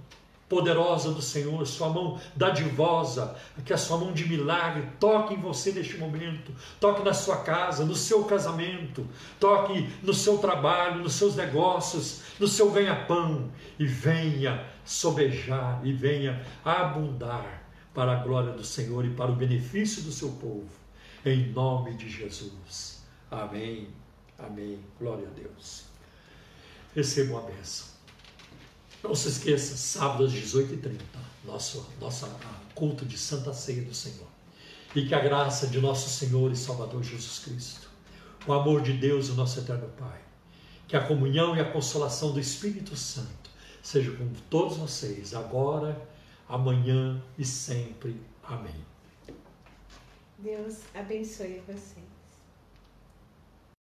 poderosa 0.49 1.13
do 1.13 1.21
Senhor, 1.21 1.67
sua 1.67 1.89
mão 1.89 2.21
dadivosa, 2.35 3.37
que 3.65 3.73
a 3.73 3.77
sua 3.77 3.99
mão 3.99 4.13
de 4.13 4.29
milagre 4.29 4.89
toque 5.01 5.35
em 5.35 5.41
você 5.41 5.73
neste 5.73 5.99
momento, 5.99 6.53
toque 6.81 7.03
na 7.03 7.13
sua 7.13 7.39
casa, 7.39 7.85
no 7.85 7.95
seu 7.95 8.25
casamento, 8.25 9.07
toque 9.41 9.89
no 10.03 10.15
seu 10.15 10.39
trabalho, 10.39 11.03
nos 11.03 11.15
seus 11.15 11.35
negócios, 11.35 12.23
no 12.39 12.47
seu 12.47 12.71
ganha-pão 12.71 13.51
e 13.79 13.87
venha 13.87 14.65
sobejar 14.85 15.81
e 15.85 15.93
venha 15.93 16.45
abundar 16.65 17.65
para 17.93 18.13
a 18.13 18.23
glória 18.23 18.53
do 18.53 18.65
Senhor 18.65 19.05
e 19.05 19.11
para 19.11 19.31
o 19.31 19.35
benefício 19.35 20.03
do 20.03 20.13
seu 20.13 20.31
povo, 20.33 20.69
em 21.25 21.51
nome 21.51 21.95
de 21.95 22.09
Jesus. 22.09 23.05
Amém. 23.31 23.89
Amém. 24.39 24.79
Glória 24.99 25.27
a 25.27 25.31
Deus. 25.31 25.87
Receba 26.95 27.39
a 27.39 27.43
bênção. 27.43 27.96
Não 29.07 29.15
se 29.15 29.29
esqueça, 29.29 29.77
sábado 29.77 30.25
às 30.25 30.33
18h30, 30.33 30.99
nosso 31.45 31.87
culto 32.75 33.07
de 33.07 33.17
Santa 33.17 33.53
Ceia 33.53 33.83
do 33.83 33.95
Senhor. 33.95 34.27
E 34.97 35.07
que 35.07 35.15
a 35.15 35.21
graça 35.21 35.69
de 35.69 35.81
nosso 35.81 36.11
Senhor 36.11 36.51
e 36.51 36.57
Salvador 36.57 37.05
Jesus 37.05 37.39
Cristo, 37.39 37.89
o 38.49 38.53
amor 38.53 38.83
de 38.83 38.95
Deus, 38.95 39.29
o 39.29 39.35
nosso 39.35 39.61
eterno 39.61 39.89
Pai, 39.97 40.21
que 40.89 40.97
a 40.97 41.07
comunhão 41.07 41.57
e 41.57 41.61
a 41.61 41.71
consolação 41.71 42.33
do 42.33 42.41
Espírito 42.41 42.97
Santo 42.97 43.49
seja 43.81 44.11
com 44.11 44.29
todos 44.51 44.77
vocês, 44.77 45.35
agora, 45.35 45.97
amanhã 46.49 47.23
e 47.39 47.45
sempre. 47.45 48.21
Amém. 48.43 48.75
Deus 50.39 50.81
abençoe 50.93 51.63
você. 51.69 52.06